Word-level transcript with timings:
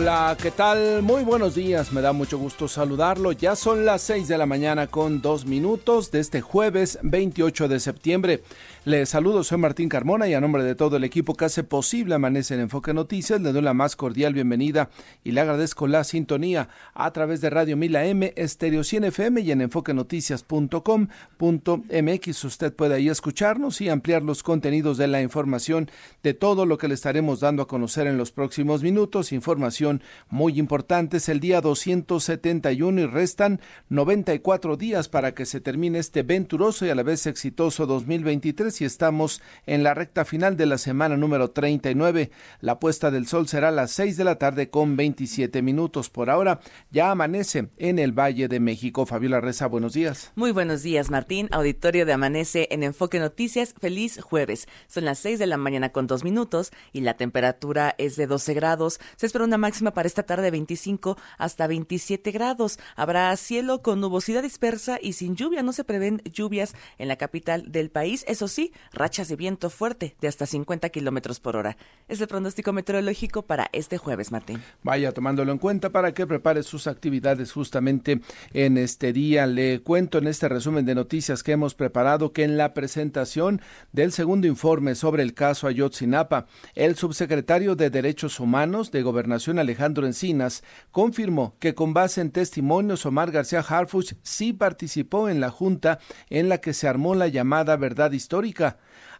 Hola, 0.00 0.34
¿qué 0.40 0.50
tal? 0.50 1.02
Muy 1.02 1.24
buenos 1.24 1.54
días, 1.54 1.92
me 1.92 2.00
da 2.00 2.14
mucho 2.14 2.38
gusto 2.38 2.68
saludarlo. 2.68 3.32
Ya 3.32 3.54
son 3.54 3.84
las 3.84 4.00
6 4.00 4.28
de 4.28 4.38
la 4.38 4.46
mañana 4.46 4.86
con 4.86 5.20
dos 5.20 5.44
minutos 5.44 6.10
de 6.10 6.20
este 6.20 6.40
jueves 6.40 6.98
28 7.02 7.68
de 7.68 7.80
septiembre. 7.80 8.42
Les 8.86 9.10
saludo, 9.10 9.44
soy 9.44 9.58
Martín 9.58 9.90
Carmona 9.90 10.26
y 10.26 10.32
a 10.32 10.40
nombre 10.40 10.64
de 10.64 10.74
todo 10.74 10.96
el 10.96 11.04
equipo 11.04 11.34
que 11.34 11.44
hace 11.44 11.62
posible 11.62 12.14
Amanece 12.14 12.54
en 12.54 12.60
Enfoque 12.60 12.94
Noticias, 12.94 13.38
le 13.38 13.52
doy 13.52 13.60
la 13.60 13.74
más 13.74 13.94
cordial 13.94 14.32
bienvenida 14.32 14.88
y 15.22 15.32
le 15.32 15.42
agradezco 15.42 15.86
la 15.86 16.02
sintonía 16.02 16.70
a 16.94 17.10
través 17.10 17.42
de 17.42 17.50
Radio 17.50 17.76
Mila 17.76 18.06
M, 18.06 18.32
Estéreo 18.36 18.82
100 18.82 19.04
FM 19.04 19.42
y 19.42 19.52
en 19.52 19.60
enfoquenoticias.com.mx. 19.60 22.44
Usted 22.44 22.72
puede 22.72 22.94
ahí 22.94 23.10
escucharnos 23.10 23.82
y 23.82 23.90
ampliar 23.90 24.22
los 24.22 24.42
contenidos 24.42 24.96
de 24.96 25.08
la 25.08 25.20
información 25.20 25.90
de 26.22 26.32
todo 26.32 26.64
lo 26.64 26.78
que 26.78 26.88
le 26.88 26.94
estaremos 26.94 27.40
dando 27.40 27.62
a 27.62 27.68
conocer 27.68 28.06
en 28.06 28.16
los 28.16 28.32
próximos 28.32 28.82
minutos. 28.82 29.32
Información 29.32 30.02
muy 30.30 30.58
importante, 30.58 31.18
es 31.18 31.28
el 31.28 31.40
día 31.40 31.60
271 31.60 33.02
y 33.02 33.06
restan 33.06 33.60
94 33.90 34.78
días 34.78 35.10
para 35.10 35.34
que 35.34 35.44
se 35.44 35.60
termine 35.60 35.98
este 35.98 36.22
venturoso 36.22 36.86
y 36.86 36.88
a 36.88 36.94
la 36.94 37.02
vez 37.02 37.26
exitoso 37.26 37.84
2023 37.84 38.69
y 38.78 38.84
estamos 38.84 39.42
en 39.66 39.82
la 39.82 39.94
recta 39.94 40.24
final 40.24 40.56
de 40.56 40.66
la 40.66 40.78
semana 40.78 41.16
número 41.16 41.50
39. 41.50 42.30
La 42.60 42.78
puesta 42.78 43.10
del 43.10 43.26
sol 43.26 43.48
será 43.48 43.68
a 43.68 43.72
las 43.72 43.90
6 43.92 44.16
de 44.16 44.24
la 44.24 44.36
tarde 44.36 44.70
con 44.70 44.96
27 44.96 45.62
minutos. 45.62 46.10
Por 46.10 46.30
ahora 46.30 46.60
ya 46.90 47.10
amanece 47.10 47.70
en 47.78 47.98
el 47.98 48.12
Valle 48.12 48.48
de 48.48 48.60
México. 48.60 49.06
Fabiola 49.06 49.40
Reza, 49.40 49.66
buenos 49.66 49.94
días. 49.94 50.30
Muy 50.34 50.52
buenos 50.52 50.82
días, 50.82 51.10
Martín. 51.10 51.48
Auditorio 51.50 52.04
de 52.04 52.12
Amanece 52.12 52.68
en 52.70 52.82
Enfoque 52.82 53.18
Noticias. 53.18 53.74
Feliz 53.80 54.20
jueves. 54.20 54.68
Son 54.88 55.06
las 55.06 55.18
6 55.20 55.38
de 55.38 55.46
la 55.46 55.56
mañana 55.56 55.88
con 55.88 56.06
dos 56.06 56.22
minutos 56.22 56.70
y 56.92 57.00
la 57.00 57.14
temperatura 57.14 57.94
es 57.96 58.16
de 58.16 58.26
12 58.26 58.52
grados. 58.52 59.00
Se 59.16 59.26
espera 59.26 59.44
una 59.44 59.58
máxima 59.58 59.92
para 59.92 60.06
esta 60.06 60.24
tarde 60.24 60.44
de 60.44 60.50
25 60.50 61.16
hasta 61.38 61.66
27 61.66 62.30
grados. 62.30 62.78
Habrá 62.96 63.34
cielo 63.36 63.80
con 63.82 64.00
nubosidad 64.00 64.42
dispersa 64.42 64.98
y 65.00 65.14
sin 65.14 65.36
lluvia. 65.36 65.62
No 65.62 65.72
se 65.72 65.84
prevén 65.84 66.20
lluvias 66.24 66.74
en 66.98 67.08
la 67.08 67.16
capital 67.16 67.72
del 67.72 67.90
país. 67.90 68.24
Eso 68.28 68.48
sí, 68.48 68.59
rachas 68.92 69.28
de 69.28 69.36
viento 69.36 69.70
fuerte 69.70 70.16
de 70.20 70.28
hasta 70.28 70.46
50 70.46 70.88
kilómetros 70.90 71.40
por 71.40 71.56
hora. 71.56 71.76
Es 72.08 72.20
el 72.20 72.28
pronóstico 72.28 72.72
meteorológico 72.72 73.42
para 73.42 73.68
este 73.72 73.98
jueves, 73.98 74.32
Martín. 74.32 74.62
Vaya 74.82 75.12
tomándolo 75.12 75.52
en 75.52 75.58
cuenta 75.58 75.90
para 75.90 76.12
que 76.12 76.26
prepare 76.26 76.62
sus 76.62 76.86
actividades 76.86 77.52
justamente 77.52 78.20
en 78.52 78.78
este 78.78 79.12
día. 79.12 79.46
Le 79.46 79.80
cuento 79.80 80.18
en 80.18 80.26
este 80.26 80.48
resumen 80.48 80.84
de 80.84 80.94
noticias 80.94 81.42
que 81.42 81.52
hemos 81.52 81.74
preparado 81.74 82.32
que 82.32 82.44
en 82.44 82.56
la 82.56 82.74
presentación 82.74 83.60
del 83.92 84.12
segundo 84.12 84.46
informe 84.46 84.94
sobre 84.94 85.22
el 85.22 85.34
caso 85.34 85.66
Ayotzinapa, 85.66 86.46
el 86.74 86.96
subsecretario 86.96 87.76
de 87.76 87.90
Derechos 87.90 88.40
Humanos 88.40 88.90
de 88.90 89.02
Gobernación 89.02 89.58
Alejandro 89.58 90.06
Encinas 90.06 90.62
confirmó 90.90 91.54
que 91.58 91.74
con 91.74 91.94
base 91.94 92.20
en 92.20 92.30
testimonios 92.30 93.06
Omar 93.06 93.30
García 93.30 93.60
Harfuch 93.60 94.14
sí 94.22 94.52
participó 94.52 95.28
en 95.28 95.40
la 95.40 95.50
junta 95.50 95.98
en 96.28 96.48
la 96.48 96.58
que 96.58 96.72
se 96.72 96.88
armó 96.88 97.14
la 97.14 97.28
llamada 97.28 97.76
verdad 97.76 98.12
histórica 98.12 98.49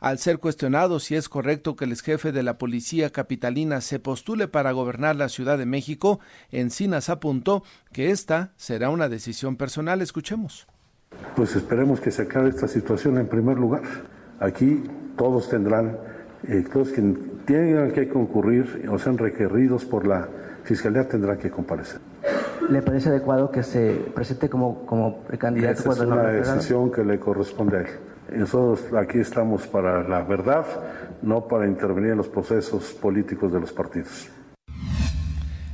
al 0.00 0.18
ser 0.18 0.38
cuestionado 0.38 0.98
si 0.98 1.14
es 1.14 1.28
correcto 1.28 1.76
que 1.76 1.84
el 1.84 1.92
ex 1.92 2.02
jefe 2.02 2.32
de 2.32 2.42
la 2.42 2.58
policía 2.58 3.10
capitalina 3.10 3.80
se 3.80 3.98
postule 3.98 4.48
para 4.48 4.72
gobernar 4.72 5.16
la 5.16 5.28
Ciudad 5.28 5.58
de 5.58 5.66
México, 5.66 6.20
Encinas 6.50 7.10
apuntó 7.10 7.62
que 7.92 8.10
esta 8.10 8.52
será 8.56 8.90
una 8.90 9.08
decisión 9.08 9.56
personal. 9.56 10.00
Escuchemos. 10.00 10.66
Pues 11.36 11.54
esperemos 11.54 12.00
que 12.00 12.10
se 12.10 12.22
acabe 12.22 12.48
esta 12.48 12.68
situación 12.68 13.18
en 13.18 13.26
primer 13.26 13.58
lugar. 13.58 13.82
Aquí 14.38 14.82
todos 15.16 15.48
tendrán, 15.50 15.98
eh, 16.48 16.64
todos 16.72 16.90
quienes 16.90 17.18
tengan 17.44 17.92
que 17.92 18.08
concurrir 18.08 18.88
o 18.90 18.98
sean 18.98 19.18
requeridos 19.18 19.84
por 19.84 20.06
la 20.06 20.28
Fiscalía 20.64 21.08
tendrán 21.08 21.38
que 21.38 21.50
comparecer. 21.50 22.00
¿Le 22.68 22.82
parece 22.82 23.08
adecuado 23.08 23.50
que 23.50 23.62
se 23.62 23.92
presente 24.14 24.48
como, 24.48 24.86
como 24.86 25.24
candidato? 25.38 25.92
es 25.92 25.98
una 26.00 26.22
decisión 26.28 26.92
que 26.92 27.04
le 27.04 27.18
corresponde 27.18 27.78
a 27.78 27.80
él. 27.80 27.88
Nosotros 28.32 28.92
aquí 28.94 29.18
estamos 29.18 29.66
para 29.66 30.06
la 30.08 30.22
verdad, 30.22 30.64
no 31.22 31.48
para 31.48 31.66
intervenir 31.66 32.12
en 32.12 32.18
los 32.18 32.28
procesos 32.28 32.92
políticos 32.92 33.52
de 33.52 33.60
los 33.60 33.72
partidos. 33.72 34.28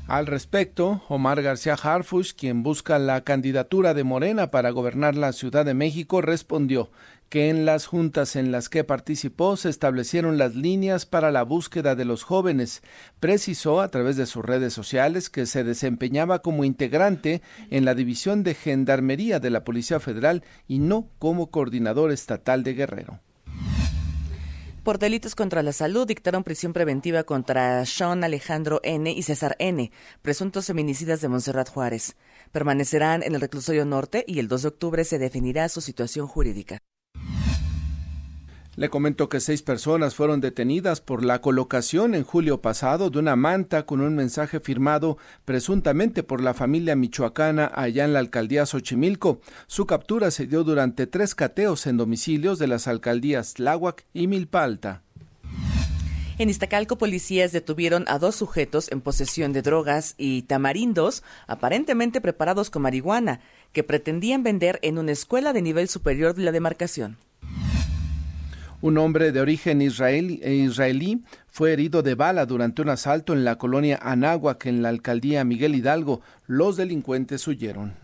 Al 0.09 0.27
respecto, 0.27 1.03
Omar 1.09 1.43
García 1.43 1.75
Harfush, 1.75 2.33
quien 2.35 2.63
busca 2.63 2.97
la 3.01 3.23
candidatura 3.23 3.93
de 3.93 4.05
Morena 4.05 4.53
para 4.53 4.71
gobernar 4.71 5.17
la 5.17 5.33
Ciudad 5.33 5.65
de 5.65 5.75
México, 5.75 6.23
respondió 6.23 6.91
que 7.29 7.49
en 7.49 7.65
las 7.65 7.87
juntas 7.87 8.37
en 8.37 8.53
las 8.53 8.69
que 8.69 8.85
participó 8.85 9.57
se 9.57 9.69
establecieron 9.69 10.39
las 10.39 10.55
líneas 10.55 11.07
para 11.07 11.31
la 11.31 11.43
búsqueda 11.43 11.95
de 11.95 12.05
los 12.05 12.23
jóvenes. 12.23 12.83
Precisó 13.21 13.81
a 13.81 13.89
través 13.89 14.17
de 14.17 14.27
sus 14.27 14.45
redes 14.45 14.73
sociales 14.73 15.31
que 15.31 15.47
se 15.47 15.65
desempeñaba 15.65 16.41
como 16.41 16.65
integrante 16.65 17.43
en 17.71 17.85
la 17.85 17.95
División 17.95 18.43
de 18.43 18.55
Gendarmería 18.55 19.41
de 19.41 19.51
la 19.51 19.65
Policía 19.65 20.01
Federal 20.01 20.45
y 20.69 20.79
no 20.79 21.09
como 21.19 21.51
coordinador 21.51 22.13
estatal 22.13 22.63
de 22.63 22.75
Guerrero 22.75 23.21
por 24.87 25.01
delitos 25.01 25.35
contra 25.35 25.65
la 25.65 25.73
salud 25.73 26.07
dictaron 26.07 26.45
prisión 26.45 26.73
preventiva 26.73 27.25
contra 27.25 27.85
Sean 27.87 28.23
Alejandro 28.23 28.79
N. 28.85 29.11
y 29.11 29.21
César 29.25 29.57
N., 29.59 29.91
presuntos 30.23 30.67
feminicidas 30.67 31.21
de 31.21 31.27
Monserrat 31.27 31.69
Juárez. 31.69 32.15
Permanecerán 32.53 33.25
en 33.25 33.35
el 33.35 33.41
reclusorio 33.41 33.85
norte 33.85 34.25
y 34.29 34.39
el 34.39 34.47
2 34.47 34.63
de 34.63 34.69
octubre 34.69 35.03
se 35.03 35.19
definirá 35.19 35.69
su 35.69 35.81
situación 35.81 36.29
jurídica. 36.29 36.79
Le 38.77 38.91
comento 38.91 39.31
que 39.31 39.41
seis 39.41 39.63
personas 39.63 40.15
fueron 40.15 40.43
detenidas 40.43 41.01
por 41.01 41.25
la 41.25 41.41
colocación 41.41 42.15
en 42.15 42.25
julio 42.25 42.61
pasado 42.61 43.09
de 43.09 43.19
una 43.19 43.35
manta 43.35 43.87
con 43.87 44.03
un 44.03 44.15
mensaje 44.15 44.61
firmado 44.61 45.17
presuntamente 45.47 46.23
por 46.23 46.43
la 46.43 46.53
familia 46.53 46.95
michoacana 46.95 47.71
allá 47.75 48.05
en 48.05 48.13
la 48.13 48.19
alcaldía 48.19 48.67
Xochimilco. 48.67 49.41
Su 49.67 49.87
captura 49.87 50.31
se 50.31 50.47
dio 50.47 50.63
durante 50.63 51.07
tres 51.07 51.35
cateos 51.35 51.87
en 51.87 51.97
domicilios 51.97 52.59
de 52.59 52.67
las 52.67 52.87
alcaldías 52.87 53.55
Tláhuac 53.55 54.05
y 54.13 54.27
Milpalta. 54.27 55.03
En 56.37 56.51
Iztacalco, 56.51 56.99
policías 56.99 57.53
detuvieron 57.53 58.05
a 58.09 58.19
dos 58.19 58.37
sujetos 58.37 58.93
en 58.93 59.01
posesión 59.01 59.55
de 59.55 59.63
drogas 59.63 60.15
y 60.19 60.43
tamarindos, 60.43 61.23
aparentemente 61.47 62.21
preparados 62.21 62.69
con 62.69 62.83
marihuana, 62.83 63.41
que 63.73 63.85
pretendían 63.85 64.43
vender 64.43 64.79
en 64.83 64.99
una 64.99 65.13
escuela 65.13 65.55
de 65.55 65.63
nivel 65.63 65.89
superior 65.89 66.35
de 66.35 66.43
la 66.43 66.53
demarcación. 66.53 67.17
Un 68.83 68.99
hombre 68.99 69.33
de 69.33 69.41
origen 69.41 69.81
israelí 69.81 71.25
fue 71.49 71.73
herido 71.73 72.03
de 72.03 72.15
bala 72.15 72.45
durante 72.45 72.83
un 72.83 72.91
asalto 72.91 73.33
en 73.33 73.45
la 73.45 73.57
colonia 73.57 73.99
Anáhuac 74.03 74.67
en 74.67 74.83
la 74.83 74.91
alcaldía 74.91 75.45
Miguel 75.45 75.75
Hidalgo. 75.75 76.21
Los 76.47 76.77
delincuentes 76.77 77.47
huyeron. 77.49 77.95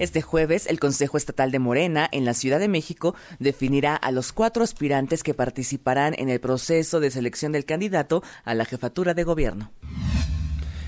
Este 0.00 0.22
jueves, 0.22 0.66
el 0.66 0.80
Consejo 0.80 1.16
Estatal 1.16 1.52
de 1.52 1.60
Morena 1.60 2.08
en 2.10 2.24
la 2.24 2.34
Ciudad 2.34 2.58
de 2.58 2.66
México 2.66 3.14
definirá 3.38 3.94
a 3.94 4.10
los 4.10 4.32
cuatro 4.32 4.64
aspirantes 4.64 5.22
que 5.22 5.34
participarán 5.34 6.14
en 6.18 6.30
el 6.30 6.40
proceso 6.40 6.98
de 6.98 7.12
selección 7.12 7.52
del 7.52 7.64
candidato 7.64 8.24
a 8.44 8.54
la 8.54 8.64
jefatura 8.64 9.14
de 9.14 9.22
gobierno 9.22 9.70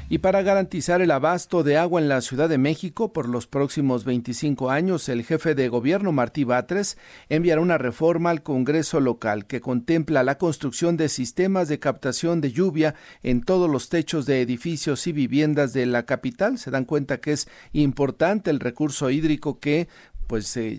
y 0.09 0.19
para 0.19 0.43
garantizar 0.43 1.03
el 1.03 1.11
abasto 1.11 1.64
de 1.64 1.76
agua 1.76 2.00
en 2.00 2.08
la 2.08 2.20
Ciudad 2.20 2.49
de 2.49 2.58
México 2.58 3.12
por 3.12 3.29
los 3.29 3.49
próximos 3.49 4.05
25 4.05 4.70
años, 4.70 5.08
el 5.08 5.25
jefe 5.25 5.56
de 5.56 5.69
gobierno 5.69 6.12
Martí 6.12 6.44
Batres 6.44 6.97
enviará 7.29 7.61
una 7.61 7.76
reforma 7.76 8.31
al 8.31 8.44
Congreso 8.44 9.00
local 9.00 9.47
que 9.47 9.61
contempla 9.61 10.23
la 10.23 10.38
construcción 10.38 10.97
de 10.97 11.08
sistemas 11.08 11.67
de 11.67 11.81
captación 11.81 12.41
de 12.41 12.53
lluvia 12.53 12.94
en 13.25 13.43
todos 13.43 13.69
los 13.69 13.88
techos 13.88 14.26
de 14.26 14.43
edificios 14.43 15.08
y 15.08 15.12
viviendas 15.12 15.73
de 15.73 15.87
la 15.87 16.05
capital. 16.05 16.58
Se 16.58 16.70
dan 16.70 16.85
cuenta 16.85 17.19
que 17.19 17.32
es 17.32 17.49
importante 17.73 18.50
el 18.50 18.61
recurso 18.61 19.11
hídrico 19.11 19.58
que 19.58 19.88
pues 20.26 20.46
se 20.46 20.78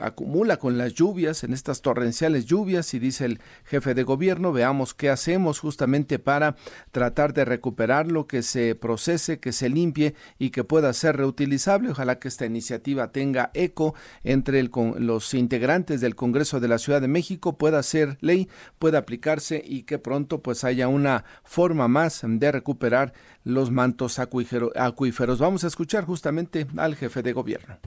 acumula 0.00 0.58
con 0.58 0.78
las 0.78 0.94
lluvias, 0.94 1.44
en 1.44 1.52
estas 1.52 1.82
torrenciales 1.82 2.46
lluvias, 2.46 2.92
y 2.94 2.98
dice 2.98 3.24
el 3.24 3.40
jefe 3.64 3.94
de 3.94 4.02
gobierno, 4.02 4.52
veamos 4.52 4.94
qué 4.94 5.10
hacemos 5.10 5.58
justamente 5.60 6.18
para 6.18 6.56
tratar 6.90 7.32
de 7.32 7.44
recuperarlo, 7.44 8.26
que 8.26 8.42
se 8.42 8.74
procese, 8.74 9.40
que 9.40 9.52
se 9.52 9.68
limpie 9.68 10.14
y 10.38 10.50
que 10.50 10.64
pueda 10.64 10.92
ser 10.92 11.16
reutilizable. 11.16 11.90
Ojalá 11.90 12.18
que 12.18 12.28
esta 12.28 12.46
iniciativa 12.46 13.12
tenga 13.12 13.50
eco 13.54 13.94
entre 14.24 14.62
los 14.62 15.34
integrantes 15.34 16.00
del 16.00 16.16
Congreso 16.16 16.60
de 16.60 16.68
la 16.68 16.78
Ciudad 16.78 17.00
de 17.00 17.08
México, 17.08 17.56
pueda 17.56 17.82
ser 17.82 18.18
ley, 18.20 18.48
pueda 18.78 18.98
aplicarse 18.98 19.62
y 19.64 19.82
que 19.82 19.98
pronto 19.98 20.42
pues 20.42 20.64
haya 20.64 20.88
una 20.88 21.24
forma 21.44 21.88
más 21.88 22.22
de 22.24 22.52
recuperar 22.52 23.12
los 23.44 23.70
mantos 23.70 24.18
acuíferos. 24.18 25.38
Vamos 25.38 25.64
a 25.64 25.68
escuchar 25.68 26.04
justamente 26.04 26.66
al 26.76 26.96
jefe 26.96 27.22
de 27.22 27.32
gobierno. 27.32 27.78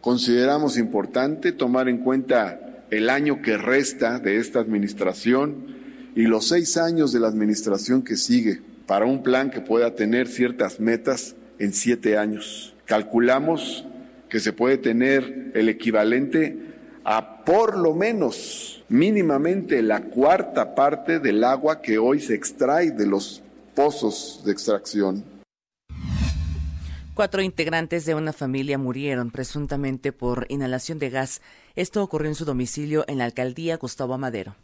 Consideramos 0.00 0.78
importante 0.78 1.52
tomar 1.52 1.88
en 1.88 1.98
cuenta 1.98 2.84
el 2.90 3.10
año 3.10 3.42
que 3.42 3.58
resta 3.58 4.18
de 4.18 4.36
esta 4.38 4.60
administración 4.60 5.76
y 6.14 6.22
los 6.22 6.48
seis 6.48 6.76
años 6.76 7.12
de 7.12 7.20
la 7.20 7.28
administración 7.28 8.02
que 8.02 8.16
sigue 8.16 8.60
para 8.86 9.04
un 9.04 9.22
plan 9.22 9.50
que 9.50 9.60
pueda 9.60 9.94
tener 9.94 10.28
ciertas 10.28 10.80
metas 10.80 11.34
en 11.58 11.72
siete 11.72 12.16
años. 12.16 12.74
Calculamos 12.86 13.84
que 14.28 14.40
se 14.40 14.52
puede 14.52 14.78
tener 14.78 15.50
el 15.54 15.68
equivalente 15.68 16.56
a 17.04 17.44
por 17.44 17.76
lo 17.76 17.94
menos 17.94 18.84
mínimamente 18.88 19.82
la 19.82 20.02
cuarta 20.02 20.74
parte 20.74 21.18
del 21.18 21.44
agua 21.44 21.82
que 21.82 21.98
hoy 21.98 22.20
se 22.20 22.34
extrae 22.34 22.90
de 22.90 23.06
los 23.06 23.42
pozos 23.74 24.42
de 24.44 24.52
extracción. 24.52 25.37
Cuatro 27.18 27.42
integrantes 27.42 28.04
de 28.04 28.14
una 28.14 28.32
familia 28.32 28.78
murieron 28.78 29.32
presuntamente 29.32 30.12
por 30.12 30.46
inhalación 30.50 31.00
de 31.00 31.10
gas. 31.10 31.42
Esto 31.74 32.00
ocurrió 32.00 32.28
en 32.28 32.36
su 32.36 32.44
domicilio 32.44 33.04
en 33.08 33.18
la 33.18 33.24
alcaldía 33.24 33.76
Gustavo 33.76 34.16
Madero. 34.18 34.54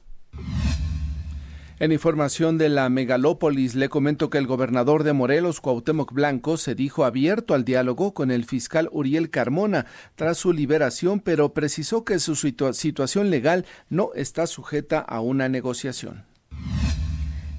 En 1.80 1.90
información 1.90 2.56
de 2.56 2.68
la 2.68 2.88
megalópolis, 2.90 3.74
le 3.74 3.88
comento 3.88 4.30
que 4.30 4.38
el 4.38 4.46
gobernador 4.46 5.02
de 5.02 5.12
Morelos, 5.12 5.60
Cuauhtémoc 5.60 6.12
Blanco, 6.12 6.56
se 6.56 6.76
dijo 6.76 7.04
abierto 7.04 7.54
al 7.54 7.64
diálogo 7.64 8.14
con 8.14 8.30
el 8.30 8.44
fiscal 8.44 8.88
Uriel 8.92 9.30
Carmona 9.30 9.86
tras 10.14 10.38
su 10.38 10.52
liberación, 10.52 11.18
pero 11.18 11.54
precisó 11.54 12.04
que 12.04 12.20
su 12.20 12.36
situación 12.36 13.30
legal 13.30 13.66
no 13.88 14.10
está 14.14 14.46
sujeta 14.46 15.00
a 15.00 15.18
una 15.20 15.48
negociación. 15.48 16.24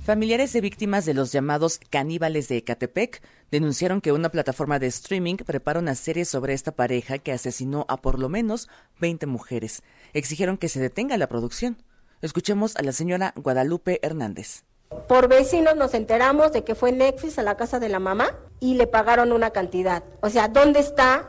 Familiares 0.05 0.53
de 0.53 0.61
víctimas 0.61 1.03
de 1.05 1.15
los 1.15 1.31
llamados 1.31 1.79
caníbales 1.89 2.47
de 2.47 2.57
Ecatepec 2.57 3.23
denunciaron 3.49 4.01
que 4.01 4.11
una 4.11 4.29
plataforma 4.29 4.77
de 4.77 4.85
streaming 4.85 5.37
prepara 5.37 5.79
una 5.79 5.95
serie 5.95 6.25
sobre 6.25 6.53
esta 6.53 6.73
pareja 6.73 7.17
que 7.17 7.31
asesinó 7.31 7.87
a 7.89 7.97
por 7.97 8.19
lo 8.19 8.29
menos 8.29 8.69
20 8.99 9.25
mujeres. 9.25 9.81
Exigieron 10.13 10.57
que 10.57 10.69
se 10.69 10.79
detenga 10.79 11.17
la 11.17 11.25
producción. 11.25 11.81
Escuchemos 12.21 12.75
a 12.75 12.83
la 12.83 12.91
señora 12.91 13.33
Guadalupe 13.35 13.99
Hernández. 14.03 14.63
Por 15.07 15.27
vecinos 15.27 15.75
nos 15.75 15.95
enteramos 15.95 16.53
de 16.53 16.63
que 16.63 16.75
fue 16.75 16.91
Netflix 16.91 17.39
a 17.39 17.41
la 17.41 17.57
casa 17.57 17.79
de 17.79 17.89
la 17.89 17.97
mamá 17.97 18.29
y 18.59 18.75
le 18.75 18.85
pagaron 18.85 19.31
una 19.31 19.49
cantidad. 19.49 20.03
O 20.21 20.29
sea, 20.29 20.49
¿dónde 20.49 20.81
está? 20.81 21.27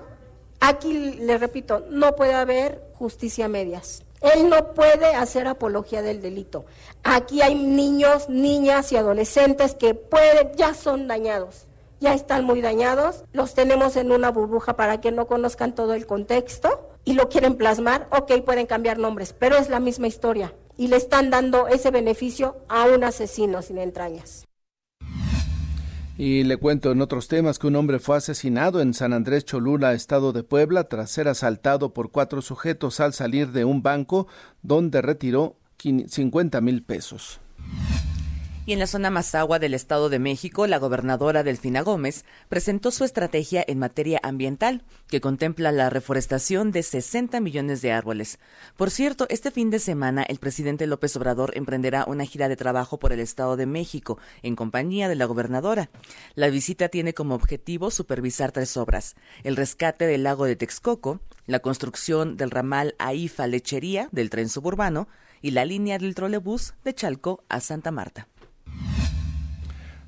Aquí, 0.60 1.14
le 1.14 1.38
repito, 1.38 1.86
no 1.88 2.14
puede 2.14 2.34
haber 2.34 2.82
justicia 2.92 3.48
medias. 3.48 4.05
Él 4.20 4.48
no 4.48 4.74
puede 4.74 5.14
hacer 5.14 5.46
apología 5.46 6.02
del 6.02 6.20
delito. 6.20 6.64
Aquí 7.02 7.42
hay 7.42 7.54
niños, 7.54 8.28
niñas 8.28 8.92
y 8.92 8.96
adolescentes 8.96 9.74
que 9.74 9.94
pueden, 9.94 10.52
ya 10.56 10.74
son 10.74 11.06
dañados, 11.06 11.66
ya 12.00 12.14
están 12.14 12.44
muy 12.44 12.60
dañados, 12.60 13.24
los 13.32 13.54
tenemos 13.54 13.96
en 13.96 14.12
una 14.12 14.30
burbuja 14.30 14.76
para 14.76 15.00
que 15.00 15.12
no 15.12 15.26
conozcan 15.26 15.74
todo 15.74 15.94
el 15.94 16.06
contexto 16.06 16.90
y 17.04 17.14
lo 17.14 17.28
quieren 17.28 17.56
plasmar, 17.56 18.08
ok, 18.10 18.42
pueden 18.44 18.66
cambiar 18.66 18.98
nombres, 18.98 19.32
pero 19.32 19.56
es 19.56 19.68
la 19.68 19.80
misma 19.80 20.06
historia 20.06 20.52
y 20.76 20.88
le 20.88 20.96
están 20.96 21.30
dando 21.30 21.68
ese 21.68 21.90
beneficio 21.90 22.56
a 22.68 22.84
un 22.86 23.04
asesino 23.04 23.62
sin 23.62 23.78
entrañas. 23.78 24.45
Y 26.18 26.44
le 26.44 26.56
cuento 26.56 26.92
en 26.92 27.02
otros 27.02 27.28
temas 27.28 27.58
que 27.58 27.66
un 27.66 27.76
hombre 27.76 27.98
fue 27.98 28.16
asesinado 28.16 28.80
en 28.80 28.94
San 28.94 29.12
Andrés 29.12 29.44
Cholula, 29.44 29.92
estado 29.92 30.32
de 30.32 30.42
Puebla, 30.42 30.84
tras 30.84 31.10
ser 31.10 31.28
asaltado 31.28 31.92
por 31.92 32.10
cuatro 32.10 32.40
sujetos 32.40 33.00
al 33.00 33.12
salir 33.12 33.52
de 33.52 33.66
un 33.66 33.82
banco 33.82 34.26
donde 34.62 35.02
retiró 35.02 35.56
50 35.78 36.60
mil 36.62 36.82
pesos. 36.82 37.40
Y 38.68 38.72
en 38.72 38.80
la 38.80 38.88
zona 38.88 39.10
Mazagua 39.10 39.60
del 39.60 39.74
Estado 39.74 40.08
de 40.08 40.18
México, 40.18 40.66
la 40.66 40.78
gobernadora 40.78 41.44
Delfina 41.44 41.82
Gómez 41.82 42.24
presentó 42.48 42.90
su 42.90 43.04
estrategia 43.04 43.64
en 43.64 43.78
materia 43.78 44.18
ambiental, 44.24 44.82
que 45.06 45.20
contempla 45.20 45.70
la 45.70 45.88
reforestación 45.88 46.72
de 46.72 46.82
60 46.82 47.38
millones 47.38 47.80
de 47.80 47.92
árboles. 47.92 48.40
Por 48.76 48.90
cierto, 48.90 49.26
este 49.28 49.52
fin 49.52 49.70
de 49.70 49.78
semana 49.78 50.24
el 50.24 50.40
presidente 50.40 50.88
López 50.88 51.14
Obrador 51.14 51.56
emprenderá 51.56 52.06
una 52.08 52.24
gira 52.24 52.48
de 52.48 52.56
trabajo 52.56 52.98
por 52.98 53.12
el 53.12 53.20
Estado 53.20 53.56
de 53.56 53.66
México, 53.66 54.18
en 54.42 54.56
compañía 54.56 55.08
de 55.08 55.14
la 55.14 55.26
gobernadora. 55.26 55.88
La 56.34 56.48
visita 56.48 56.88
tiene 56.88 57.14
como 57.14 57.36
objetivo 57.36 57.92
supervisar 57.92 58.50
tres 58.50 58.76
obras, 58.76 59.14
el 59.44 59.54
rescate 59.54 60.08
del 60.08 60.24
lago 60.24 60.44
de 60.44 60.56
Texcoco, 60.56 61.20
la 61.46 61.60
construcción 61.60 62.36
del 62.36 62.50
ramal 62.50 62.96
AIFA 62.98 63.46
Lechería 63.46 64.08
del 64.10 64.28
tren 64.28 64.48
suburbano 64.48 65.06
y 65.40 65.52
la 65.52 65.64
línea 65.64 65.98
del 65.98 66.16
trolebús 66.16 66.74
de 66.82 66.94
Chalco 66.96 67.44
a 67.48 67.60
Santa 67.60 67.92
Marta. 67.92 68.26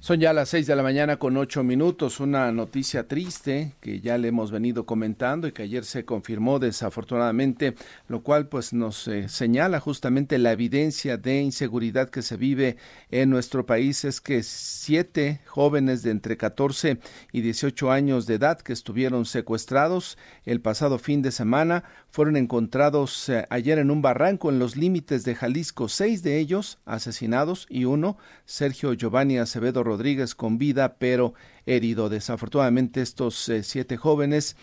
Son 0.00 0.21
ya 0.21 0.33
las 0.33 0.50
seis 0.50 0.69
de 0.69 0.77
la 0.77 0.85
mañana 0.85 1.17
con 1.17 1.37
ocho 1.37 1.65
minutos. 1.65 2.21
Una 2.21 2.53
noticia 2.53 3.09
triste 3.09 3.75
que 3.81 4.00
ya 4.00 4.17
le 4.17 4.29
hemos 4.29 4.53
venido 4.53 4.87
comentando 4.87 5.49
y 5.49 5.53
que 5.53 5.65
ayer 5.65 5.85
se 5.85 6.05
confirmó 6.05 6.61
desafortunadamente, 6.61 7.75
lo 8.06 8.23
cual 8.23 8.47
pues 8.47 8.73
nos 8.73 9.09
eh, 9.09 9.29
señala 9.29 9.81
justamente 9.81 10.39
la 10.39 10.53
evidencia 10.53 11.17
de 11.17 11.41
inseguridad 11.41 12.11
que 12.11 12.23
se 12.23 12.37
vive 12.37 12.77
en 13.11 13.29
nuestro 13.29 13.67
país 13.67 14.05
es 14.05 14.21
que 14.21 14.45
siete 14.45 15.41
jóvenes 15.47 16.05
de 16.05 16.12
entre 16.12 16.37
14 16.37 17.01
y 17.33 17.41
18 17.41 17.91
años 17.91 18.27
de 18.27 18.35
edad 18.35 18.61
que 18.61 18.75
estuvieron 18.75 19.25
secuestrados 19.25 20.17
el 20.44 20.61
pasado 20.61 21.01
fin 21.01 21.23
de 21.23 21.33
semana 21.33 21.83
fueron 22.10 22.37
encontrados 22.37 23.28
eh, 23.28 23.46
ayer 23.50 23.78
en 23.78 23.90
un 23.90 24.02
barranco 24.02 24.50
en 24.50 24.58
los 24.58 24.76
límites 24.76 25.25
de 25.25 25.34
Jalisco, 25.34 25.88
seis 25.88 26.22
de 26.22 26.38
ellos 26.38 26.78
asesinados 26.84 27.66
y 27.69 27.84
uno, 27.84 28.16
Sergio 28.44 28.93
Giovanni 28.94 29.38
Acevedo 29.38 29.84
Rodríguez, 29.84 30.34
con 30.34 30.58
vida 30.58 30.96
pero 30.99 31.34
herido. 31.66 32.08
Desafortunadamente 32.08 33.02
estos 33.02 33.49
eh, 33.49 33.62
siete 33.62 33.96
jóvenes 33.96 34.56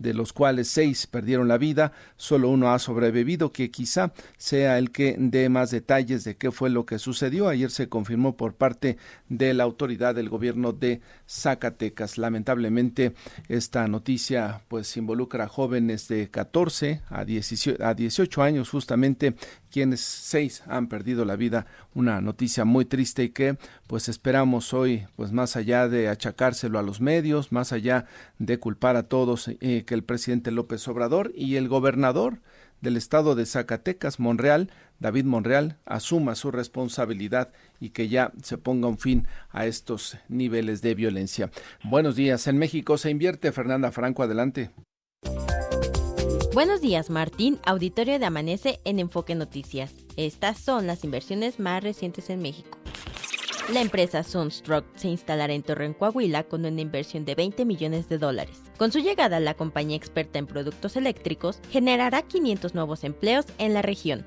de 0.00 0.14
los 0.14 0.32
cuales 0.32 0.68
seis 0.68 1.06
perdieron 1.06 1.46
la 1.48 1.58
vida, 1.58 1.92
solo 2.16 2.48
uno 2.48 2.72
ha 2.72 2.78
sobrevivido, 2.78 3.52
que 3.52 3.70
quizá 3.70 4.12
sea 4.38 4.78
el 4.78 4.90
que 4.90 5.14
dé 5.18 5.48
más 5.48 5.70
detalles 5.70 6.24
de 6.24 6.36
qué 6.36 6.50
fue 6.50 6.70
lo 6.70 6.86
que 6.86 6.98
sucedió. 6.98 7.48
Ayer 7.48 7.70
se 7.70 7.88
confirmó 7.88 8.36
por 8.36 8.54
parte 8.54 8.96
de 9.28 9.52
la 9.52 9.64
autoridad 9.64 10.14
del 10.14 10.30
gobierno 10.30 10.72
de 10.72 11.02
Zacatecas. 11.28 12.16
Lamentablemente, 12.16 13.14
esta 13.48 13.86
noticia 13.88 14.62
pues 14.68 14.96
involucra 14.96 15.44
a 15.44 15.48
jóvenes 15.48 16.08
de 16.08 16.30
14 16.30 17.02
a 17.08 17.24
18, 17.24 18.42
años 18.42 18.70
justamente 18.70 19.34
quienes 19.70 20.00
seis 20.00 20.62
han 20.66 20.88
perdido 20.88 21.24
la 21.24 21.36
vida, 21.36 21.66
una 21.94 22.20
noticia 22.20 22.64
muy 22.64 22.84
triste 22.84 23.24
y 23.24 23.28
que 23.28 23.56
pues 23.86 24.08
esperamos 24.08 24.72
hoy, 24.74 25.06
pues 25.16 25.32
más 25.32 25.56
allá 25.56 25.88
de 25.88 26.08
achacárselo 26.08 26.78
a 26.78 26.82
los 26.82 27.00
medios, 27.00 27.52
más 27.52 27.72
allá 27.72 28.06
de 28.38 28.58
culpar 28.58 28.96
a 28.96 29.04
todos, 29.04 29.48
eh, 29.48 29.84
que 29.90 29.94
el 29.96 30.04
presidente 30.04 30.52
López 30.52 30.86
Obrador 30.86 31.32
y 31.34 31.56
el 31.56 31.66
gobernador 31.66 32.38
del 32.80 32.96
estado 32.96 33.34
de 33.34 33.44
Zacatecas, 33.44 34.20
Monreal, 34.20 34.70
David 35.00 35.24
Monreal, 35.24 35.78
asuma 35.84 36.36
su 36.36 36.52
responsabilidad 36.52 37.52
y 37.80 37.90
que 37.90 38.08
ya 38.08 38.30
se 38.40 38.56
ponga 38.56 38.86
un 38.86 38.98
fin 38.98 39.26
a 39.50 39.66
estos 39.66 40.16
niveles 40.28 40.80
de 40.80 40.94
violencia. 40.94 41.50
Buenos 41.82 42.14
días. 42.14 42.46
En 42.46 42.56
México 42.56 42.98
se 42.98 43.10
invierte. 43.10 43.50
Fernanda 43.50 43.90
Franco, 43.90 44.22
adelante. 44.22 44.70
Buenos 46.54 46.80
días, 46.80 47.10
Martín. 47.10 47.58
Auditorio 47.66 48.20
de 48.20 48.26
Amanece 48.26 48.78
en 48.84 49.00
Enfoque 49.00 49.34
Noticias. 49.34 49.92
Estas 50.16 50.58
son 50.58 50.86
las 50.86 51.02
inversiones 51.02 51.58
más 51.58 51.82
recientes 51.82 52.30
en 52.30 52.42
México. 52.42 52.79
La 53.72 53.80
empresa 53.80 54.24
Sunstruck 54.24 54.84
se 54.96 55.06
instalará 55.06 55.52
en 55.52 55.62
Torreón, 55.62 55.94
Coahuila, 55.94 56.42
con 56.42 56.64
una 56.64 56.80
inversión 56.80 57.24
de 57.24 57.36
20 57.36 57.64
millones 57.64 58.08
de 58.08 58.18
dólares. 58.18 58.58
Con 58.76 58.90
su 58.90 58.98
llegada, 58.98 59.38
la 59.38 59.54
compañía 59.54 59.96
experta 59.96 60.40
en 60.40 60.48
productos 60.48 60.96
eléctricos 60.96 61.60
generará 61.70 62.22
500 62.22 62.74
nuevos 62.74 63.04
empleos 63.04 63.46
en 63.58 63.72
la 63.72 63.82
región. 63.82 64.26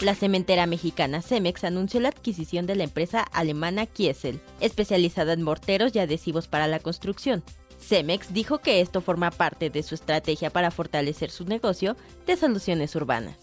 La 0.00 0.14
cementera 0.14 0.66
mexicana 0.66 1.22
Cemex 1.22 1.64
anunció 1.64 1.98
la 1.98 2.10
adquisición 2.10 2.66
de 2.66 2.76
la 2.76 2.84
empresa 2.84 3.22
alemana 3.22 3.86
Kiesel, 3.86 4.40
especializada 4.60 5.32
en 5.32 5.42
morteros 5.42 5.96
y 5.96 5.98
adhesivos 5.98 6.46
para 6.46 6.68
la 6.68 6.78
construcción. 6.78 7.42
Cemex 7.80 8.32
dijo 8.32 8.58
que 8.58 8.80
esto 8.80 9.00
forma 9.00 9.32
parte 9.32 9.70
de 9.70 9.82
su 9.82 9.96
estrategia 9.96 10.50
para 10.50 10.70
fortalecer 10.70 11.30
su 11.30 11.46
negocio 11.46 11.96
de 12.26 12.36
soluciones 12.36 12.94
urbanas. 12.94 13.36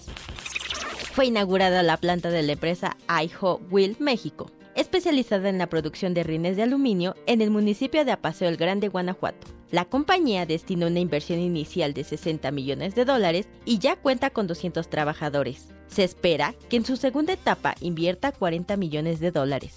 Fue 1.11 1.25
inaugurada 1.25 1.83
la 1.83 1.97
planta 1.97 2.29
de 2.29 2.43
la 2.43 2.53
empresa 2.53 2.95
iHo 3.09 3.59
Will 3.69 3.97
México. 3.99 4.49
Especializada 4.75 5.49
en 5.49 5.57
la 5.57 5.67
producción 5.67 6.13
de 6.13 6.23
rines 6.23 6.55
de 6.55 6.63
aluminio 6.63 7.15
en 7.25 7.41
el 7.41 7.51
municipio 7.51 8.05
de 8.05 8.11
Apaseo 8.11 8.49
el 8.49 8.57
Grande, 8.57 8.89
Guanajuato. 8.89 9.47
La 9.71 9.85
compañía 9.85 10.45
destinó 10.45 10.87
una 10.87 10.99
inversión 10.99 11.39
inicial 11.39 11.93
de 11.93 12.03
60 12.03 12.51
millones 12.51 12.95
de 12.95 13.05
dólares 13.05 13.47
y 13.65 13.79
ya 13.79 13.95
cuenta 13.95 14.29
con 14.29 14.47
200 14.47 14.87
trabajadores. 14.89 15.69
Se 15.87 16.03
espera 16.03 16.53
que 16.69 16.77
en 16.77 16.85
su 16.85 16.95
segunda 16.95 17.33
etapa 17.33 17.75
invierta 17.81 18.31
40 18.31 18.77
millones 18.77 19.19
de 19.19 19.31
dólares. 19.31 19.73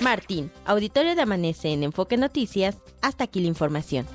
Martín, 0.00 0.50
auditorio 0.64 1.14
de 1.14 1.22
Amanece 1.22 1.72
en 1.72 1.82
Enfoque 1.82 2.16
Noticias, 2.16 2.76
hasta 3.00 3.24
aquí 3.24 3.40
la 3.40 3.48
información. 3.48 4.06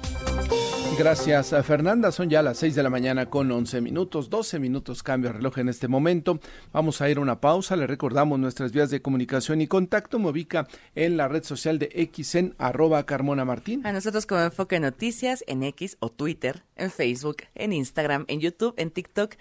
Gracias 0.98 1.54
a 1.54 1.64
Fernanda. 1.64 2.12
Son 2.12 2.30
ya 2.30 2.44
las 2.44 2.58
6 2.58 2.76
de 2.76 2.84
la 2.84 2.90
mañana 2.90 3.28
con 3.28 3.52
11 3.52 3.82
minutos, 3.82 4.30
12 4.30 4.60
minutos 4.60 5.02
cambio 5.02 5.30
de 5.30 5.38
reloj 5.38 5.58
en 5.58 5.70
este 5.70 5.88
momento. 5.88 6.40
Vamos 6.74 7.02
a 7.02 7.10
ir 7.10 7.18
a 7.18 7.22
una 7.22 7.42
pausa. 7.42 7.76
Le 7.76 7.88
recordamos 7.88 8.38
nuestras 8.38 8.72
vías 8.72 8.92
de 8.92 9.02
comunicación 9.02 9.62
y 9.62 9.68
contacto. 9.68 10.20
Me 10.20 10.30
ubica 10.30 10.68
en 10.94 11.18
la 11.18 11.28
red 11.28 11.44
social 11.44 11.80
de 11.80 11.90
X 11.94 12.36
en 12.36 12.56
arroba 12.58 13.06
Carmona 13.06 13.46
Martín. 13.46 13.86
A 13.86 13.94
nosotros 13.94 14.26
como 14.26 14.42
Enfoque 14.42 14.80
Noticias 14.80 15.44
en 15.48 15.64
X 15.64 15.98
o 16.02 16.10
Twitter, 16.10 16.64
en 16.76 16.92
Facebook, 16.92 17.38
en 17.56 17.74
Instagram, 17.74 18.26
en 18.28 18.42
YouTube, 18.42 18.76
en 18.78 18.92
TikTok 18.92 19.36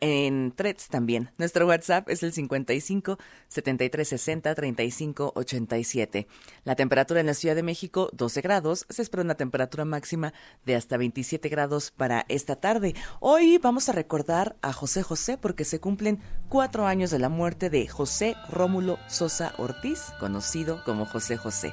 en 0.00 0.52
Threads 0.52 0.88
también. 0.88 1.30
Nuestro 1.38 1.66
WhatsApp 1.66 2.08
es 2.08 2.22
el 2.22 2.32
55 2.32 3.18
73 3.48 4.08
60 4.08 4.54
35 4.54 5.32
87. 5.34 6.26
La 6.64 6.76
temperatura 6.76 7.20
en 7.20 7.26
la 7.26 7.34
Ciudad 7.34 7.54
de 7.54 7.62
México 7.62 8.10
12 8.12 8.40
grados. 8.40 8.86
Se 8.88 9.02
espera 9.02 9.22
una 9.22 9.34
temperatura 9.34 9.84
máxima 9.84 10.32
de 10.64 10.76
hasta 10.76 10.96
27 10.96 11.48
grados 11.48 11.90
para 11.90 12.26
esta 12.28 12.56
tarde. 12.56 12.94
Hoy 13.20 13.58
vamos 13.58 13.88
a 13.88 13.92
recordar 13.92 14.56
a 14.62 14.72
José 14.72 15.02
José 15.02 15.38
porque 15.38 15.64
se 15.64 15.80
cumplen 15.80 16.20
cuatro 16.48 16.86
años 16.86 17.10
de 17.10 17.18
la 17.18 17.28
muerte 17.28 17.70
de 17.70 17.86
José 17.86 18.36
Rómulo 18.48 18.98
Sosa 19.08 19.54
Ortiz, 19.58 20.00
conocido 20.18 20.82
como 20.84 21.06
José 21.06 21.36
José. 21.36 21.72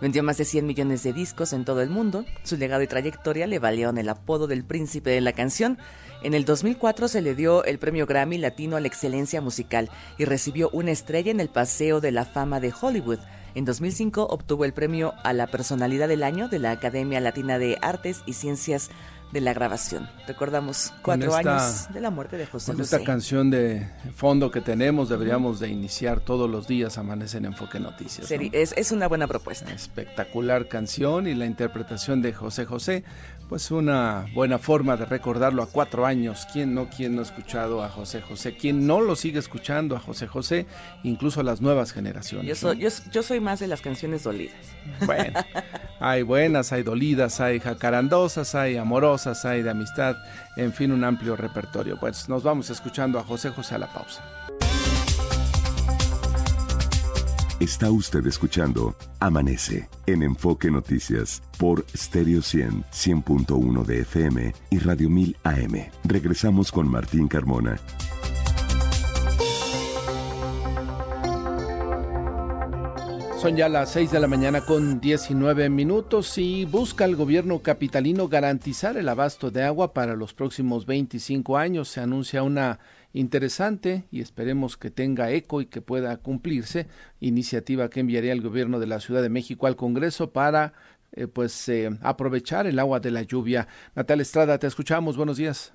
Vendió 0.00 0.22
más 0.22 0.36
de 0.36 0.44
100 0.44 0.66
millones 0.66 1.02
de 1.02 1.12
discos 1.12 1.52
en 1.52 1.64
todo 1.64 1.80
el 1.80 1.88
mundo. 1.88 2.26
Su 2.42 2.56
legado 2.56 2.82
y 2.82 2.86
trayectoria 2.86 3.46
le 3.46 3.58
valieron 3.58 3.96
el 3.96 4.08
apodo 4.10 4.46
del 4.46 4.62
príncipe 4.62 5.10
de 5.10 5.22
la 5.22 5.32
canción. 5.32 5.78
En 6.22 6.34
el 6.34 6.44
2004 6.44 7.08
se 7.08 7.22
le 7.22 7.34
dio 7.34 7.64
el 7.64 7.78
premio 7.78 8.06
Grammy 8.06 8.36
Latino 8.36 8.76
a 8.76 8.80
la 8.80 8.88
excelencia 8.88 9.40
musical 9.40 9.90
y 10.18 10.26
recibió 10.26 10.68
una 10.70 10.90
estrella 10.90 11.30
en 11.30 11.40
el 11.40 11.48
Paseo 11.48 12.00
de 12.00 12.12
la 12.12 12.24
Fama 12.26 12.60
de 12.60 12.74
Hollywood. 12.78 13.20
En 13.54 13.64
2005 13.64 14.26
obtuvo 14.28 14.66
el 14.66 14.74
premio 14.74 15.14
a 15.24 15.32
la 15.32 15.46
personalidad 15.46 16.08
del 16.08 16.24
año 16.24 16.48
de 16.48 16.58
la 16.58 16.72
Academia 16.72 17.20
Latina 17.20 17.58
de 17.58 17.78
Artes 17.80 18.20
y 18.26 18.34
Ciencias 18.34 18.90
de 19.32 19.40
la 19.40 19.52
grabación. 19.52 20.08
Recordamos 20.26 20.92
cuatro 21.02 21.34
años 21.34 21.88
de 21.92 22.00
la 22.00 22.10
muerte 22.10 22.36
de 22.36 22.46
José 22.46 22.72
con 22.72 22.80
esta 22.80 23.02
canción 23.02 23.50
de 23.50 23.88
fondo 24.14 24.50
que 24.50 24.60
tenemos, 24.60 25.08
deberíamos 25.08 25.60
de 25.60 25.68
iniciar 25.68 26.20
todos 26.20 26.48
los 26.48 26.66
días 26.66 26.98
Amanece 26.98 27.38
en 27.38 27.46
Enfoque 27.46 27.80
Noticias. 27.80 28.30
Es, 28.30 28.72
es 28.76 28.92
una 28.92 29.08
buena 29.08 29.26
propuesta. 29.26 29.72
Espectacular 29.72 30.68
canción 30.68 31.26
y 31.26 31.34
la 31.34 31.46
interpretación 31.46 32.22
de 32.22 32.32
José 32.32 32.64
José 32.64 33.04
pues 33.48 33.70
una 33.70 34.26
buena 34.34 34.58
forma 34.58 34.96
de 34.96 35.04
recordarlo 35.04 35.62
a 35.62 35.66
cuatro 35.66 36.04
años. 36.06 36.46
¿Quién 36.52 36.74
no, 36.74 36.88
quién 36.88 37.14
no 37.14 37.20
ha 37.20 37.24
escuchado 37.24 37.82
a 37.82 37.88
José 37.88 38.20
José? 38.20 38.56
¿Quién 38.56 38.86
no 38.86 39.00
lo 39.00 39.14
sigue 39.14 39.38
escuchando 39.38 39.96
a 39.96 40.00
José 40.00 40.26
José? 40.26 40.66
Incluso 41.04 41.42
las 41.42 41.60
nuevas 41.60 41.92
generaciones. 41.92 42.48
Yo 42.48 42.54
soy, 42.54 42.78
yo, 43.12 43.22
soy 43.22 43.40
más 43.40 43.60
de 43.60 43.68
las 43.68 43.80
canciones 43.80 44.24
dolidas. 44.24 44.56
Bueno, 45.04 45.38
hay 46.00 46.22
buenas, 46.22 46.72
hay 46.72 46.82
dolidas, 46.82 47.40
hay 47.40 47.60
jacarandosas, 47.60 48.54
hay 48.54 48.76
amorosas, 48.76 49.44
hay 49.44 49.62
de 49.62 49.70
amistad, 49.70 50.16
en 50.56 50.72
fin, 50.72 50.92
un 50.92 51.04
amplio 51.04 51.36
repertorio. 51.36 51.98
Pues 51.98 52.28
nos 52.28 52.42
vamos 52.42 52.70
escuchando 52.70 53.18
a 53.18 53.24
José 53.24 53.50
José 53.50 53.76
a 53.76 53.78
la 53.78 53.92
pausa. 53.92 54.24
Está 57.58 57.90
usted 57.90 58.26
escuchando 58.26 58.94
Amanece 59.18 59.88
en 60.04 60.22
Enfoque 60.22 60.70
Noticias 60.70 61.42
por 61.56 61.86
Stereo 61.96 62.42
100, 62.42 62.84
100.1 62.92 63.82
de 63.86 64.00
FM 64.00 64.54
y 64.68 64.78
Radio 64.78 65.08
1000 65.08 65.36
AM. 65.42 65.86
Regresamos 66.04 66.70
con 66.70 66.86
Martín 66.86 67.28
Carmona. 67.28 67.80
Son 73.40 73.56
ya 73.56 73.70
las 73.70 73.90
6 73.92 74.10
de 74.10 74.20
la 74.20 74.26
mañana 74.26 74.60
con 74.60 75.00
19 75.00 75.70
minutos 75.70 76.36
y 76.36 76.66
busca 76.66 77.06
el 77.06 77.16
gobierno 77.16 77.60
capitalino 77.60 78.28
garantizar 78.28 78.98
el 78.98 79.08
abasto 79.08 79.50
de 79.50 79.62
agua 79.62 79.94
para 79.94 80.14
los 80.14 80.34
próximos 80.34 80.84
25 80.84 81.56
años. 81.56 81.88
Se 81.88 82.02
anuncia 82.02 82.42
una 82.42 82.80
interesante 83.16 84.04
y 84.10 84.20
esperemos 84.20 84.76
que 84.76 84.90
tenga 84.90 85.30
eco 85.30 85.60
y 85.60 85.66
que 85.66 85.80
pueda 85.80 86.16
cumplirse. 86.18 86.86
Iniciativa 87.20 87.88
que 87.88 88.00
enviaría 88.00 88.32
el 88.32 88.42
gobierno 88.42 88.78
de 88.78 88.86
la 88.86 89.00
Ciudad 89.00 89.22
de 89.22 89.30
México 89.30 89.66
al 89.66 89.76
Congreso 89.76 90.32
para 90.32 90.74
eh, 91.12 91.26
pues 91.26 91.68
eh, 91.68 91.88
aprovechar 92.02 92.66
el 92.66 92.78
agua 92.78 93.00
de 93.00 93.10
la 93.10 93.22
lluvia. 93.22 93.66
Natal 93.94 94.20
Estrada, 94.20 94.58
te 94.58 94.66
escuchamos. 94.66 95.16
Buenos 95.16 95.38
días. 95.38 95.74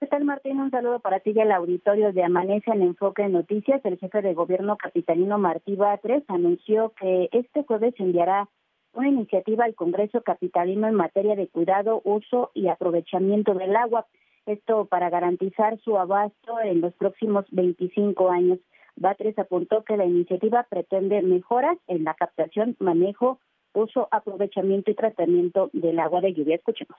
¿Qué 0.00 0.06
tal, 0.06 0.24
Martín? 0.24 0.60
Un 0.60 0.70
saludo 0.70 1.00
para 1.00 1.20
ti 1.20 1.32
y 1.34 1.40
al 1.40 1.50
auditorio 1.50 2.12
de 2.12 2.22
Amanece 2.22 2.70
en 2.70 2.82
Enfoque 2.82 3.22
de 3.22 3.30
Noticias. 3.30 3.80
El 3.84 3.98
jefe 3.98 4.22
de 4.22 4.34
gobierno 4.34 4.76
capitalino 4.76 5.38
Martí 5.38 5.76
Batres 5.76 6.22
anunció 6.28 6.92
que 7.00 7.30
este 7.32 7.64
jueves 7.64 7.94
enviará 7.98 8.48
una 8.92 9.08
iniciativa 9.08 9.64
al 9.64 9.74
Congreso 9.74 10.22
capitalino 10.22 10.86
en 10.86 10.94
materia 10.94 11.34
de 11.34 11.48
cuidado, 11.48 12.00
uso 12.04 12.50
y 12.54 12.68
aprovechamiento 12.68 13.54
del 13.54 13.74
agua. 13.74 14.06
Esto 14.46 14.84
para 14.86 15.08
garantizar 15.08 15.80
su 15.80 15.96
abasto 15.96 16.60
en 16.62 16.80
los 16.80 16.92
próximos 16.94 17.46
25 17.50 18.30
años. 18.30 18.58
Batres 18.96 19.38
apuntó 19.38 19.84
que 19.84 19.96
la 19.96 20.04
iniciativa 20.04 20.66
pretende 20.68 21.22
mejoras 21.22 21.78
en 21.86 22.04
la 22.04 22.14
captación, 22.14 22.76
manejo, 22.78 23.40
uso, 23.72 24.08
aprovechamiento 24.10 24.90
y 24.90 24.94
tratamiento 24.94 25.70
del 25.72 25.98
agua 25.98 26.20
de 26.20 26.34
lluvia. 26.34 26.56
Escuchemos. 26.56 26.98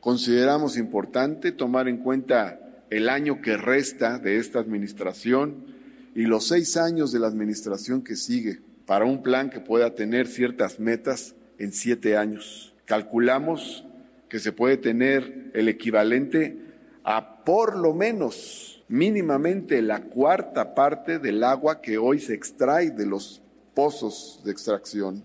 Consideramos 0.00 0.78
importante 0.78 1.52
tomar 1.52 1.86
en 1.86 1.98
cuenta 1.98 2.58
el 2.90 3.08
año 3.08 3.40
que 3.42 3.56
resta 3.56 4.18
de 4.18 4.38
esta 4.38 4.58
administración 4.58 5.66
y 6.14 6.22
los 6.22 6.48
seis 6.48 6.76
años 6.76 7.12
de 7.12 7.20
la 7.20 7.28
administración 7.28 8.02
que 8.02 8.16
sigue 8.16 8.60
para 8.86 9.04
un 9.04 9.22
plan 9.22 9.50
que 9.50 9.60
pueda 9.60 9.94
tener 9.94 10.26
ciertas 10.26 10.80
metas 10.80 11.36
en 11.58 11.72
siete 11.72 12.16
años. 12.16 12.74
Calculamos 12.86 13.86
que 14.28 14.38
se 14.38 14.52
puede 14.52 14.76
tener 14.76 15.50
el 15.54 15.68
equivalente 15.68 16.69
a 17.04 17.44
por 17.44 17.76
lo 17.76 17.94
menos 17.94 18.84
mínimamente 18.88 19.82
la 19.82 20.02
cuarta 20.02 20.74
parte 20.74 21.18
del 21.18 21.44
agua 21.44 21.80
que 21.80 21.98
hoy 21.98 22.18
se 22.18 22.34
extrae 22.34 22.90
de 22.90 23.06
los 23.06 23.42
pozos 23.74 24.42
de 24.44 24.52
extracción. 24.52 25.22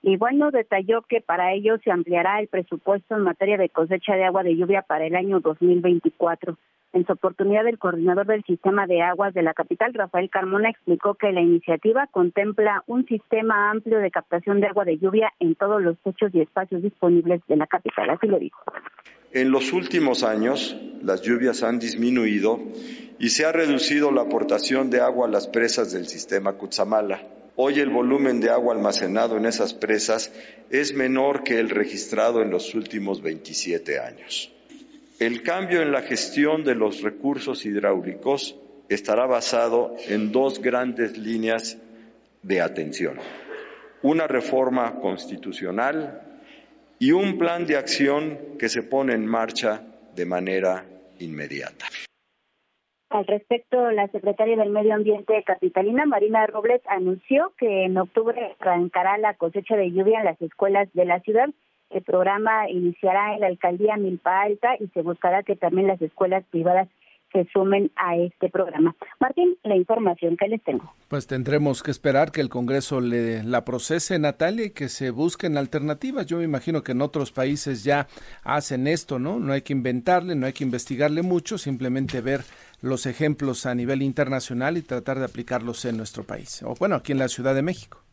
Y 0.00 0.16
bueno, 0.16 0.50
detalló 0.50 1.02
que 1.02 1.20
para 1.20 1.52
ello 1.52 1.76
se 1.82 1.90
ampliará 1.90 2.40
el 2.40 2.48
presupuesto 2.48 3.16
en 3.16 3.22
materia 3.22 3.56
de 3.56 3.68
cosecha 3.68 4.14
de 4.14 4.24
agua 4.24 4.44
de 4.44 4.56
lluvia 4.56 4.82
para 4.82 5.06
el 5.06 5.16
año 5.16 5.40
2024. 5.40 6.56
En 6.92 7.04
su 7.04 7.12
oportunidad, 7.12 7.66
el 7.66 7.78
coordinador 7.78 8.26
del 8.26 8.44
sistema 8.44 8.86
de 8.86 9.02
aguas 9.02 9.34
de 9.34 9.42
la 9.42 9.52
capital, 9.52 9.92
Rafael 9.92 10.30
Carmona, 10.30 10.70
explicó 10.70 11.14
que 11.14 11.32
la 11.32 11.42
iniciativa 11.42 12.06
contempla 12.06 12.82
un 12.86 13.04
sistema 13.06 13.70
amplio 13.70 13.98
de 13.98 14.10
captación 14.10 14.60
de 14.60 14.68
agua 14.68 14.84
de 14.84 14.96
lluvia 14.96 15.32
en 15.40 15.54
todos 15.54 15.82
los 15.82 15.98
techos 15.98 16.34
y 16.34 16.40
espacios 16.40 16.82
disponibles 16.82 17.42
de 17.46 17.56
la 17.56 17.66
capital. 17.66 18.08
Así 18.08 18.26
lo 18.26 18.38
dijo. 18.38 18.62
En 19.32 19.50
los 19.50 19.72
últimos 19.74 20.22
años, 20.22 20.74
las 21.02 21.20
lluvias 21.20 21.62
han 21.62 21.78
disminuido 21.78 22.60
y 23.18 23.28
se 23.28 23.44
ha 23.44 23.52
reducido 23.52 24.10
la 24.10 24.22
aportación 24.22 24.88
de 24.88 25.00
agua 25.00 25.26
a 25.26 25.30
las 25.30 25.46
presas 25.48 25.92
del 25.92 26.08
sistema 26.08 26.54
Cutzamala. 26.54 27.26
Hoy 27.56 27.80
el 27.80 27.90
volumen 27.90 28.40
de 28.40 28.48
agua 28.50 28.74
almacenado 28.74 29.36
en 29.36 29.44
esas 29.44 29.74
presas 29.74 30.32
es 30.70 30.94
menor 30.94 31.42
que 31.42 31.58
el 31.58 31.68
registrado 31.68 32.40
en 32.40 32.50
los 32.50 32.74
últimos 32.74 33.20
27 33.20 33.98
años. 33.98 34.50
El 35.18 35.42
cambio 35.42 35.82
en 35.82 35.92
la 35.92 36.02
gestión 36.02 36.64
de 36.64 36.76
los 36.76 37.02
recursos 37.02 37.66
hidráulicos 37.66 38.56
estará 38.88 39.26
basado 39.26 39.94
en 40.06 40.32
dos 40.32 40.62
grandes 40.62 41.18
líneas 41.18 41.76
de 42.42 42.60
atención. 42.62 43.18
Una 44.02 44.26
reforma 44.26 45.00
constitucional 45.00 46.27
y 46.98 47.12
un 47.12 47.38
plan 47.38 47.66
de 47.66 47.76
acción 47.76 48.38
que 48.58 48.68
se 48.68 48.82
pone 48.82 49.14
en 49.14 49.26
marcha 49.26 49.82
de 50.14 50.26
manera 50.26 50.84
inmediata. 51.18 51.86
Al 53.10 53.26
respecto, 53.26 53.90
la 53.90 54.08
secretaria 54.08 54.56
del 54.56 54.70
Medio 54.70 54.94
Ambiente 54.94 55.42
capitalina, 55.44 56.04
Marina 56.04 56.46
Robles, 56.46 56.82
anunció 56.86 57.54
que 57.56 57.84
en 57.84 57.96
octubre 57.96 58.54
arrancará 58.60 59.16
la 59.16 59.34
cosecha 59.34 59.76
de 59.76 59.90
lluvia 59.90 60.18
en 60.18 60.26
las 60.26 60.40
escuelas 60.42 60.88
de 60.92 61.06
la 61.06 61.20
ciudad 61.20 61.48
el 61.90 62.02
programa 62.02 62.68
iniciará 62.68 63.34
en 63.34 63.40
la 63.40 63.46
alcaldía 63.46 63.96
Milpa 63.96 64.42
Alta 64.42 64.76
y 64.78 64.88
se 64.88 65.02
buscará 65.02 65.42
que 65.42 65.56
también 65.56 65.86
las 65.86 66.00
escuelas 66.02 66.44
privadas 66.50 66.88
se 67.32 67.46
sumen 67.52 67.90
a 67.96 68.16
este 68.16 68.48
programa. 68.48 68.94
Martín, 69.20 69.56
la 69.62 69.76
información 69.76 70.36
que 70.36 70.48
les 70.48 70.62
tengo. 70.62 70.92
Pues 71.08 71.26
tendremos 71.26 71.82
que 71.82 71.90
esperar 71.90 72.32
que 72.32 72.40
el 72.40 72.48
Congreso 72.48 73.00
le 73.00 73.42
la 73.44 73.64
procese, 73.64 74.18
Natalia, 74.18 74.66
y 74.66 74.70
que 74.70 74.88
se 74.88 75.10
busquen 75.10 75.56
alternativas. 75.56 76.26
Yo 76.26 76.38
me 76.38 76.44
imagino 76.44 76.82
que 76.82 76.92
en 76.92 77.02
otros 77.02 77.32
países 77.32 77.84
ya 77.84 78.06
hacen 78.42 78.86
esto, 78.86 79.18
¿no? 79.18 79.38
No 79.38 79.52
hay 79.52 79.62
que 79.62 79.72
inventarle, 79.72 80.34
no 80.34 80.46
hay 80.46 80.52
que 80.52 80.64
investigarle 80.64 81.22
mucho, 81.22 81.58
simplemente 81.58 82.20
ver 82.20 82.42
los 82.80 83.06
ejemplos 83.06 83.66
a 83.66 83.74
nivel 83.74 84.02
internacional 84.02 84.76
y 84.76 84.82
tratar 84.82 85.18
de 85.18 85.24
aplicarlos 85.24 85.84
en 85.84 85.96
nuestro 85.96 86.24
país. 86.24 86.62
O 86.62 86.74
bueno, 86.74 86.96
aquí 86.96 87.12
en 87.12 87.18
la 87.18 87.28
Ciudad 87.28 87.54
de 87.54 87.62
México. 87.62 88.07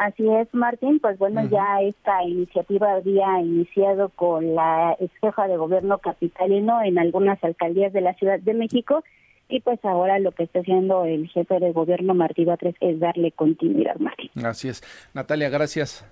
Así 0.00 0.26
es, 0.26 0.48
Martín. 0.54 0.98
Pues 0.98 1.18
bueno, 1.18 1.46
ya 1.50 1.82
esta 1.82 2.24
iniciativa 2.24 2.94
había 2.94 3.38
iniciado 3.38 4.08
con 4.08 4.54
la 4.54 4.96
ex 4.98 5.12
jefa 5.20 5.46
de 5.46 5.58
gobierno 5.58 5.98
capitalino 5.98 6.82
en 6.82 6.98
algunas 6.98 7.42
alcaldías 7.44 7.92
de 7.92 8.00
la 8.00 8.14
Ciudad 8.14 8.40
de 8.40 8.54
México 8.54 9.04
y 9.50 9.60
pues 9.60 9.78
ahora 9.84 10.18
lo 10.18 10.32
que 10.32 10.44
está 10.44 10.60
haciendo 10.60 11.04
el 11.04 11.28
jefe 11.28 11.58
de 11.58 11.72
gobierno 11.72 12.14
Martí 12.14 12.46
Batres 12.46 12.76
es 12.80 12.98
darle 12.98 13.30
continuidad, 13.32 13.96
Martín. 13.96 14.30
Así 14.42 14.70
es. 14.70 14.82
Natalia, 15.12 15.50
gracias 15.50 16.02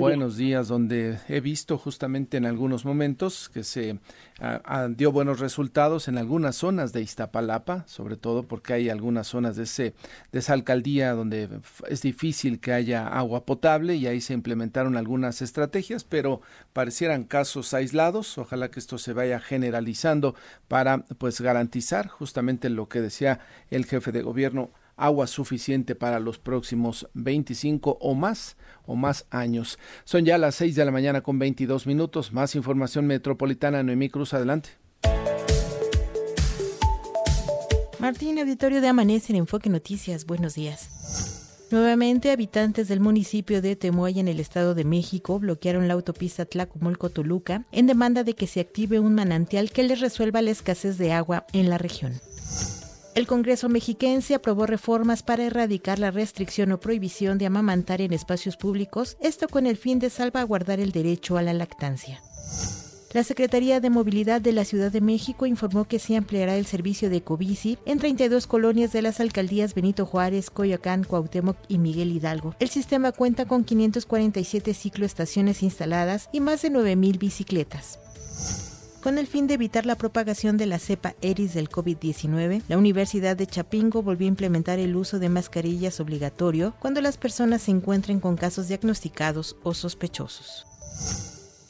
Buenos, 0.00 0.36
días. 0.36 0.68
donde 0.68 1.18
he 1.26 1.40
visto 1.40 1.78
justamente 1.78 2.36
en 2.36 2.44
algunos 2.44 2.84
momentos 2.84 3.48
que 3.48 3.64
se 3.64 3.98
dio 4.90 5.12
buenos 5.12 5.40
resultados 5.40 6.08
en 6.08 6.18
algunas 6.18 6.56
zonas 6.56 6.92
de 6.92 7.00
Iztapalapa, 7.00 7.86
sobre 7.86 8.18
todo 8.18 8.42
porque 8.42 8.74
hay 8.74 8.90
algunas 8.90 9.28
zonas 9.28 9.56
de, 9.56 9.62
ese, 9.62 9.94
de 10.30 10.40
esa 10.40 10.52
alcaldía 10.52 11.14
donde 11.14 11.48
es 11.88 12.02
difícil 12.02 12.60
que 12.60 12.74
haya 12.74 13.08
agua 13.08 13.46
potable 13.46 13.94
y 13.94 14.06
ahí 14.06 14.20
se 14.20 14.34
implementaron 14.34 14.98
algunas 14.98 15.40
estrategias, 15.40 16.04
pero 16.04 16.42
parecieran 16.74 17.24
casos 17.24 17.72
aislados. 17.72 18.36
Ojalá 18.36 18.70
que 18.70 18.78
esto 18.78 18.98
se 18.98 19.14
vaya 19.14 19.40
generalizando 19.40 20.34
para 20.68 20.98
pues 21.16 21.40
garantizar 21.40 22.08
justamente 22.08 22.68
lo 22.68 22.90
que 22.90 23.00
decía 23.00 23.40
el 23.70 23.86
jefe 23.86 24.12
de 24.12 24.20
gobierno 24.20 24.70
agua 25.00 25.26
suficiente 25.26 25.94
para 25.94 26.20
los 26.20 26.38
próximos 26.38 27.08
25 27.14 27.98
o 28.00 28.14
más 28.14 28.56
o 28.84 28.94
más 28.94 29.26
años. 29.30 29.78
Son 30.04 30.24
ya 30.24 30.38
las 30.38 30.54
6 30.56 30.76
de 30.76 30.84
la 30.84 30.90
mañana 30.90 31.22
con 31.22 31.38
22 31.38 31.86
minutos. 31.86 32.32
Más 32.32 32.54
información 32.54 33.06
metropolitana. 33.06 33.82
Noemí 33.82 34.10
Cruz, 34.10 34.34
adelante. 34.34 34.70
Martín, 37.98 38.38
auditorio 38.38 38.80
de 38.80 38.88
Amanece 38.88 39.32
en 39.32 39.40
Enfoque 39.40 39.68
Noticias. 39.68 40.24
Buenos 40.24 40.54
días. 40.54 41.38
Nuevamente, 41.70 42.32
habitantes 42.32 42.88
del 42.88 42.98
municipio 42.98 43.62
de 43.62 43.76
Temoay 43.76 44.18
en 44.18 44.26
el 44.26 44.40
Estado 44.40 44.74
de 44.74 44.84
México 44.84 45.38
bloquearon 45.38 45.86
la 45.86 45.94
autopista 45.94 46.44
Tlacomulco-Toluca 46.44 47.64
en 47.70 47.86
demanda 47.86 48.24
de 48.24 48.34
que 48.34 48.48
se 48.48 48.58
active 48.58 48.98
un 48.98 49.14
manantial 49.14 49.70
que 49.70 49.84
les 49.84 50.00
resuelva 50.00 50.42
la 50.42 50.50
escasez 50.50 50.98
de 50.98 51.12
agua 51.12 51.46
en 51.52 51.70
la 51.70 51.78
región. 51.78 52.14
El 53.14 53.26
Congreso 53.26 53.68
mexiquense 53.68 54.36
aprobó 54.36 54.66
reformas 54.66 55.24
para 55.24 55.44
erradicar 55.44 55.98
la 55.98 56.12
restricción 56.12 56.70
o 56.70 56.78
prohibición 56.78 57.38
de 57.38 57.46
amamantar 57.46 58.00
en 58.00 58.12
espacios 58.12 58.56
públicos, 58.56 59.16
esto 59.20 59.48
con 59.48 59.66
el 59.66 59.76
fin 59.76 59.98
de 59.98 60.10
salvaguardar 60.10 60.78
el 60.78 60.92
derecho 60.92 61.36
a 61.36 61.42
la 61.42 61.52
lactancia. 61.52 62.22
La 63.12 63.24
Secretaría 63.24 63.80
de 63.80 63.90
Movilidad 63.90 64.40
de 64.40 64.52
la 64.52 64.64
Ciudad 64.64 64.92
de 64.92 65.00
México 65.00 65.44
informó 65.44 65.86
que 65.88 65.98
se 65.98 66.14
ampliará 66.14 66.54
el 66.54 66.66
servicio 66.66 67.10
de 67.10 67.22
Covici 67.22 67.76
en 67.84 67.98
32 67.98 68.46
colonias 68.46 68.92
de 68.92 69.02
las 69.02 69.18
alcaldías 69.18 69.74
Benito 69.74 70.06
Juárez, 70.06 70.48
Coyoacán, 70.48 71.02
Cuauhtémoc 71.02 71.56
y 71.66 71.78
Miguel 71.78 72.12
Hidalgo. 72.12 72.54
El 72.60 72.68
sistema 72.68 73.10
cuenta 73.10 73.46
con 73.46 73.64
547 73.64 74.72
cicloestaciones 74.74 75.64
instaladas 75.64 76.28
y 76.32 76.38
más 76.38 76.62
de 76.62 76.70
9.000 76.70 77.18
bicicletas. 77.18 77.98
Con 79.02 79.16
el 79.16 79.26
fin 79.26 79.46
de 79.46 79.54
evitar 79.54 79.86
la 79.86 79.94
propagación 79.94 80.58
de 80.58 80.66
la 80.66 80.78
cepa 80.78 81.14
Eris 81.22 81.54
del 81.54 81.70
COVID-19, 81.70 82.64
la 82.68 82.76
Universidad 82.76 83.34
de 83.34 83.46
Chapingo 83.46 84.02
volvió 84.02 84.26
a 84.26 84.28
implementar 84.28 84.78
el 84.78 84.94
uso 84.94 85.18
de 85.18 85.30
mascarillas 85.30 86.00
obligatorio 86.00 86.74
cuando 86.78 87.00
las 87.00 87.16
personas 87.16 87.62
se 87.62 87.70
encuentren 87.70 88.20
con 88.20 88.36
casos 88.36 88.68
diagnosticados 88.68 89.56
o 89.62 89.72
sospechosos. 89.72 90.66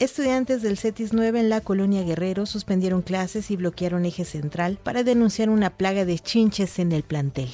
Estudiantes 0.01 0.63
del 0.63 0.77
CETIS 0.77 1.13
9 1.13 1.39
en 1.39 1.51
la 1.51 1.61
colonia 1.61 2.03
Guerrero 2.03 2.47
suspendieron 2.47 3.01
clases 3.01 3.53
y 3.53 3.57
bloquearon 3.57 4.07
eje 4.07 4.25
central 4.25 4.81
para 4.83 5.05
denunciar 5.05 5.51
una 5.51 5.71
plaga 5.71 6.05
de 6.05 6.19
chinches 6.19 6.81
en 6.81 6.91
el 6.91 7.05
plantel. 7.05 7.51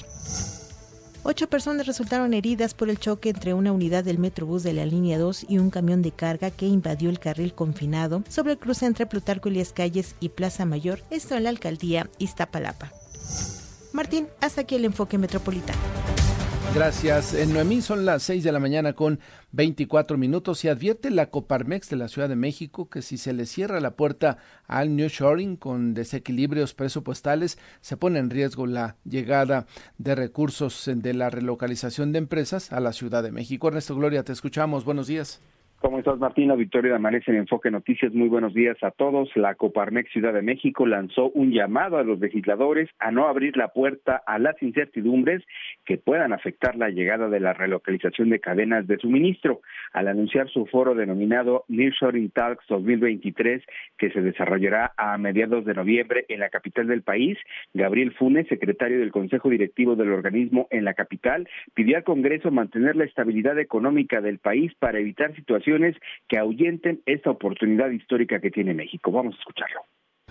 Ocho 1.28 1.48
personas 1.48 1.88
resultaron 1.88 2.34
heridas 2.34 2.72
por 2.72 2.88
el 2.88 3.00
choque 3.00 3.30
entre 3.30 3.52
una 3.52 3.72
unidad 3.72 4.04
del 4.04 4.16
Metrobús 4.16 4.62
de 4.62 4.72
la 4.72 4.86
línea 4.86 5.18
2 5.18 5.46
y 5.48 5.58
un 5.58 5.70
camión 5.70 6.00
de 6.00 6.12
carga 6.12 6.52
que 6.52 6.66
invadió 6.66 7.10
el 7.10 7.18
carril 7.18 7.52
confinado 7.52 8.22
sobre 8.28 8.52
el 8.52 8.58
cruce 8.60 8.86
entre 8.86 9.06
Plutarco 9.06 9.48
Elías 9.48 9.72
Calles 9.72 10.14
y 10.20 10.28
Plaza 10.28 10.64
Mayor, 10.66 11.00
esto 11.10 11.34
en 11.34 11.42
la 11.42 11.50
alcaldía 11.50 12.08
Iztapalapa. 12.18 12.92
Martín, 13.92 14.28
hasta 14.40 14.60
aquí 14.60 14.76
el 14.76 14.84
enfoque 14.84 15.18
metropolitano. 15.18 15.95
Gracias. 16.74 17.32
En 17.32 17.54
Noemí 17.54 17.80
son 17.80 18.04
las 18.04 18.22
6 18.24 18.44
de 18.44 18.52
la 18.52 18.58
mañana 18.58 18.92
con 18.92 19.18
24 19.52 20.18
minutos 20.18 20.64
y 20.64 20.68
advierte 20.68 21.10
la 21.10 21.30
Coparmex 21.30 21.88
de 21.88 21.96
la 21.96 22.08
Ciudad 22.08 22.28
de 22.28 22.36
México 22.36 22.90
que 22.90 23.00
si 23.00 23.16
se 23.16 23.32
le 23.32 23.46
cierra 23.46 23.80
la 23.80 23.96
puerta 23.96 24.38
al 24.66 24.94
New 24.94 25.08
Shoring 25.08 25.56
con 25.56 25.94
desequilibrios 25.94 26.74
presupuestales, 26.74 27.58
se 27.80 27.96
pone 27.96 28.18
en 28.18 28.28
riesgo 28.28 28.66
la 28.66 28.96
llegada 29.04 29.66
de 29.96 30.14
recursos 30.14 30.84
de 30.86 31.14
la 31.14 31.30
relocalización 31.30 32.12
de 32.12 32.18
empresas 32.18 32.72
a 32.72 32.80
la 32.80 32.92
Ciudad 32.92 33.22
de 33.22 33.32
México. 33.32 33.68
Ernesto 33.68 33.96
Gloria, 33.96 34.22
te 34.22 34.32
escuchamos. 34.32 34.84
Buenos 34.84 35.06
días. 35.06 35.40
¿Cómo 35.78 35.98
estás, 35.98 36.18
Martina? 36.18 36.54
Victoria 36.54 36.92
de 36.92 36.96
Amanece 36.96 37.30
en 37.30 37.36
Enfoque 37.36 37.70
Noticias. 37.70 38.12
Muy 38.14 38.28
buenos 38.28 38.54
días 38.54 38.82
a 38.82 38.92
todos. 38.92 39.28
La 39.36 39.56
Coparmex 39.56 40.10
Ciudad 40.10 40.32
de 40.32 40.40
México 40.40 40.86
lanzó 40.86 41.28
un 41.28 41.52
llamado 41.52 41.98
a 41.98 42.02
los 42.02 42.18
legisladores 42.18 42.88
a 42.98 43.10
no 43.10 43.28
abrir 43.28 43.58
la 43.58 43.68
puerta 43.68 44.22
a 44.26 44.38
las 44.38 44.60
incertidumbres 44.62 45.44
que 45.84 45.98
puedan 45.98 46.32
afectar 46.32 46.76
la 46.76 46.88
llegada 46.88 47.28
de 47.28 47.40
la 47.40 47.52
relocalización 47.52 48.30
de 48.30 48.40
cadenas 48.40 48.86
de 48.86 48.96
suministro. 48.96 49.60
Al 49.92 50.08
anunciar 50.08 50.48
su 50.48 50.64
foro 50.64 50.94
denominado 50.94 51.66
Nearshoring 51.68 52.30
Talks 52.30 52.66
2023, 52.68 53.62
que 53.98 54.10
se 54.10 54.22
desarrollará 54.22 54.94
a 54.96 55.18
mediados 55.18 55.66
de 55.66 55.74
noviembre 55.74 56.24
en 56.30 56.40
la 56.40 56.48
capital 56.48 56.86
del 56.86 57.02
país, 57.02 57.36
Gabriel 57.74 58.14
Funes, 58.14 58.48
secretario 58.48 58.98
del 58.98 59.12
Consejo 59.12 59.50
Directivo 59.50 59.94
del 59.94 60.10
organismo 60.10 60.68
en 60.70 60.86
la 60.86 60.94
capital, 60.94 61.46
pidió 61.74 61.98
al 61.98 62.04
Congreso 62.04 62.50
mantener 62.50 62.96
la 62.96 63.04
estabilidad 63.04 63.58
económica 63.58 64.22
del 64.22 64.38
país 64.38 64.72
para 64.78 64.98
evitar 64.98 65.34
situaciones 65.36 65.65
que 66.28 66.38
ahuyenten 66.38 67.02
esta 67.06 67.30
oportunidad 67.30 67.90
histórica 67.90 68.40
que 68.40 68.50
tiene 68.50 68.74
México. 68.74 69.10
Vamos 69.10 69.34
a 69.34 69.38
escucharlo. 69.38 69.80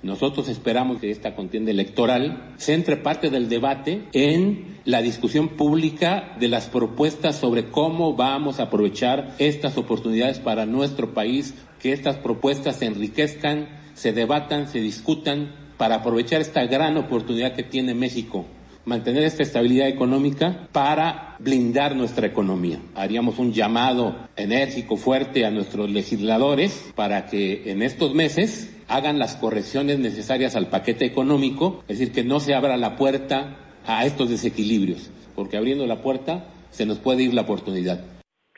Nosotros 0.04 0.50
esperamos 0.50 1.00
que 1.00 1.10
esta 1.10 1.36
contienda 1.36 1.72
electoral 1.72 2.54
centre 2.58 2.98
parte 2.98 3.30
del 3.30 3.50
debate 3.50 4.04
en 4.14 4.78
la 4.84 5.02
discusión 5.02 5.50
pública 5.50 6.36
de 6.40 6.48
las 6.48 6.70
propuestas 6.70 7.38
sobre 7.38 7.70
cómo 7.72 8.16
vamos 8.16 8.60
a 8.60 8.64
aprovechar 8.64 9.30
estas 9.40 9.78
oportunidades 9.78 10.40
para 10.40 10.66
nuestro 10.66 11.14
país, 11.14 11.56
que 11.82 11.92
estas 11.92 12.18
propuestas 12.18 12.78
se 12.78 12.86
enriquezcan, 12.86 13.70
se 13.94 14.12
debatan, 14.12 14.68
se 14.68 14.80
discutan 14.80 15.56
para 15.78 15.96
aprovechar 15.96 16.42
esta 16.42 16.66
gran 16.66 16.98
oportunidad 16.98 17.56
que 17.56 17.64
tiene 17.64 17.94
México 17.96 18.46
mantener 18.86 19.24
esta 19.24 19.44
estabilidad 19.44 19.88
económica 19.88 20.68
para 20.72 21.36
blindar 21.40 21.96
nuestra 21.96 22.28
economía. 22.28 22.80
Haríamos 22.96 23.40
un 23.40 23.52
llamado 23.52 24.16
enérgico, 24.36 24.98
fuerte 24.98 25.46
a 25.46 25.52
nuestros 25.52 25.90
legisladores 25.90 26.92
para 26.96 27.26
que 27.26 27.72
en 27.72 27.82
estos 27.82 28.14
meses 28.14 28.72
hagan 28.88 29.20
las 29.20 29.36
correcciones 29.36 30.00
necesarias 30.00 30.56
al 30.56 30.68
paquete 30.68 31.06
económico, 31.06 31.84
es 31.88 32.00
decir, 32.00 32.14
que 32.14 32.24
no 32.24 32.40
se 32.40 32.54
abra 32.54 32.78
la 32.78 32.96
puerta 32.96 33.58
a 33.86 34.06
estos 34.06 34.30
desequilibrios, 34.30 35.10
porque 35.36 35.58
abriendo 35.58 35.86
la 35.86 36.02
puerta 36.02 36.48
se 36.70 36.86
nos 36.86 37.00
puede 37.00 37.24
ir 37.24 37.34
la 37.34 37.42
oportunidad. 37.42 38.15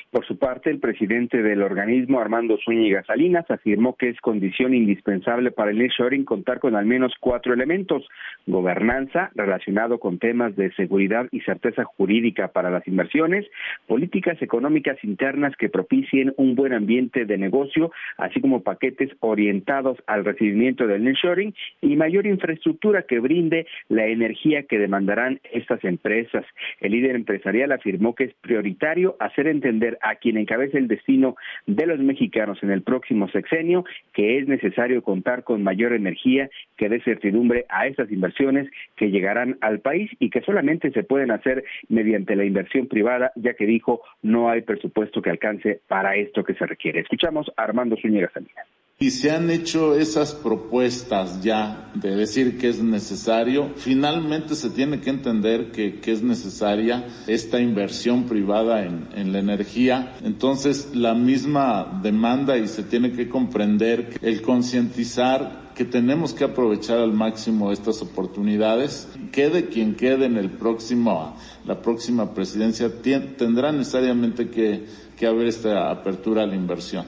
Por 0.10 0.26
su 0.26 0.38
parte, 0.38 0.70
el 0.70 0.80
presidente 0.80 1.42
del 1.44 1.62
organismo, 1.62 2.22
Armando 2.22 2.58
Zúñiga 2.64 3.04
Salinas, 3.04 3.50
afirmó 3.52 3.98
que 3.98 4.08
es 4.08 4.20
condición 4.22 4.74
indispensable 4.74 5.52
para 5.52 5.72
el 5.72 5.78
nearshoring 5.80 6.24
contar 6.24 6.60
con 6.60 6.76
al 6.78 6.86
menos 6.86 7.14
cuatro 7.20 7.54
elementos. 7.54 8.08
Gobernanza, 8.46 9.32
relacionado 9.36 10.00
con 10.00 10.18
temas 10.18 10.56
de 10.56 10.72
seguridad 10.76 11.28
y 11.32 11.42
certeza 11.42 11.84
jurídica 11.84 12.48
para 12.48 12.70
las 12.70 12.88
inversiones, 12.88 13.46
políticas 13.86 14.42
económicas 14.42 14.98
internas 15.04 15.54
que 15.58 15.68
propicien 15.68 16.34
un 16.38 16.56
buen 16.56 16.72
ambiente 16.72 17.26
de 17.26 17.38
negocio, 17.38 17.92
así 18.18 18.40
como 18.40 18.64
paquetes 18.64 19.12
orientados 19.20 19.98
al 20.08 20.24
recibimiento 20.24 20.88
del 20.88 21.04
nearshoring 21.04 21.54
y 21.82 21.98
mayor 21.98 22.28
infraestructura 22.28 23.02
que 23.02 23.20
brinde 23.20 23.68
la 23.90 24.06
energía 24.06 24.64
que 24.64 24.80
demandarán 24.80 25.42
estas 25.52 25.84
empresas. 25.84 26.46
El 26.80 26.94
líder 26.94 27.18
empresarial 27.18 27.74
afirmó 27.74 28.16
que 28.16 28.24
es 28.26 28.34
prioritario 28.36 29.18
hacer 29.20 29.48
entender 29.48 29.97
a 30.02 30.16
quien 30.16 30.38
encabece 30.38 30.78
el 30.78 30.88
destino 30.88 31.36
de 31.66 31.86
los 31.86 32.00
mexicanos 32.00 32.62
en 32.64 32.72
el 32.72 32.82
próximo 32.82 33.28
sexenio, 33.30 33.86
que 34.14 34.40
es 34.40 34.48
necesario 34.48 35.02
contar 35.02 35.44
con 35.44 35.64
mayor 35.64 35.94
energía 35.94 36.50
que 36.78 36.90
dé 36.90 37.02
certidumbre 37.02 37.66
a 37.70 37.88
estas 37.88 38.12
inversiones 38.12 38.70
que 38.96 39.12
llegarán 39.12 39.58
al 39.62 39.80
país 39.80 40.10
y 40.20 40.30
que 40.30 40.42
solamente 40.42 40.92
se 40.92 41.04
pueden 41.04 41.32
hacer 41.32 41.64
mediante 41.90 42.36
la 42.36 42.46
inversión 42.46 42.88
privada, 42.88 43.32
ya 43.36 43.54
que 43.54 43.66
dijo 43.66 44.02
no 44.22 44.50
hay 44.50 44.62
presupuesto 44.62 45.22
que 45.22 45.30
alcance 45.30 45.82
para 45.88 46.16
esto 46.16 46.44
que 46.44 46.54
se 46.54 46.66
requiere. 46.66 47.00
Escuchamos 47.00 47.52
a 47.58 47.64
Armando 47.64 47.98
Zúñiga 47.98 48.30
Salinas 48.32 48.68
y 49.00 49.12
se 49.12 49.30
han 49.30 49.52
hecho 49.52 49.94
esas 49.94 50.34
propuestas 50.34 51.44
ya 51.44 51.92
de 51.94 52.16
decir 52.16 52.58
que 52.58 52.70
es 52.70 52.82
necesario, 52.82 53.72
finalmente 53.76 54.56
se 54.56 54.72
tiene 54.72 55.02
que 55.02 55.12
entender 55.12 55.72
que, 55.72 56.00
que 56.00 56.12
es 56.12 56.24
necesaria 56.24 57.06
esta 57.28 57.60
inversión 57.60 58.24
privada 58.24 58.84
en, 58.84 59.08
en, 59.14 59.34
la 59.34 59.40
energía. 59.40 60.16
Entonces, 60.24 60.96
la 60.96 61.14
misma 61.14 62.00
demanda 62.02 62.58
y 62.58 62.68
se 62.68 62.82
tiene 62.82 63.12
que 63.12 63.30
comprender 63.30 64.18
el 64.24 64.42
concientizar 64.42 65.68
que 65.76 65.86
tenemos 65.86 66.34
que 66.34 66.46
aprovechar 66.46 66.98
al 66.98 67.14
máximo 67.14 67.72
estas 67.72 68.02
oportunidades. 68.02 69.08
Quede 69.32 69.68
quien 69.68 69.94
quede 69.94 70.26
en 70.26 70.38
el 70.38 70.50
próximo, 70.50 71.38
la 71.68 71.84
próxima 71.84 72.34
presidencia, 72.34 72.92
tendrá 73.38 73.72
necesariamente 73.72 74.50
que, 74.50 74.86
que 75.16 75.28
haber 75.28 75.46
esta 75.46 75.92
apertura 75.92 76.42
a 76.42 76.48
la 76.48 76.56
inversión. 76.56 77.06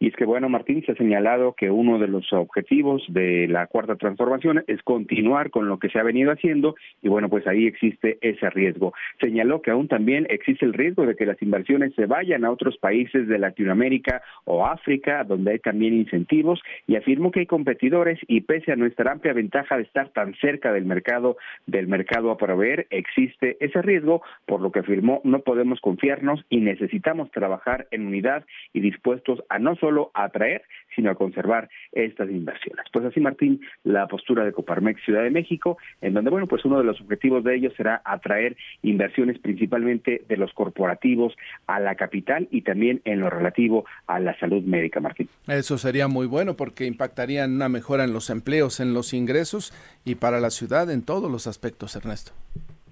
Y 0.00 0.08
es 0.08 0.16
que, 0.16 0.24
bueno, 0.24 0.48
Martín 0.48 0.82
se 0.84 0.92
ha 0.92 0.96
señalado 0.96 1.54
que 1.54 1.70
uno 1.70 1.98
de 1.98 2.08
los 2.08 2.32
objetivos 2.32 3.02
de 3.08 3.46
la 3.48 3.66
cuarta 3.66 3.96
transformación 3.96 4.64
es 4.66 4.82
continuar 4.82 5.50
con 5.50 5.68
lo 5.68 5.78
que 5.78 5.88
se 5.88 5.98
ha 5.98 6.02
venido 6.02 6.32
haciendo 6.32 6.74
y, 7.00 7.08
bueno, 7.08 7.28
pues 7.28 7.46
ahí 7.46 7.66
existe 7.66 8.18
ese 8.20 8.50
riesgo. 8.50 8.92
Señaló 9.20 9.62
que 9.62 9.70
aún 9.70 9.88
también 9.88 10.26
existe 10.30 10.64
el 10.66 10.72
riesgo 10.72 11.06
de 11.06 11.16
que 11.16 11.26
las 11.26 11.40
inversiones 11.42 11.94
se 11.94 12.06
vayan 12.06 12.44
a 12.44 12.50
otros 12.50 12.76
países 12.78 13.28
de 13.28 13.38
Latinoamérica 13.38 14.22
o 14.44 14.66
África, 14.66 15.24
donde 15.24 15.52
hay 15.52 15.58
también 15.58 15.94
incentivos, 15.94 16.60
y 16.86 16.96
afirmó 16.96 17.30
que 17.30 17.40
hay 17.40 17.46
competidores 17.46 18.18
y 18.26 18.40
pese 18.42 18.72
a 18.72 18.76
nuestra 18.76 19.12
amplia 19.12 19.32
ventaja 19.32 19.76
de 19.76 19.84
estar 19.84 20.08
tan 20.10 20.34
cerca 20.34 20.72
del 20.72 20.84
mercado, 20.84 21.36
del 21.66 21.86
mercado 21.86 22.30
a 22.30 22.36
proveer, 22.36 22.86
existe 22.90 23.56
ese 23.60 23.80
riesgo, 23.82 24.22
por 24.46 24.60
lo 24.60 24.72
que 24.72 24.80
afirmó 24.80 25.20
no 25.24 25.40
podemos 25.40 25.80
confiarnos 25.80 26.44
y 26.48 26.58
necesitamos 26.58 27.30
trabajar 27.30 27.86
en 27.90 28.06
unidad 28.06 28.44
y 28.72 28.80
dispuestos 28.80 29.42
a 29.48 29.58
no 29.58 29.76
solo 29.84 30.10
atraer, 30.14 30.62
sino 30.96 31.10
a 31.10 31.14
conservar 31.14 31.68
estas 31.92 32.30
inversiones. 32.30 32.86
Pues 32.90 33.04
así, 33.04 33.20
Martín, 33.20 33.60
la 33.82 34.06
postura 34.06 34.42
de 34.42 34.52
Coparmex 34.52 35.04
Ciudad 35.04 35.22
de 35.22 35.30
México, 35.30 35.76
en 36.00 36.14
donde, 36.14 36.30
bueno, 36.30 36.46
pues 36.46 36.64
uno 36.64 36.78
de 36.78 36.84
los 36.84 36.98
objetivos 37.02 37.44
de 37.44 37.56
ellos 37.56 37.74
será 37.76 38.00
atraer 38.02 38.56
inversiones 38.82 39.38
principalmente 39.38 40.22
de 40.26 40.36
los 40.38 40.54
corporativos 40.54 41.34
a 41.66 41.80
la 41.80 41.96
capital 41.96 42.48
y 42.50 42.62
también 42.62 43.02
en 43.04 43.20
lo 43.20 43.28
relativo 43.28 43.84
a 44.06 44.20
la 44.20 44.38
salud 44.38 44.62
médica, 44.62 45.00
Martín. 45.00 45.28
Eso 45.48 45.76
sería 45.76 46.08
muy 46.08 46.26
bueno 46.26 46.54
porque 46.56 46.86
impactaría 46.86 47.44
en 47.44 47.52
una 47.52 47.68
mejora 47.68 48.04
en 48.04 48.14
los 48.14 48.30
empleos, 48.30 48.80
en 48.80 48.94
los 48.94 49.12
ingresos 49.12 49.74
y 50.06 50.14
para 50.14 50.40
la 50.40 50.48
ciudad 50.48 50.90
en 50.90 51.02
todos 51.02 51.30
los 51.30 51.46
aspectos, 51.46 51.94
Ernesto. 51.94 52.32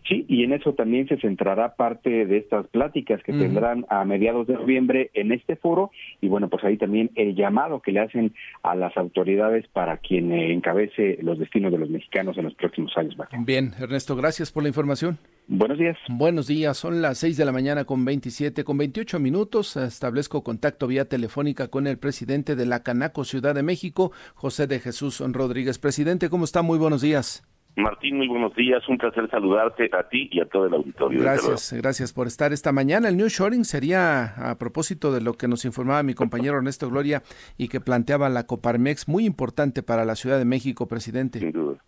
Sí, 0.09 0.25
y 0.29 0.43
en 0.43 0.53
eso 0.53 0.75
también 0.75 1.07
se 1.07 1.17
centrará 1.19 1.77
parte 1.77 2.27
de 2.27 2.39
estas 2.39 2.67
pláticas 2.69 3.23
que 3.23 3.33
tendrán 3.33 3.87
a 3.89 4.05
mediados 4.05 4.47
de 4.49 4.55
noviembre 4.55 5.11
en 5.15 5.31
este 5.31 5.55
foro 5.57 5.93
y 6.21 6.29
bueno, 6.29 6.49
pues 6.49 6.65
ahí 6.65 6.77
también 6.77 7.11
el 7.15 7.37
llamado 7.37 7.81
que 7.81 7.93
le 7.93 8.01
hacen 8.01 8.35
a 8.63 8.75
las 8.75 8.97
autoridades 8.97 9.67
para 9.69 9.99
quien 9.99 10.33
encabece 10.33 11.19
los 11.23 11.39
destinos 11.39 11.71
de 11.71 11.79
los 11.79 11.89
mexicanos 11.89 12.37
en 12.37 12.45
los 12.45 12.55
próximos 12.55 12.93
años. 12.97 13.17
Bien, 13.45 13.73
Ernesto, 13.79 14.17
gracias 14.17 14.51
por 14.51 14.65
la 14.65 14.71
información. 14.71 15.19
Buenos 15.47 15.79
días. 15.79 15.97
Buenos 16.09 16.47
días, 16.47 16.77
son 16.77 17.03
las 17.03 17.19
6 17.19 17.37
de 17.37 17.45
la 17.45 17.53
mañana 17.53 17.85
con 17.85 18.05
27, 18.05 18.65
con 18.65 18.79
28 18.79 19.21
minutos. 19.21 19.77
Establezco 19.77 20.43
contacto 20.43 20.87
vía 20.87 21.09
telefónica 21.09 21.69
con 21.69 21.87
el 21.87 21.99
presidente 21.99 22.57
de 22.57 22.67
la 22.67 22.83
Canaco 22.83 23.25
Ciudad 23.25 23.55
de 23.55 23.63
México, 23.63 24.13
José 24.35 24.67
de 24.67 24.81
Jesús 24.81 25.23
Rodríguez. 25.25 25.79
Presidente, 25.79 26.29
¿cómo 26.29 26.45
está? 26.45 26.63
Muy 26.63 26.79
buenos 26.79 27.03
días. 27.03 27.45
Martín, 27.77 28.19
muy 28.19 28.29
buenos 28.29 28.55
días. 28.55 28.87
Un 28.89 28.99
placer 28.99 29.31
saludarte 29.31 29.89
a 29.93 30.09
ti 30.09 30.29
y 30.31 30.41
a 30.41 30.47
todo 30.47 30.67
el 30.67 30.75
auditorio. 30.75 31.23
Gracias, 31.23 31.73
gracias 31.73 32.13
por 32.13 32.27
estar 32.27 32.53
esta 32.53 32.71
mañana. 32.71 33.09
El 33.09 33.17
New 33.17 33.29
Shoring 33.29 33.65
sería 33.65 34.51
a 34.51 34.59
propósito 34.59 35.11
de 35.13 35.23
lo 35.23 35.35
que 35.35 35.49
nos 35.49 35.65
informaba 35.65 36.03
mi 36.03 36.15
compañero 36.15 36.59
Ernesto 36.59 36.91
Gloria 36.91 37.23
y 37.57 37.69
que 37.69 37.81
planteaba 37.81 38.29
la 38.29 38.47
Coparmex, 38.47 39.09
muy 39.09 39.25
importante 39.25 39.83
para 39.83 40.05
la 40.05 40.17
Ciudad 40.17 40.39
de 40.39 40.45
México, 40.45 40.87
presidente. 40.87 41.39
Sin 41.39 41.53
duda. 41.53 41.79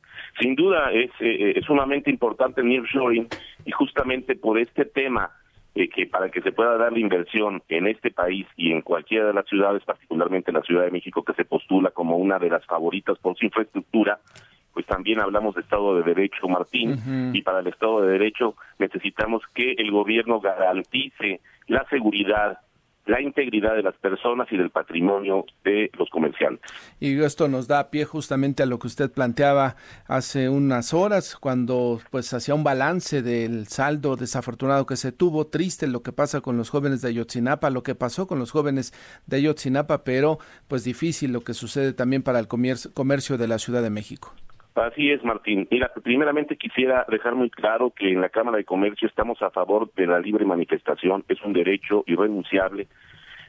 Sin 0.41 0.55
duda 0.55 0.91
es, 0.91 1.11
eh, 1.21 1.53
es 1.57 1.65
sumamente 1.65 2.11
importante 2.11 2.63
el 2.63 2.69
New 2.69 2.85
Shoring 2.87 3.29
y 3.67 3.71
justamente 3.73 4.37
por 4.37 4.59
este 4.59 4.87
tema 4.87 5.31
eh, 5.75 5.89
que 5.89 6.07
para 6.07 6.31
que 6.31 6.41
se 6.41 6.53
pueda 6.53 6.79
dar 6.79 6.93
la 6.93 6.99
inversión 6.99 7.63
en 7.69 7.89
este 7.89 8.11
país 8.11 8.47
y 8.57 8.73
en 8.73 8.81
cualquiera 8.81 9.27
de 9.27 9.35
las 9.35 9.47
ciudades, 9.47 9.83
particularmente 9.85 10.51
en 10.51 10.57
la 10.57 10.63
Ciudad 10.63 10.85
de 10.85 10.93
México, 10.93 11.25
que 11.25 11.35
se 11.35 11.45
postula 11.45 11.91
como 11.91 12.17
una 12.17 12.39
de 12.39 12.49
las 12.49 12.65
favoritas 12.65 13.19
por 13.19 13.37
su 13.37 13.45
infraestructura, 13.45 14.21
pues 14.75 14.85
también 14.87 15.21
hablamos 15.21 15.55
de 15.55 15.61
Estado 15.63 15.97
de 15.97 16.03
Derecho, 16.03 16.49
Martín, 16.49 17.33
y 17.33 17.41
para 17.43 17.61
el 17.61 17.69
Estado 17.69 18.03
de 18.03 18.13
Derecho 18.13 18.57
necesitamos 18.79 19.43
que 19.55 19.73
el 19.73 19.91
gobierno 19.93 20.41
garantice 20.41 21.41
la 21.69 21.87
seguridad, 21.89 22.59
la 23.07 23.21
integridad 23.21 23.77
de 23.77 23.83
las 23.83 23.95
personas 23.97 24.51
y 24.51 24.57
del 24.57 24.71
patrimonio 24.71 25.45
de 25.63 25.91
los 25.97 26.11
comerciantes. 26.11 26.69
Y 26.99 27.21
esto 27.21 27.47
nos 27.49 27.69
da 27.69 27.91
pie 27.91 28.05
justamente 28.05 28.65
a 28.65 28.67
lo 28.67 28.79
que 28.81 28.89
usted 28.89 29.13
planteaba 29.13 29.77
hace 30.07 30.49
unas 30.49 30.93
horas, 30.93 31.37
cuando 31.37 32.01
pues 32.11 32.33
hacía 32.35 32.55
un 32.55 32.65
balance 32.65 33.23
del 33.23 33.69
saldo 33.69 34.17
desafortunado 34.17 34.87
que 34.87 34.97
se 34.97 35.13
tuvo, 35.13 35.47
triste 35.47 35.87
lo 35.87 36.03
que 36.03 36.13
pasa 36.13 36.41
con 36.41 36.57
los 36.57 36.71
jóvenes 36.71 37.01
de 37.01 37.11
Ayotzinapa, 37.11 37.71
lo 37.71 37.85
que 37.85 37.95
pasó 37.95 38.27
con 38.27 38.41
los 38.41 38.51
jóvenes 38.51 38.93
de 39.27 39.37
Ayotzinapa, 39.37 40.03
pero 40.03 40.39
pues 40.67 40.83
difícil 40.83 41.33
lo 41.33 41.43
que 41.43 41.55
sucede 41.55 41.93
también 41.93 42.23
para 42.23 42.41
el 42.41 42.49
comercio 42.49 43.39
de 43.39 43.49
la 43.49 43.59
Ciudad 43.59 43.83
de 43.83 43.91
México. 43.91 44.35
Así 44.75 45.11
es, 45.11 45.23
Martín. 45.23 45.69
Mira, 45.71 45.93
primeramente 46.03 46.57
quisiera 46.57 47.07
dejar 47.09 47.37
muy 47.37 47.49
claro 47.49 47.91
que 47.91 48.11
en 48.11 48.21
la 48.21 48.29
Cámara 48.29 48.57
de 48.57 48.65
Comercio 48.65 49.07
estamos 49.07 49.41
a 49.41 49.51
favor 49.51 49.93
de 49.95 50.07
la 50.07 50.19
libre 50.19 50.45
manifestación, 50.45 51.25
es 51.29 51.41
un 51.43 51.53
derecho 51.53 52.03
irrenunciable, 52.09 52.89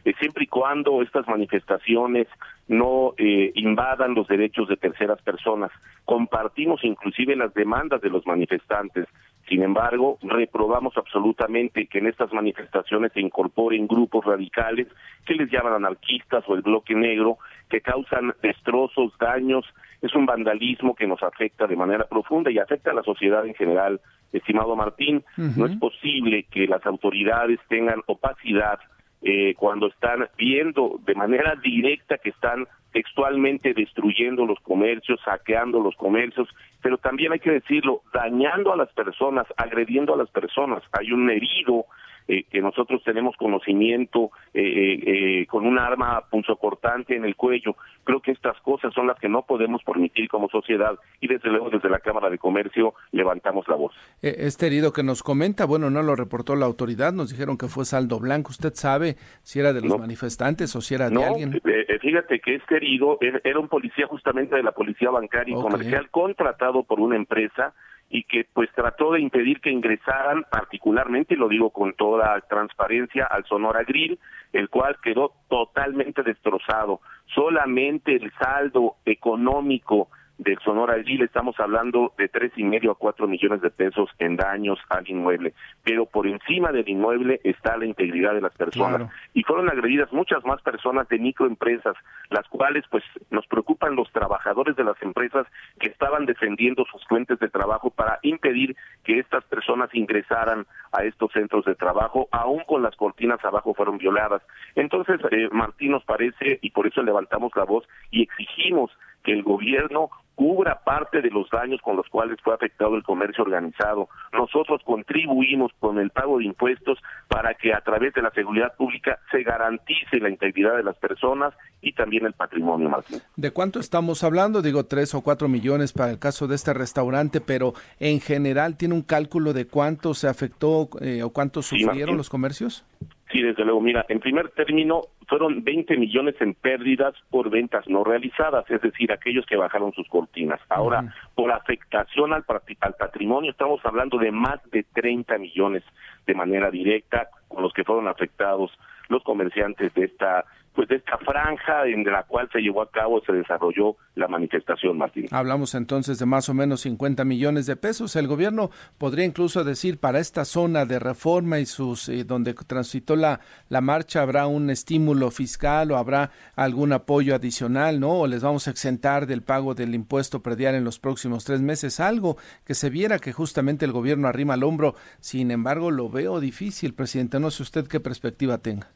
eh, 0.05 0.13
siempre 0.19 0.43
y 0.43 0.47
cuando 0.47 1.01
estas 1.01 1.27
manifestaciones 1.27 2.27
no 2.67 3.15
eh, 3.17 3.51
invadan 3.55 4.13
los 4.13 4.27
derechos 4.27 4.67
de 4.67 4.77
terceras 4.77 5.19
personas. 5.23 5.71
Compartimos 6.05 6.83
inclusive 6.83 7.35
las 7.35 7.55
demandas 7.55 8.01
de 8.01 8.11
los 8.11 8.27
manifestantes. 8.27 9.07
Sin 9.49 9.63
embargo, 9.63 10.19
reprobamos 10.21 10.95
absolutamente 10.95 11.87
que 11.87 11.97
en 11.97 12.07
estas 12.07 12.31
manifestaciones 12.33 13.13
se 13.13 13.21
incorporen 13.21 13.87
grupos 13.87 14.25
radicales 14.25 14.87
que 15.25 15.33
les 15.33 15.49
llaman 15.49 15.73
anarquistas 15.73 16.43
o 16.47 16.53
el 16.53 16.61
bloque 16.61 16.93
negro, 16.93 17.39
que 17.67 17.81
causan 17.81 18.35
destrozos, 18.43 19.11
daños 19.19 19.65
es 20.05 20.15
un 20.15 20.25
vandalismo 20.25 20.95
que 20.95 21.07
nos 21.07 21.21
afecta 21.23 21.67
de 21.67 21.75
manera 21.75 22.05
profunda 22.05 22.51
y 22.51 22.59
afecta 22.59 22.91
a 22.91 22.93
la 22.93 23.03
sociedad 23.03 23.45
en 23.45 23.55
general. 23.55 23.99
Estimado 24.31 24.75
Martín, 24.75 25.23
no 25.37 25.65
es 25.65 25.77
posible 25.77 26.43
que 26.51 26.67
las 26.67 26.85
autoridades 26.85 27.59
tengan 27.69 28.01
opacidad 28.05 28.79
eh, 29.21 29.55
cuando 29.57 29.87
están 29.87 30.27
viendo 30.37 30.99
de 31.05 31.15
manera 31.15 31.55
directa 31.55 32.17
que 32.17 32.29
están 32.29 32.67
textualmente 32.91 33.73
destruyendo 33.73 34.45
los 34.45 34.59
comercios, 34.59 35.19
saqueando 35.25 35.79
los 35.79 35.95
comercios, 35.95 36.47
pero 36.81 36.97
también 36.97 37.31
hay 37.33 37.39
que 37.39 37.51
decirlo, 37.51 38.03
dañando 38.13 38.71
a 38.71 38.77
las 38.77 38.91
personas, 38.93 39.47
agrediendo 39.57 40.13
a 40.13 40.17
las 40.17 40.29
personas. 40.29 40.83
Hay 40.91 41.11
un 41.11 41.29
herido 41.29 41.85
eh, 42.27 42.43
que 42.49 42.59
nosotros 42.59 43.03
tenemos 43.03 43.35
conocimiento 43.37 44.31
eh, 44.53 45.41
eh, 45.41 45.45
con 45.47 45.65
un 45.65 45.77
arma 45.77 46.23
punzocortante 46.29 47.15
en 47.15 47.23
el 47.23 47.35
cuello. 47.35 47.75
Creo 48.03 48.19
que 48.19 48.31
estas 48.31 48.59
cosas 48.61 48.93
son 48.93 49.07
las 49.07 49.19
que 49.19 49.29
no 49.29 49.43
podemos 49.43 49.83
permitir 49.83 50.27
como 50.27 50.49
sociedad 50.49 50.97
y 51.21 51.27
desde 51.27 51.49
luego 51.49 51.69
desde 51.69 51.89
la 51.89 51.99
Cámara 51.99 52.29
de 52.29 52.37
Comercio 52.37 52.95
levantamos 53.11 53.67
la 53.67 53.75
voz. 53.75 53.93
Este 54.21 54.67
herido 54.67 54.91
que 54.91 55.03
nos 55.03 55.21
comenta, 55.21 55.65
bueno, 55.65 55.89
no 55.89 56.01
lo 56.01 56.15
reportó 56.15 56.55
la 56.55 56.65
autoridad, 56.65 57.13
nos 57.13 57.29
dijeron 57.29 57.57
que 57.57 57.67
fue 57.67 57.85
saldo 57.85 58.19
blanco. 58.19 58.49
¿Usted 58.49 58.73
sabe 58.73 59.17
si 59.43 59.59
era 59.59 59.71
de 59.73 59.81
los 59.81 59.99
manifestantes 59.99 60.75
o 60.75 60.81
si 60.81 60.95
era 60.95 61.09
de 61.09 61.23
alguien? 61.23 61.61
fíjate 62.01 62.39
que 62.39 62.55
este 62.55 62.77
herido 62.77 63.17
era 63.43 63.59
un 63.59 63.67
policía 63.67 64.07
justamente 64.07 64.55
de 64.55 64.63
la 64.63 64.71
Policía 64.71 65.09
Bancaria 65.09 65.57
y 65.57 65.61
Comercial 65.61 66.09
contratado 66.09 66.83
por 66.83 66.99
una 66.99 67.15
empresa 67.15 67.73
y 68.09 68.23
que 68.23 68.45
pues 68.53 68.69
trató 68.73 69.13
de 69.13 69.21
impedir 69.21 69.61
que 69.61 69.71
ingresaran 69.71 70.45
particularmente, 70.49 71.33
y 71.33 71.37
lo 71.37 71.49
digo 71.49 71.71
con 71.71 71.93
toda 71.93 72.39
transparencia, 72.41 73.25
al 73.25 73.45
Sonora 73.45 73.83
Grill, 73.83 74.19
el 74.53 74.69
cual 74.69 74.97
quedó 75.03 75.33
totalmente 75.49 76.23
destrozado. 76.23 77.01
Solamente 77.33 78.15
el 78.15 78.31
saldo 78.39 78.95
económico 79.05 80.09
del 80.37 80.59
Sonora 80.59 80.97
Grill 80.97 81.23
estamos 81.23 81.59
hablando 81.59 82.13
de 82.17 82.27
tres 82.27 82.51
y 82.55 82.63
medio 82.63 82.91
a 82.91 82.95
cuatro 82.95 83.27
millones 83.27 83.61
de 83.61 83.69
pesos 83.69 84.09
en 84.19 84.35
daños 84.35 84.79
al 84.89 85.07
inmueble, 85.09 85.53
pero 85.83 86.05
por 86.05 86.27
encima 86.27 86.71
del 86.71 86.87
inmueble 86.87 87.39
está 87.43 87.77
la 87.77 87.85
integridad 87.85 88.33
de 88.33 88.41
las 88.41 88.53
personas. 88.53 89.09
Y 89.33 89.43
fueron 89.43 89.69
agredidas 89.69 90.11
muchas 90.11 90.43
más 90.45 90.61
personas 90.61 91.07
de 91.09 91.19
microempresas, 91.19 91.95
las 92.29 92.47
cuales 92.47 92.83
pues 92.89 93.03
nos 93.29 93.47
preocupan 93.47 93.95
los 93.95 94.11
trabajadores 94.11 94.75
de 94.75 94.83
las 94.83 95.01
empresas 95.01 95.47
que 95.79 95.87
estaban 95.87 96.25
defendiendo 96.25 96.85
sus 96.85 97.05
fuentes 97.05 97.39
de 97.39 97.49
trabajo 97.49 97.89
para 97.89 98.19
impedir 98.21 98.75
que 99.03 99.19
estas 99.19 99.43
personas 99.45 99.89
ingresaran 99.93 100.65
a 100.91 101.03
estos 101.03 101.31
centros 101.31 101.65
de 101.65 101.75
trabajo, 101.75 102.27
aún 102.31 102.63
con 102.67 102.83
las 102.83 102.95
cortinas 102.95 103.43
abajo 103.43 103.73
fueron 103.73 103.97
violadas. 103.97 104.41
Entonces, 104.75 105.19
eh, 105.31 105.49
Martín 105.51 105.91
nos 105.91 106.03
parece 106.03 106.59
y 106.61 106.71
por 106.71 106.87
eso 106.87 107.01
levantamos 107.01 107.51
la 107.55 107.63
voz 107.63 107.87
y 108.11 108.23
exigimos 108.23 108.91
que 109.25 109.33
el 109.33 109.43
gobierno 109.43 110.09
cubra 110.35 110.81
parte 110.83 111.21
de 111.21 111.29
los 111.29 111.49
daños 111.49 111.81
con 111.81 111.95
los 111.95 112.07
cuales 112.09 112.37
fue 112.43 112.53
afectado 112.53 112.95
el 112.95 113.03
comercio 113.03 113.43
organizado. 113.43 114.09
Nosotros 114.33 114.81
contribuimos 114.85 115.71
con 115.79 115.97
el 115.97 116.11
pago 116.11 116.37
de 116.37 116.45
impuestos 116.45 116.99
para 117.29 117.53
que 117.53 117.73
a 117.73 117.81
través 117.81 118.13
de 118.13 118.21
la 118.21 118.31
seguridad 118.31 118.75
pública 118.75 119.19
se 119.31 119.43
garantice 119.43 120.19
la 120.19 120.29
integridad 120.29 120.75
de 120.75 120.83
las 120.83 120.97
personas 120.97 121.53
y 121.81 121.93
también 121.93 122.25
el 122.25 122.33
patrimonio, 122.33 122.89
Martín. 122.89 123.19
¿De 123.35 123.51
cuánto 123.51 123.79
estamos 123.79 124.23
hablando? 124.23 124.61
Digo, 124.61 124.85
tres 124.85 125.15
o 125.15 125.21
cuatro 125.21 125.47
millones 125.47 125.93
para 125.93 126.11
el 126.11 126.19
caso 126.19 126.47
de 126.47 126.55
este 126.55 126.73
restaurante, 126.73 127.39
pero 127.39 127.73
en 127.99 128.19
general 128.19 128.77
tiene 128.77 128.93
un 128.93 129.03
cálculo 129.03 129.53
de 129.53 129.67
cuánto 129.67 130.13
se 130.13 130.27
afectó 130.27 130.89
eh, 131.01 131.23
o 131.23 131.31
cuánto 131.31 131.61
sufrieron 131.61 132.17
los 132.17 132.29
comercios. 132.29 132.85
Sí, 133.31 133.41
desde 133.41 133.63
luego. 133.65 133.81
Mira, 133.81 134.05
en 134.07 134.19
primer 134.19 134.49
término, 134.49 135.01
fueron 135.27 135.63
20 135.63 135.97
millones 135.97 136.35
en 136.39 136.53
pérdidas 136.53 137.13
por 137.29 137.49
ventas 137.49 137.87
no 137.87 138.03
realizadas, 138.03 138.69
es 138.69 138.81
decir, 138.81 139.11
aquellos 139.11 139.45
que 139.45 139.55
bajaron 139.55 139.93
sus 139.93 140.07
cortinas. 140.07 140.59
Ahora, 140.69 141.13
por 141.35 141.51
afectación 141.51 142.33
al, 142.33 142.45
al 142.81 142.93
patrimonio, 142.93 143.51
estamos 143.51 143.79
hablando 143.83 144.17
de 144.17 144.31
más 144.31 144.59
de 144.71 144.83
30 144.83 145.37
millones 145.37 145.83
de 146.25 146.33
manera 146.33 146.69
directa 146.69 147.29
con 147.47 147.63
los 147.63 147.73
que 147.73 147.83
fueron 147.83 148.07
afectados 148.07 148.71
los 149.09 149.23
comerciantes 149.23 149.93
de 149.93 150.05
esta 150.05 150.45
pues 150.75 150.89
de 150.89 150.97
esta 150.97 151.17
franja 151.17 151.87
en 151.87 152.03
la 152.03 152.23
cual 152.23 152.49
se 152.51 152.59
llevó 152.59 152.81
a 152.81 152.91
cabo, 152.91 153.21
se 153.25 153.31
desarrolló 153.31 153.95
la 154.15 154.27
manifestación, 154.27 154.97
Martín. 154.97 155.27
Hablamos 155.31 155.73
entonces 155.73 156.19
de 156.19 156.25
más 156.25 156.49
o 156.49 156.53
menos 156.53 156.81
50 156.81 157.23
millones 157.23 157.65
de 157.65 157.75
pesos. 157.75 158.15
El 158.15 158.27
gobierno 158.27 158.69
podría 158.97 159.25
incluso 159.25 159.63
decir 159.63 159.99
para 159.99 160.19
esta 160.19 160.45
zona 160.45 160.85
de 160.85 160.99
reforma 160.99 161.59
y 161.59 161.65
sus 161.65 162.09
eh, 162.09 162.23
donde 162.23 162.53
transitó 162.53 163.15
la, 163.15 163.39
la 163.69 163.81
marcha 163.81 164.21
habrá 164.21 164.47
un 164.47 164.69
estímulo 164.69 165.31
fiscal 165.31 165.91
o 165.91 165.97
habrá 165.97 166.31
algún 166.55 166.93
apoyo 166.93 167.35
adicional, 167.35 167.99
¿no? 167.99 168.19
O 168.19 168.27
les 168.27 168.43
vamos 168.43 168.67
a 168.67 168.71
exentar 168.71 169.27
del 169.27 169.43
pago 169.43 169.75
del 169.75 169.95
impuesto 169.95 170.41
predial 170.41 170.75
en 170.75 170.83
los 170.83 170.99
próximos 170.99 171.45
tres 171.45 171.61
meses. 171.61 171.99
Algo 171.99 172.37
que 172.65 172.73
se 172.73 172.89
viera 172.89 173.19
que 173.19 173.33
justamente 173.33 173.85
el 173.85 173.91
gobierno 173.91 174.27
arrima 174.27 174.55
al 174.55 174.63
hombro. 174.63 174.95
Sin 175.19 175.51
embargo, 175.51 175.91
lo 175.91 176.09
veo 176.09 176.39
difícil, 176.39 176.93
presidente. 176.93 177.39
No 177.39 177.51
sé 177.51 177.63
usted 177.63 177.87
qué 177.87 177.99
perspectiva 177.99 178.57
tenga. 178.57 178.89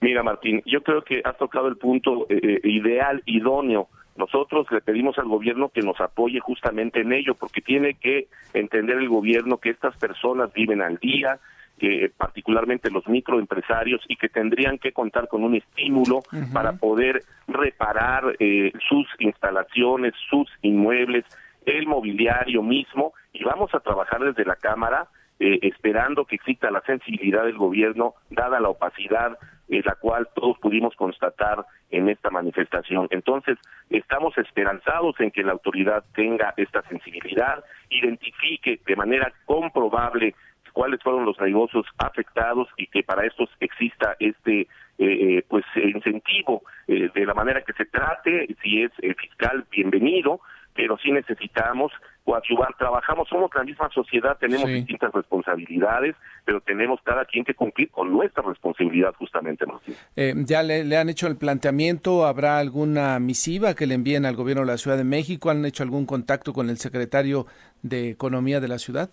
Mira, 0.00 0.22
Martín, 0.22 0.62
yo 0.64 0.82
creo 0.82 1.02
que 1.02 1.20
has 1.24 1.36
tocado 1.36 1.68
el 1.68 1.76
punto 1.76 2.26
eh, 2.30 2.40
eh, 2.42 2.60
ideal, 2.64 3.22
idóneo. 3.26 3.88
Nosotros 4.16 4.66
le 4.70 4.80
pedimos 4.80 5.18
al 5.18 5.28
gobierno 5.28 5.68
que 5.68 5.82
nos 5.82 6.00
apoye 6.00 6.40
justamente 6.40 7.00
en 7.00 7.12
ello, 7.12 7.34
porque 7.34 7.60
tiene 7.60 7.94
que 7.94 8.28
entender 8.54 8.96
el 8.96 9.08
gobierno 9.08 9.58
que 9.58 9.70
estas 9.70 9.96
personas 9.98 10.52
viven 10.54 10.80
al 10.80 10.96
día, 10.96 11.38
que 11.78 12.10
particularmente 12.16 12.90
los 12.90 13.06
microempresarios 13.08 14.02
y 14.08 14.16
que 14.16 14.28
tendrían 14.28 14.78
que 14.78 14.92
contar 14.92 15.28
con 15.28 15.44
un 15.44 15.54
estímulo 15.54 16.20
para 16.52 16.72
poder 16.72 17.22
reparar 17.48 18.36
eh, 18.38 18.72
sus 18.88 19.06
instalaciones, 19.18 20.14
sus 20.28 20.50
inmuebles, 20.62 21.24
el 21.64 21.86
mobiliario 21.86 22.62
mismo 22.62 23.12
y 23.32 23.44
vamos 23.44 23.74
a 23.74 23.80
trabajar 23.80 24.20
desde 24.22 24.44
la 24.44 24.56
Cámara 24.56 25.08
esperando 25.38 26.26
que 26.26 26.36
exista 26.36 26.70
la 26.70 26.82
sensibilidad 26.82 27.44
del 27.44 27.56
gobierno, 27.56 28.12
dada 28.28 28.60
la 28.60 28.68
opacidad 28.68 29.38
la 29.70 29.94
cual 29.94 30.28
todos 30.34 30.58
pudimos 30.58 30.94
constatar 30.96 31.64
en 31.90 32.08
esta 32.08 32.30
manifestación. 32.30 33.06
Entonces, 33.10 33.56
estamos 33.88 34.36
esperanzados 34.36 35.18
en 35.20 35.30
que 35.30 35.42
la 35.42 35.52
autoridad 35.52 36.04
tenga 36.14 36.52
esta 36.56 36.82
sensibilidad, 36.82 37.64
identifique 37.88 38.80
de 38.84 38.96
manera 38.96 39.32
comprobable 39.44 40.34
cuáles 40.72 41.02
fueron 41.02 41.24
los 41.24 41.40
negocios 41.40 41.86
afectados 41.98 42.68
y 42.76 42.86
que 42.86 43.02
para 43.02 43.26
estos 43.26 43.48
exista 43.60 44.16
este 44.18 44.60
eh, 44.60 44.68
eh, 45.38 45.44
pues 45.48 45.64
incentivo 45.76 46.62
eh, 46.86 47.08
de 47.14 47.26
la 47.26 47.34
manera 47.34 47.62
que 47.62 47.72
se 47.72 47.86
trate, 47.86 48.54
si 48.62 48.82
es 48.82 48.90
fiscal, 49.16 49.64
bienvenido, 49.70 50.40
pero 50.80 50.96
sí 50.96 51.12
necesitamos 51.12 51.92
coadyuvar, 52.24 52.74
trabajamos, 52.78 53.28
somos 53.28 53.50
la 53.54 53.64
misma 53.64 53.90
sociedad, 53.90 54.38
tenemos 54.38 54.66
distintas 54.66 55.12
responsabilidades, 55.12 56.16
pero 56.46 56.62
tenemos 56.62 57.00
cada 57.04 57.26
quien 57.26 57.44
que 57.44 57.52
cumplir 57.52 57.90
con 57.90 58.10
nuestra 58.10 58.42
responsabilidad 58.42 59.12
justamente, 59.18 59.66
Martín. 59.66 59.94
Eh, 60.16 60.32
¿Ya 60.46 60.62
le, 60.62 60.96
han 60.96 61.10
hecho 61.10 61.26
el 61.26 61.36
planteamiento? 61.36 62.24
¿Habrá 62.24 62.58
alguna 62.58 63.18
misiva 63.18 63.74
que 63.74 63.86
le 63.86 63.94
envíen 63.94 64.24
al 64.24 64.36
gobierno 64.36 64.62
de 64.62 64.72
la 64.72 64.78
Ciudad 64.78 64.96
de 64.96 65.04
México? 65.04 65.50
¿Han 65.50 65.66
hecho 65.66 65.82
algún 65.82 66.06
contacto 66.06 66.54
con 66.54 66.70
el 66.70 66.78
secretario 66.78 67.46
de 67.82 68.08
Economía 68.08 68.58
de 68.60 68.68
la 68.68 68.78
ciudad? 68.78 69.10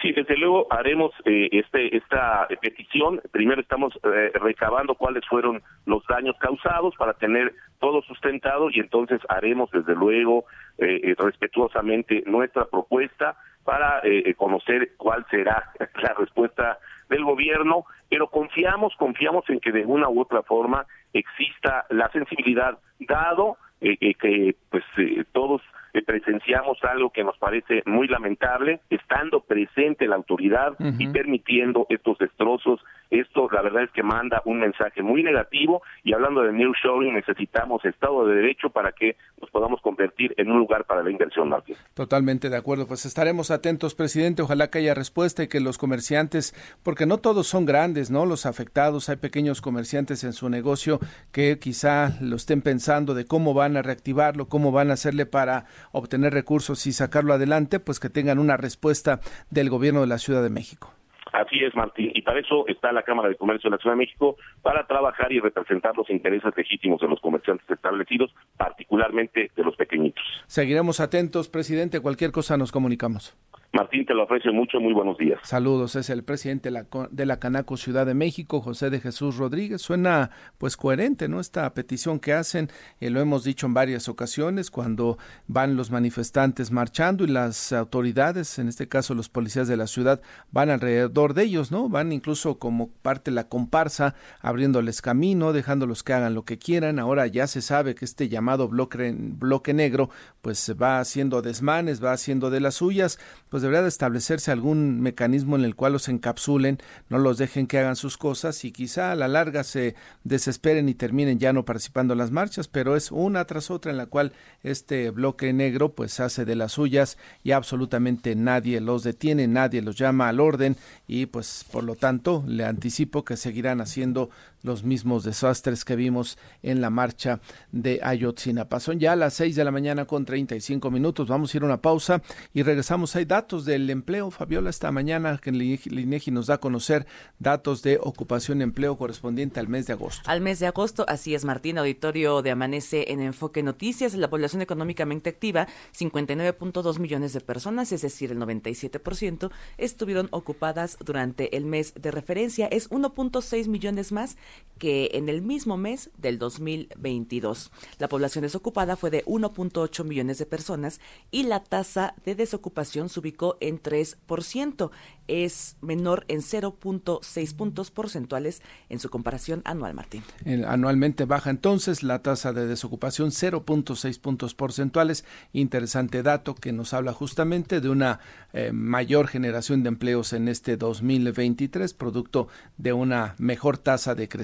Sí, 0.00 0.12
desde 0.12 0.36
luego 0.38 0.66
haremos 0.70 1.12
eh, 1.26 1.48
este, 1.52 1.94
esta 1.94 2.48
petición. 2.62 3.20
Primero 3.32 3.60
estamos 3.60 3.92
eh, 4.02 4.32
recabando 4.34 4.94
cuáles 4.94 5.26
fueron 5.26 5.62
los 5.84 6.02
daños 6.06 6.36
causados 6.38 6.94
para 6.96 7.12
tener 7.14 7.52
todo 7.80 8.00
sustentado 8.02 8.70
y 8.70 8.80
entonces 8.80 9.20
haremos 9.28 9.70
desde 9.70 9.94
luego 9.94 10.46
eh, 10.78 11.14
respetuosamente 11.18 12.22
nuestra 12.26 12.64
propuesta 12.64 13.36
para 13.62 14.02
conocer 14.36 14.92
cuál 14.96 15.26
será 15.30 15.70
la 16.02 16.14
respuesta 16.14 16.78
del 17.10 17.22
gobierno, 17.24 17.84
pero 18.08 18.28
confiamos, 18.28 18.94
confiamos 18.96 19.48
en 19.50 19.60
que 19.60 19.70
de 19.70 19.84
una 19.84 20.08
u 20.08 20.20
otra 20.20 20.42
forma 20.42 20.86
exista 21.12 21.84
la 21.90 22.08
sensibilidad, 22.10 22.78
dado 23.00 23.58
que 23.80 24.56
pues 24.70 24.84
todos 25.32 25.60
eh, 25.92 26.02
presenciamos 26.02 26.78
algo 26.84 27.10
que 27.10 27.24
nos 27.24 27.36
parece 27.38 27.82
muy 27.86 28.08
lamentable, 28.08 28.80
estando 28.90 29.40
presente 29.40 30.06
la 30.06 30.16
autoridad 30.16 30.74
y 30.98 31.08
permitiendo 31.08 31.86
estos 31.88 32.18
destrozos. 32.18 32.80
Esto, 33.10 33.48
la 33.50 33.60
verdad 33.62 33.82
es 33.82 33.90
que 33.90 34.04
manda 34.04 34.40
un 34.44 34.60
mensaje 34.60 35.02
muy 35.02 35.24
negativo 35.24 35.82
y 36.04 36.12
hablando 36.12 36.42
de 36.42 36.52
New 36.52 36.72
Showing, 36.80 37.14
necesitamos 37.14 37.84
Estado 37.84 38.24
de 38.26 38.36
Derecho 38.36 38.70
para 38.70 38.92
que 38.92 39.16
nos 39.40 39.50
podamos 39.50 39.80
convertir 39.80 40.32
en 40.36 40.50
un 40.50 40.58
lugar 40.58 40.84
para 40.84 41.02
la 41.02 41.10
inversión, 41.10 41.48
Martín. 41.48 41.76
Totalmente 41.94 42.50
de 42.50 42.56
acuerdo. 42.56 42.86
Pues 42.86 43.06
estaremos 43.06 43.50
atentos, 43.50 43.94
presidente. 43.94 44.42
Ojalá 44.42 44.70
que 44.70 44.78
haya 44.78 44.94
respuesta 44.94 45.42
y 45.42 45.48
que 45.48 45.60
los 45.60 45.76
comerciantes, 45.76 46.54
porque 46.84 47.06
no 47.06 47.18
todos 47.18 47.48
son 47.48 47.66
grandes, 47.66 48.10
¿no? 48.10 48.26
Los 48.26 48.46
afectados, 48.46 49.08
hay 49.08 49.16
pequeños 49.16 49.60
comerciantes 49.60 50.22
en 50.22 50.32
su 50.32 50.48
negocio 50.48 51.00
que 51.32 51.58
quizá 51.58 52.16
lo 52.20 52.36
estén 52.36 52.62
pensando 52.62 53.14
de 53.14 53.24
cómo 53.24 53.54
van 53.54 53.76
a 53.76 53.82
reactivarlo, 53.82 54.48
cómo 54.48 54.72
van 54.72 54.90
a 54.90 54.94
hacerle 54.94 55.26
para 55.26 55.66
obtener 55.92 56.32
recursos 56.32 56.86
y 56.86 56.92
sacarlo 56.92 57.32
adelante, 57.32 57.80
pues 57.80 58.00
que 58.00 58.10
tengan 58.10 58.38
una 58.38 58.56
respuesta 58.56 59.20
del 59.50 59.70
gobierno 59.70 60.00
de 60.00 60.06
la 60.06 60.18
Ciudad 60.18 60.42
de 60.42 60.50
México. 60.50 60.92
Así 61.32 61.62
es, 61.62 61.74
Martín, 61.76 62.10
y 62.14 62.22
para 62.22 62.40
eso 62.40 62.66
está 62.66 62.92
la 62.92 63.02
Cámara 63.02 63.28
de 63.28 63.36
Comercio 63.36 63.70
de 63.70 63.76
la 63.76 63.80
Ciudad 63.80 63.94
de 63.94 64.00
México, 64.00 64.36
para 64.62 64.86
trabajar 64.86 65.30
y 65.32 65.38
representar 65.38 65.96
los 65.96 66.10
intereses 66.10 66.52
legítimos 66.56 67.00
de 67.00 67.08
los 67.08 67.20
comerciantes 67.20 67.68
establecidos, 67.70 68.34
particularmente 68.56 69.50
de 69.54 69.62
los 69.62 69.76
pequeñitos. 69.76 70.24
Seguiremos 70.46 70.98
atentos, 70.98 71.48
presidente, 71.48 72.00
cualquier 72.00 72.32
cosa 72.32 72.56
nos 72.56 72.72
comunicamos. 72.72 73.36
Martín, 73.72 74.04
te 74.04 74.14
lo 74.14 74.24
aprecio 74.24 74.52
mucho, 74.52 74.80
muy 74.80 74.92
buenos 74.92 75.16
días. 75.16 75.38
Saludos, 75.44 75.94
es 75.94 76.10
el 76.10 76.24
presidente 76.24 76.70
de 76.70 77.26
la, 77.26 77.38
Canaco 77.38 77.76
Ciudad 77.76 78.04
de 78.04 78.14
México, 78.14 78.60
José 78.60 78.90
de 78.90 78.98
Jesús 78.98 79.36
Rodríguez. 79.36 79.80
Suena 79.80 80.30
pues 80.58 80.76
coherente, 80.76 81.28
¿no? 81.28 81.38
Esta 81.38 81.72
petición 81.72 82.18
que 82.18 82.32
hacen, 82.32 82.68
eh, 83.00 83.10
lo 83.10 83.20
hemos 83.20 83.44
dicho 83.44 83.66
en 83.66 83.74
varias 83.74 84.08
ocasiones, 84.08 84.72
cuando 84.72 85.18
van 85.46 85.76
los 85.76 85.92
manifestantes 85.92 86.72
marchando 86.72 87.22
y 87.22 87.28
las 87.28 87.72
autoridades, 87.72 88.58
en 88.58 88.66
este 88.66 88.88
caso 88.88 89.14
los 89.14 89.28
policías 89.28 89.68
de 89.68 89.76
la 89.76 89.86
ciudad, 89.86 90.20
van 90.50 90.68
alrededor 90.68 91.34
de 91.34 91.44
ellos, 91.44 91.70
¿no? 91.70 91.88
Van 91.88 92.10
incluso 92.10 92.58
como 92.58 92.88
parte 93.02 93.30
de 93.30 93.36
la 93.36 93.48
comparsa, 93.48 94.16
abriéndoles 94.40 95.00
camino, 95.00 95.52
dejándolos 95.52 96.02
que 96.02 96.12
hagan 96.12 96.34
lo 96.34 96.44
que 96.44 96.58
quieran. 96.58 96.98
Ahora 96.98 97.28
ya 97.28 97.46
se 97.46 97.62
sabe 97.62 97.94
que 97.94 98.04
este 98.04 98.28
llamado 98.28 98.66
bloque, 98.66 99.14
bloque 99.16 99.74
negro, 99.74 100.10
pues 100.42 100.74
va 100.80 100.98
haciendo 100.98 101.40
desmanes, 101.40 102.02
va 102.04 102.12
haciendo 102.12 102.50
de 102.50 102.58
las 102.58 102.74
suyas, 102.74 103.20
pues 103.48 103.59
pues 103.60 103.64
debería 103.64 103.82
de 103.82 103.88
establecerse 103.88 104.50
algún 104.50 105.02
mecanismo 105.02 105.54
en 105.54 105.66
el 105.66 105.76
cual 105.76 105.92
los 105.92 106.08
encapsulen, 106.08 106.78
no 107.10 107.18
los 107.18 107.36
dejen 107.36 107.66
que 107.66 107.78
hagan 107.78 107.94
sus 107.94 108.16
cosas 108.16 108.64
y 108.64 108.72
quizá 108.72 109.12
a 109.12 109.16
la 109.16 109.28
larga 109.28 109.64
se 109.64 109.96
desesperen 110.24 110.88
y 110.88 110.94
terminen 110.94 111.38
ya 111.38 111.52
no 111.52 111.66
participando 111.66 112.14
en 112.14 112.20
las 112.20 112.30
marchas, 112.30 112.68
pero 112.68 112.96
es 112.96 113.12
una 113.12 113.44
tras 113.44 113.70
otra 113.70 113.90
en 113.90 113.98
la 113.98 114.06
cual 114.06 114.32
este 114.62 115.10
bloque 115.10 115.52
negro 115.52 115.92
pues 115.92 116.20
hace 116.20 116.46
de 116.46 116.56
las 116.56 116.72
suyas 116.72 117.18
y 117.44 117.50
absolutamente 117.50 118.34
nadie 118.34 118.80
los 118.80 119.02
detiene, 119.02 119.46
nadie 119.46 119.82
los 119.82 119.96
llama 119.96 120.30
al 120.30 120.40
orden 120.40 120.78
y 121.06 121.26
pues 121.26 121.66
por 121.70 121.84
lo 121.84 121.96
tanto 121.96 122.42
le 122.46 122.64
anticipo 122.64 123.26
que 123.26 123.36
seguirán 123.36 123.82
haciendo 123.82 124.30
los 124.62 124.84
mismos 124.84 125.24
desastres 125.24 125.84
que 125.84 125.96
vimos 125.96 126.38
en 126.62 126.80
la 126.80 126.90
marcha 126.90 127.40
de 127.72 128.00
Ayotzinapa. 128.02 128.80
Son 128.80 128.98
ya 128.98 129.16
las 129.16 129.34
seis 129.34 129.56
de 129.56 129.64
la 129.64 129.70
mañana 129.70 130.04
con 130.04 130.24
35 130.24 130.90
minutos. 130.90 131.28
Vamos 131.28 131.52
a 131.52 131.56
ir 131.56 131.62
a 131.62 131.66
una 131.66 131.80
pausa 131.80 132.22
y 132.52 132.62
regresamos. 132.62 133.16
Hay 133.16 133.24
datos 133.24 133.64
del 133.64 133.88
empleo, 133.90 134.30
Fabiola, 134.30 134.70
esta 134.70 134.92
mañana 134.92 135.38
que 135.38 135.50
el 135.50 135.62
INEGI 135.62 136.30
nos 136.30 136.46
da 136.46 136.54
a 136.54 136.58
conocer 136.58 137.06
datos 137.38 137.82
de 137.82 137.98
ocupación 138.00 138.60
y 138.60 138.64
empleo 138.64 138.96
correspondiente 138.96 139.60
al 139.60 139.68
mes 139.68 139.86
de 139.86 139.94
agosto. 139.94 140.22
Al 140.30 140.40
mes 140.40 140.58
de 140.58 140.66
agosto, 140.66 141.04
así 141.08 141.34
es, 141.34 141.44
Martín, 141.44 141.78
auditorio 141.78 142.42
de 142.42 142.50
Amanece 142.50 143.12
en 143.12 143.20
Enfoque 143.20 143.62
Noticias, 143.62 144.14
la 144.14 144.30
población 144.30 144.62
económicamente 144.62 145.30
activa, 145.30 145.66
59.2 145.96 146.98
millones 146.98 147.32
de 147.32 147.40
personas, 147.40 147.92
es 147.92 148.02
decir, 148.02 148.32
el 148.32 148.38
97%, 148.38 149.50
estuvieron 149.78 150.28
ocupadas 150.30 150.96
durante 151.04 151.56
el 151.56 151.64
mes 151.64 151.94
de 151.94 152.10
referencia. 152.10 152.66
Es 152.66 152.90
1.6 152.90 153.68
millones 153.68 154.12
más 154.12 154.36
que 154.80 155.10
en 155.12 155.28
el 155.28 155.42
mismo 155.42 155.76
mes 155.76 156.10
del 156.16 156.38
2022. 156.38 157.70
La 157.98 158.08
población 158.08 158.42
desocupada 158.42 158.96
fue 158.96 159.10
de 159.10 159.24
1.8 159.26 160.04
millones 160.04 160.38
de 160.38 160.46
personas 160.46 161.00
y 161.30 161.42
la 161.44 161.62
tasa 161.62 162.14
de 162.24 162.34
desocupación 162.34 163.10
se 163.10 163.20
ubicó 163.20 163.58
en 163.60 163.80
3%. 163.80 164.90
Es 165.28 165.76
menor 165.82 166.24
en 166.28 166.40
0.6 166.40 167.54
puntos 167.54 167.90
porcentuales 167.90 168.62
en 168.88 168.98
su 168.98 169.10
comparación 169.10 169.60
anual, 169.64 169.94
Martín. 169.94 170.24
anualmente 170.66 171.26
baja 171.26 171.50
entonces 171.50 172.02
la 172.02 172.22
tasa 172.22 172.52
de 172.52 172.66
desocupación 172.66 173.30
0.6 173.30 174.18
puntos 174.18 174.54
porcentuales. 174.54 175.24
Interesante 175.52 176.22
dato 176.22 176.54
que 176.54 176.72
nos 176.72 176.94
habla 176.94 177.12
justamente 177.12 177.82
de 177.82 177.90
una 177.90 178.18
eh, 178.54 178.72
mayor 178.72 179.28
generación 179.28 179.82
de 179.82 179.88
empleos 179.88 180.32
en 180.32 180.48
este 180.48 180.78
2023, 180.78 181.92
producto 181.92 182.48
de 182.78 182.94
una 182.94 183.34
mejor 183.38 183.76
tasa 183.76 184.14
de 184.14 184.26
crecimiento. 184.26 184.39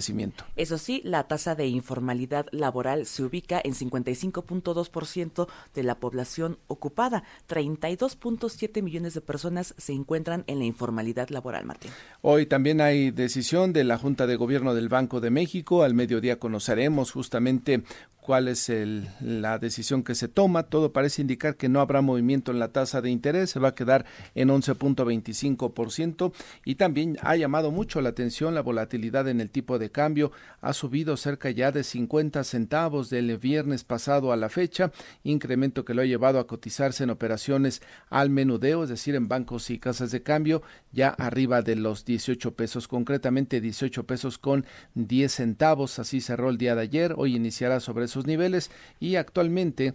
Eso 0.56 0.78
sí, 0.78 1.00
la 1.04 1.24
tasa 1.24 1.54
de 1.54 1.66
informalidad 1.66 2.46
laboral 2.52 3.06
se 3.06 3.22
ubica 3.22 3.60
en 3.62 3.74
55.2% 3.74 5.48
de 5.74 5.82
la 5.82 5.96
población 5.96 6.58
ocupada. 6.66 7.24
32.7 7.48 8.82
millones 8.82 9.14
de 9.14 9.20
personas 9.20 9.74
se 9.78 9.92
encuentran 9.92 10.44
en 10.46 10.58
la 10.58 10.64
informalidad 10.64 11.28
laboral, 11.30 11.64
Martín. 11.64 11.90
Hoy 12.22 12.46
también 12.46 12.80
hay 12.80 13.10
decisión 13.10 13.72
de 13.72 13.84
la 13.84 13.98
Junta 13.98 14.26
de 14.26 14.36
Gobierno 14.36 14.74
del 14.74 14.88
Banco 14.88 15.20
de 15.20 15.30
México. 15.30 15.82
Al 15.82 15.94
mediodía 15.94 16.38
conoceremos 16.38 17.12
justamente 17.12 17.82
cuál 18.26 18.48
es 18.48 18.68
el, 18.68 19.08
la 19.20 19.60
decisión 19.60 20.02
que 20.02 20.16
se 20.16 20.26
toma. 20.26 20.64
Todo 20.64 20.92
parece 20.92 21.22
indicar 21.22 21.56
que 21.56 21.68
no 21.68 21.80
habrá 21.80 22.00
movimiento 22.00 22.50
en 22.50 22.58
la 22.58 22.72
tasa 22.72 23.00
de 23.00 23.08
interés, 23.08 23.50
se 23.50 23.60
va 23.60 23.68
a 23.68 23.74
quedar 23.76 24.04
en 24.34 24.48
11.25% 24.48 26.32
y 26.64 26.74
también 26.74 27.18
ha 27.22 27.36
llamado 27.36 27.70
mucho 27.70 28.00
la 28.00 28.08
atención 28.08 28.56
la 28.56 28.62
volatilidad 28.62 29.28
en 29.28 29.40
el 29.40 29.48
tipo 29.48 29.78
de 29.78 29.92
cambio. 29.92 30.32
Ha 30.60 30.72
subido 30.72 31.16
cerca 31.16 31.50
ya 31.50 31.70
de 31.70 31.84
50 31.84 32.42
centavos 32.42 33.10
del 33.10 33.38
viernes 33.38 33.84
pasado 33.84 34.32
a 34.32 34.36
la 34.36 34.48
fecha, 34.48 34.90
incremento 35.22 35.84
que 35.84 35.94
lo 35.94 36.02
ha 36.02 36.06
llevado 36.06 36.40
a 36.40 36.48
cotizarse 36.48 37.04
en 37.04 37.10
operaciones 37.10 37.80
al 38.10 38.30
menudeo, 38.30 38.82
es 38.82 38.88
decir, 38.88 39.14
en 39.14 39.28
bancos 39.28 39.70
y 39.70 39.78
casas 39.78 40.10
de 40.10 40.24
cambio, 40.24 40.62
ya 40.90 41.10
arriba 41.10 41.62
de 41.62 41.76
los 41.76 42.04
18 42.04 42.54
pesos, 42.54 42.88
concretamente 42.88 43.60
18 43.60 44.04
pesos 44.04 44.36
con 44.38 44.66
10 44.94 45.32
centavos. 45.32 46.00
Así 46.00 46.20
cerró 46.20 46.50
el 46.50 46.58
día 46.58 46.74
de 46.74 46.82
ayer. 46.82 47.14
Hoy 47.16 47.36
iniciará 47.36 47.78
sobre 47.78 48.08
niveles 48.24 48.70
y 49.00 49.16
actualmente 49.16 49.92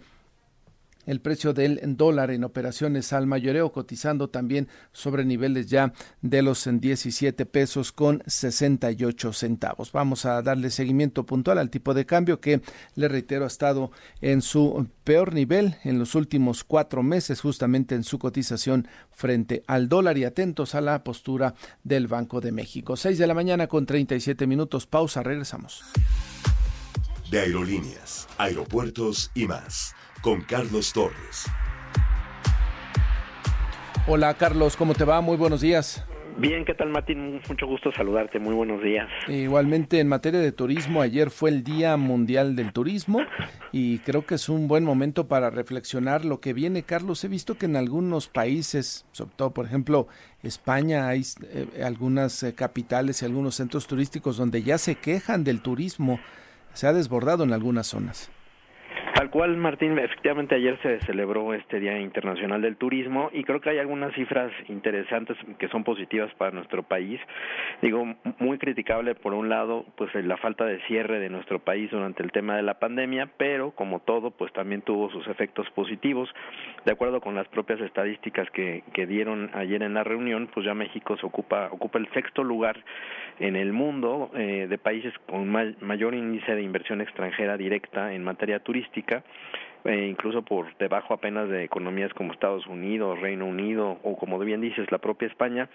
el 1.05 1.19
precio 1.19 1.53
del 1.53 1.79
dólar 1.97 2.31
en 2.31 2.43
operaciones 2.43 3.13
al 3.13 3.27
mayoreo 3.27 3.71
cotizando 3.71 4.29
también 4.29 4.67
sobre 4.91 5.25
niveles 5.25 5.67
ya 5.67 5.93
de 6.21 6.41
los 6.41 6.69
17 6.71 7.45
pesos 7.45 7.91
con 7.91 8.21
68 8.25 9.33
centavos. 9.33 9.91
Vamos 9.91 10.25
a 10.25 10.41
darle 10.41 10.69
seguimiento 10.69 11.25
puntual 11.25 11.57
al 11.57 11.69
tipo 11.69 11.93
de 11.93 12.05
cambio 12.05 12.39
que, 12.39 12.61
le 12.95 13.07
reitero, 13.07 13.45
ha 13.45 13.47
estado 13.47 13.91
en 14.21 14.41
su 14.41 14.87
peor 15.03 15.33
nivel 15.33 15.75
en 15.83 15.99
los 15.99 16.15
últimos 16.15 16.63
cuatro 16.63 17.03
meses, 17.03 17.41
justamente 17.41 17.95
en 17.95 18.03
su 18.03 18.19
cotización 18.19 18.87
frente 19.09 19.63
al 19.67 19.89
dólar 19.89 20.17
y 20.17 20.25
atentos 20.25 20.75
a 20.75 20.81
la 20.81 21.03
postura 21.03 21.55
del 21.83 22.07
Banco 22.07 22.41
de 22.41 22.51
México. 22.51 22.95
6 22.95 23.17
de 23.17 23.27
la 23.27 23.33
mañana 23.33 23.67
con 23.67 23.85
37 23.85 24.45
minutos. 24.47 24.85
Pausa, 24.85 25.23
regresamos 25.23 25.83
de 27.31 27.39
aerolíneas, 27.39 28.27
aeropuertos 28.37 29.31
y 29.33 29.47
más, 29.47 29.95
con 30.21 30.41
Carlos 30.41 30.91
Torres. 30.91 31.45
Hola 34.05 34.33
Carlos, 34.33 34.75
¿cómo 34.75 34.93
te 34.93 35.05
va? 35.05 35.21
Muy 35.21 35.37
buenos 35.37 35.61
días. 35.61 36.05
Bien, 36.37 36.65
¿qué 36.65 36.73
tal 36.73 36.89
Martín? 36.89 37.39
Mucho 37.47 37.67
gusto 37.67 37.89
saludarte, 37.93 38.37
muy 38.37 38.53
buenos 38.53 38.83
días. 38.83 39.07
Igualmente 39.29 39.99
en 40.01 40.09
materia 40.09 40.41
de 40.41 40.51
turismo, 40.51 41.01
ayer 41.01 41.29
fue 41.29 41.51
el 41.51 41.63
Día 41.63 41.95
Mundial 41.95 42.57
del 42.57 42.73
Turismo 42.73 43.21
y 43.71 43.99
creo 43.99 44.25
que 44.25 44.35
es 44.35 44.49
un 44.49 44.67
buen 44.67 44.83
momento 44.83 45.29
para 45.29 45.49
reflexionar 45.49 46.25
lo 46.25 46.41
que 46.41 46.51
viene. 46.51 46.83
Carlos, 46.83 47.23
he 47.23 47.29
visto 47.29 47.57
que 47.57 47.65
en 47.65 47.77
algunos 47.77 48.27
países, 48.27 49.05
sobre 49.13 49.31
todo 49.37 49.51
por 49.51 49.65
ejemplo 49.65 50.07
España, 50.43 51.07
hay 51.07 51.21
eh, 51.43 51.81
algunas 51.81 52.43
eh, 52.43 52.53
capitales 52.55 53.21
y 53.21 53.25
algunos 53.25 53.55
centros 53.55 53.87
turísticos 53.87 54.35
donde 54.35 54.63
ya 54.63 54.77
se 54.77 54.95
quejan 54.95 55.45
del 55.45 55.61
turismo 55.61 56.19
se 56.73 56.87
ha 56.87 56.93
desbordado 56.93 57.43
en 57.43 57.53
algunas 57.53 57.87
zonas. 57.87 58.29
Tal 59.13 59.29
cual, 59.29 59.57
Martín, 59.57 59.97
efectivamente 59.99 60.55
ayer 60.55 60.79
se 60.81 60.99
celebró 61.01 61.53
este 61.53 61.79
Día 61.79 61.99
Internacional 61.99 62.61
del 62.61 62.77
Turismo 62.77 63.29
y 63.33 63.43
creo 63.43 63.59
que 63.59 63.69
hay 63.69 63.77
algunas 63.77 64.13
cifras 64.13 64.51
interesantes 64.69 65.37
que 65.59 65.67
son 65.67 65.83
positivas 65.83 66.33
para 66.35 66.51
nuestro 66.51 66.83
país. 66.83 67.19
Digo, 67.81 68.05
muy 68.39 68.57
criticable 68.57 69.13
por 69.15 69.33
un 69.33 69.49
lado, 69.49 69.85
pues 69.97 70.13
la 70.15 70.37
falta 70.37 70.65
de 70.65 70.79
cierre 70.87 71.19
de 71.19 71.29
nuestro 71.29 71.59
país 71.59 71.91
durante 71.91 72.23
el 72.23 72.31
tema 72.31 72.55
de 72.55 72.61
la 72.61 72.79
pandemia, 72.79 73.29
pero 73.37 73.71
como 73.71 73.99
todo, 73.99 74.31
pues 74.31 74.53
también 74.53 74.81
tuvo 74.81 75.11
sus 75.11 75.27
efectos 75.27 75.69
positivos. 75.71 76.29
De 76.85 76.93
acuerdo 76.93 77.19
con 77.19 77.35
las 77.35 77.47
propias 77.49 77.81
estadísticas 77.81 78.49
que, 78.51 78.83
que 78.93 79.05
dieron 79.05 79.51
ayer 79.53 79.83
en 79.83 79.93
la 79.93 80.05
reunión, 80.05 80.49
pues 80.53 80.65
ya 80.65 80.73
México 80.73 81.17
se 81.17 81.25
ocupa, 81.25 81.67
ocupa 81.71 81.99
el 81.99 82.09
sexto 82.13 82.43
lugar 82.43 82.81
en 83.39 83.55
el 83.55 83.73
mundo 83.73 84.31
eh, 84.35 84.67
de 84.69 84.77
países 84.77 85.13
con 85.27 85.49
mayor 85.49 86.13
índice 86.13 86.55
de 86.55 86.61
inversión 86.61 87.01
extranjera 87.01 87.57
directa 87.57 88.13
en 88.13 88.23
materia 88.23 88.59
turística 88.59 89.00
eh, 89.83 90.07
incluso 90.09 90.43
por 90.43 90.77
debajo 90.77 91.13
apenas 91.13 91.49
de 91.49 91.63
economías 91.63 92.13
como 92.13 92.33
Estados 92.33 92.67
Unidos, 92.67 93.19
Reino 93.19 93.47
Unido 93.47 93.97
o 94.03 94.15
como 94.15 94.37
bien 94.37 94.61
dices 94.61 94.91
la 94.91 94.99
propia 94.99 95.27
España 95.27 95.69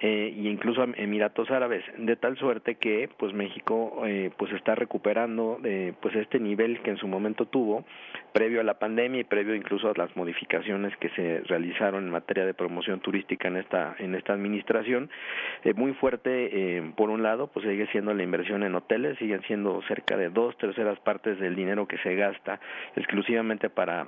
eh, 0.00 0.34
y 0.36 0.48
incluso 0.48 0.82
Emiratos 0.96 1.48
Árabes, 1.50 1.84
de 1.96 2.16
tal 2.16 2.36
suerte 2.36 2.74
que 2.74 3.08
pues 3.16 3.32
México 3.32 4.02
eh, 4.06 4.30
pues 4.36 4.52
está 4.52 4.74
recuperando 4.74 5.58
de 5.62 5.94
pues 6.00 6.16
este 6.16 6.40
nivel 6.40 6.80
que 6.82 6.90
en 6.90 6.96
su 6.96 7.06
momento 7.06 7.46
tuvo 7.46 7.84
previo 8.32 8.60
a 8.60 8.64
la 8.64 8.78
pandemia 8.78 9.20
y 9.20 9.24
previo 9.24 9.54
incluso 9.54 9.88
a 9.88 9.92
las 9.96 10.14
modificaciones 10.16 10.96
que 10.98 11.08
se 11.10 11.40
realizaron 11.46 12.04
en 12.04 12.10
materia 12.10 12.44
de 12.44 12.54
promoción 12.54 13.00
turística 13.00 13.48
en 13.48 13.56
esta 13.56 13.96
en 13.98 14.14
esta 14.14 14.32
administración. 14.32 15.10
Eh, 15.64 15.74
muy 15.74 15.92
fuerte 15.94 16.50
eh, 16.52 16.92
por 16.96 17.10
un 17.10 17.22
lado 17.22 17.48
pues 17.48 17.66
sigue 17.66 17.86
siendo 17.88 18.14
la 18.14 18.22
inversión 18.22 18.62
en 18.62 18.74
hoteles 18.74 19.18
siguen 19.18 19.42
siendo 19.46 19.80
cerca 19.82 20.16
de 20.16 20.30
dos 20.30 20.56
terceras 20.58 20.98
partes 21.00 21.38
del 21.38 21.56
dinero 21.56 21.86
que 21.86 21.98
se 21.98 22.14
gasta 22.14 22.60
exclusivamente 22.96 23.70
para 23.70 24.06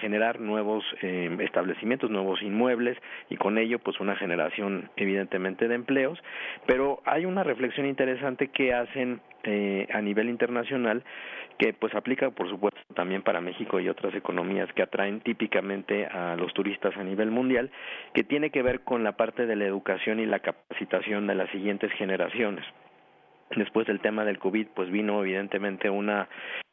generar 0.00 0.40
nuevos 0.40 0.84
eh, 1.02 1.36
establecimientos, 1.40 2.10
nuevos 2.10 2.42
inmuebles 2.42 2.96
y 3.30 3.36
con 3.36 3.58
ello 3.58 3.78
pues 3.78 4.00
una 4.00 4.16
generación 4.16 4.90
evidentemente 4.96 5.68
de 5.68 5.74
empleos, 5.74 6.22
pero 6.66 7.00
hay 7.04 7.24
una 7.24 7.42
reflexión 7.44 7.86
interesante 7.86 8.48
que 8.48 8.72
hacen 8.72 9.20
eh, 9.46 9.86
a 9.92 10.00
nivel 10.00 10.28
internacional 10.28 11.04
que 11.58 11.72
pues 11.72 11.94
aplica 11.94 12.30
por 12.30 12.48
supuesto 12.48 12.80
también 12.94 13.22
para 13.22 13.40
México 13.40 13.80
y 13.80 13.88
otras 13.88 14.14
economías 14.14 14.70
que 14.74 14.82
atraen 14.82 15.20
típicamente 15.20 16.06
a 16.06 16.36
los 16.36 16.52
turistas 16.52 16.96
a 16.96 17.04
nivel 17.04 17.30
mundial, 17.30 17.70
que 18.12 18.24
tiene 18.24 18.50
que 18.50 18.62
ver 18.62 18.80
con 18.80 19.04
la 19.04 19.12
parte 19.12 19.46
de 19.46 19.56
la 19.56 19.64
educación 19.64 20.20
y 20.20 20.26
la 20.26 20.40
capacitación 20.40 21.26
de 21.26 21.34
las 21.34 21.50
siguientes 21.50 21.90
generaciones. 21.92 22.64
Después 23.54 23.86
del 23.86 24.00
tema 24.00 24.24
del 24.24 24.38
COVID, 24.38 24.66
pues 24.74 24.90
vino 24.90 25.22
evidentemente 25.22 25.88
una 25.88 26.28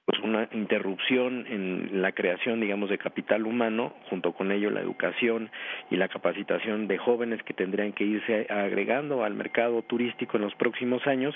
pues 0.05 0.19
una 0.19 0.49
interrupción 0.51 1.45
en 1.47 2.01
la 2.01 2.11
creación 2.11 2.59
digamos 2.59 2.89
de 2.89 2.97
capital 2.97 3.45
humano 3.45 3.93
junto 4.09 4.33
con 4.33 4.51
ello 4.51 4.69
la 4.69 4.81
educación 4.81 5.49
y 5.89 5.95
la 5.95 6.09
capacitación 6.09 6.87
de 6.87 6.97
jóvenes 6.97 7.41
que 7.43 7.53
tendrían 7.53 7.93
que 7.93 8.03
irse 8.03 8.45
agregando 8.49 9.23
al 9.23 9.33
mercado 9.33 9.81
turístico 9.83 10.35
en 10.35 10.43
los 10.43 10.55
próximos 10.55 11.07
años. 11.07 11.33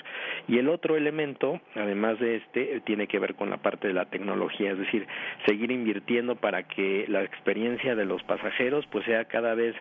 Y 0.48 0.58
el 0.58 0.68
otro 0.68 0.96
elemento 0.96 1.62
además 1.76 2.18
de 2.18 2.36
este 2.36 2.80
tiene 2.80 3.06
que 3.06 3.18
ver 3.18 3.36
con 3.36 3.48
la 3.48 3.56
parte 3.56 3.88
de 3.88 3.94
la 3.94 4.04
tecnología 4.04 4.72
es 4.72 4.78
decir 4.78 5.06
seguir 5.46 5.70
invirtiendo 5.70 6.36
para 6.36 6.64
que 6.64 7.06
la 7.08 7.22
experiencia 7.22 7.94
de 7.94 8.04
los 8.04 8.22
pasajeros 8.24 8.86
pues 8.90 9.06
sea 9.06 9.24
cada 9.24 9.54
vez 9.54 9.74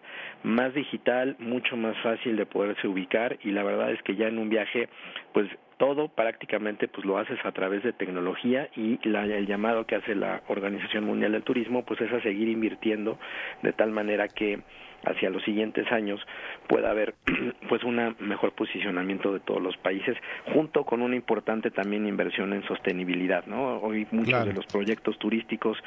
más 0.43 0.73
digital 0.73 1.35
mucho 1.39 1.75
más 1.75 1.97
fácil 1.97 2.37
de 2.37 2.45
poderse 2.45 2.87
ubicar. 2.87 3.37
Y 3.43 3.51
la 3.51 3.63
verdad 3.63 3.91
es 3.91 4.01
que 4.03 4.15
ya 4.15 4.29
en 4.29 4.37
un 4.37 4.47
viaje 4.47 4.87
pues 5.33 5.49
todo 5.77 6.07
prácticamente 6.09 6.87
pues 6.87 7.05
lo 7.05 7.17
haces 7.17 7.39
a 7.43 7.51
través 7.51 7.83
de 7.83 7.93
tecnología 7.93 8.69
y 8.75 8.99
la, 9.07 9.25
el 9.25 9.45
llamado 9.45 9.85
que 9.85 9.95
hace 9.95 10.15
la 10.15 10.41
Organización 10.47 11.05
Mundial 11.05 11.31
del 11.33 11.43
Turismo 11.43 11.85
pues 11.85 12.01
es 12.01 12.11
a 12.11 12.21
seguir 12.21 12.47
invirtiendo 12.49 13.19
de 13.61 13.73
tal 13.73 13.91
manera 13.91 14.27
que 14.27 14.59
hacia 15.05 15.29
los 15.29 15.43
siguientes 15.43 15.91
años 15.91 16.19
pueda 16.67 16.91
haber 16.91 17.15
pues 17.69 17.83
un 17.83 18.15
mejor 18.19 18.53
posicionamiento 18.53 19.33
de 19.33 19.39
todos 19.39 19.61
los 19.61 19.77
países 19.77 20.17
junto 20.53 20.83
con 20.83 21.01
una 21.01 21.15
importante 21.15 21.71
también 21.71 22.07
inversión 22.07 22.53
en 22.53 22.63
sostenibilidad 22.63 23.45
no 23.45 23.77
hoy 23.79 24.07
muchos 24.11 24.45
de 24.45 24.53
los 24.53 24.65
proyectos 24.65 25.17
turísticos 25.19 25.77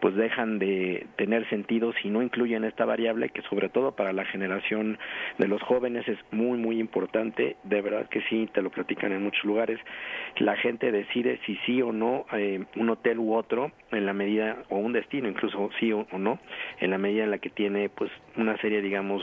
pues 0.00 0.14
dejan 0.14 0.58
de 0.58 1.06
tener 1.16 1.48
sentido 1.48 1.92
si 2.02 2.08
no 2.10 2.22
incluyen 2.22 2.64
esta 2.64 2.84
variable 2.84 3.30
que 3.30 3.42
sobre 3.42 3.68
todo 3.68 3.92
para 3.92 4.12
la 4.12 4.24
generación 4.24 4.98
de 5.38 5.48
los 5.48 5.62
jóvenes 5.62 6.06
es 6.08 6.18
muy 6.30 6.58
muy 6.58 6.78
importante. 6.80 7.56
De 7.64 7.80
verdad 7.82 8.08
que 8.08 8.22
sí 8.22 8.48
te 8.52 8.62
lo 8.62 8.70
platican 8.70 9.12
en 9.12 9.22
muchos 9.22 9.44
lugares. 9.44 9.78
La 10.36 10.56
gente 10.56 10.92
decide 10.92 11.40
si 11.46 11.56
sí 11.66 11.82
o 11.82 11.92
no 11.92 12.26
eh, 12.32 12.64
un 12.76 12.90
hotel 12.90 13.18
u 13.18 13.34
otro 13.34 13.72
en 13.90 14.06
la 14.06 14.12
medida 14.12 14.58
o 14.68 14.76
un 14.76 14.92
destino 14.92 15.28
incluso 15.28 15.70
sí 15.78 15.92
o, 15.92 16.06
no 16.18 16.38
en 16.80 16.90
la 16.90 16.98
medida 16.98 17.24
en 17.24 17.30
la 17.30 17.38
que 17.38 17.50
tiene 17.50 17.88
pues 17.88 18.10
una 18.36 18.56
serie 18.60 18.80
digamos 18.82 19.22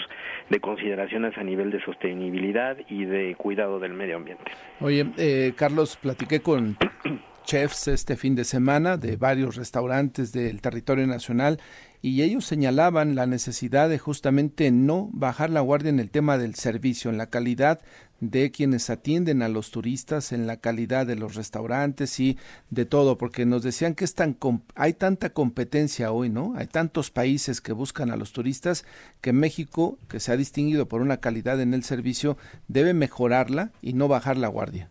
de 0.50 0.60
consideraciones 0.60 1.38
a 1.38 1.44
nivel 1.44 1.72
de 1.72 1.82
sostenibilidad 1.84 2.78
y 2.90 3.06
de 3.06 3.36
cuidado 3.36 3.80
del 3.80 3.94
medio 3.94 4.18
ambiente. 4.18 4.44
Oye, 4.80 5.06
eh, 5.18 5.54
Carlos, 5.56 5.98
platiqué 5.98 6.42
con 6.42 6.78
chefs 7.44 7.88
este 7.88 8.18
fin 8.18 8.36
de 8.36 8.44
semana 8.44 8.98
de 8.98 9.16
varios 9.16 9.56
restaurantes 9.56 10.34
del 10.34 10.62
territorio 10.62 11.08
nacional 11.08 11.60
y 12.02 12.22
ellos 12.22 12.46
señalaban 12.46 13.16
la 13.16 13.26
necesidad 13.26 13.90
de 13.90 14.00
justamente 14.00 14.72
no 14.72 15.10
bajar 15.12 15.50
la 15.50 15.62
guardia 15.62 15.90
en 15.90 16.00
el 16.00 16.12
tema 16.12 16.38
del 16.38 16.56
servicio, 16.56 17.10
en 17.10 17.18
la 17.18 17.30
calidad 17.30 17.82
de 18.20 18.52
quienes 18.52 18.90
atienden 18.90 19.42
a 19.42 19.50
los 19.50 19.72
turistas, 19.72 20.32
en 20.32 20.48
la 20.48 20.58
calidad 20.58 21.06
de 21.06 21.16
los 21.16 21.36
restaurantes 21.36 22.20
y 22.20 22.38
de 22.70 22.86
todo, 22.86 23.18
porque 23.18 23.46
nos 23.46 23.64
decían 23.64 23.96
que 23.96 24.06
es 24.06 24.16
tan, 24.16 24.38
hay 24.76 24.94
tanta 24.94 25.32
competencia 25.32 26.12
hoy, 26.12 26.30
¿no? 26.30 26.54
Hay 26.56 26.68
tantos 26.68 27.12
países 27.12 27.62
que 27.62 27.74
buscan 27.74 28.12
a 28.12 28.18
los 28.18 28.34
turistas 28.34 28.86
que 29.22 29.34
México, 29.34 30.00
que 30.08 30.20
se 30.20 30.32
ha 30.32 30.38
distinguido 30.38 30.88
por 30.88 31.02
una 31.02 31.18
calidad 31.18 31.62
en 31.62 31.74
el 31.74 31.84
servicio, 31.84 32.38
debe 32.68 32.94
mejorarla 32.94 33.72
y 33.82 33.94
no 33.94 34.08
bajar 34.08 34.38
la 34.38 34.48
guardia. 34.48 34.90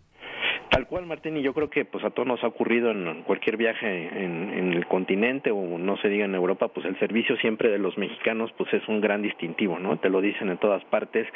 Tal 0.71 0.87
cual, 0.89 1.07
Martín, 1.07 1.37
y 1.37 1.43
yo 1.43 1.55
creo 1.55 1.71
que 1.71 1.85
pues 1.85 2.05
a 2.05 2.11
todos 2.11 2.27
nos 2.27 2.43
ha 2.43 2.49
ocurrido 2.49 2.91
en 2.91 3.23
cualquier 3.23 3.57
viaje 3.57 3.87
en, 3.87 4.53
en, 4.53 4.73
el 4.73 4.87
continente 4.87 5.51
o 5.51 5.79
no 5.79 5.97
se 5.99 6.09
diga 6.09 6.25
en 6.25 6.35
Europa, 6.35 6.69
pues 6.69 6.85
el 6.87 6.99
servicio 6.99 7.37
siempre 7.37 7.71
de 7.71 7.79
los 7.79 7.97
mexicanos 7.97 8.53
pues 8.59 8.73
es 8.75 8.87
un 8.89 9.01
gran 9.01 9.23
distintivo, 9.23 9.79
¿no? 9.79 9.97
Te 9.99 10.11
lo 10.11 10.21
dicen 10.21 10.51
en 10.51 10.59
todas 10.59 10.85
partes. 10.85 11.27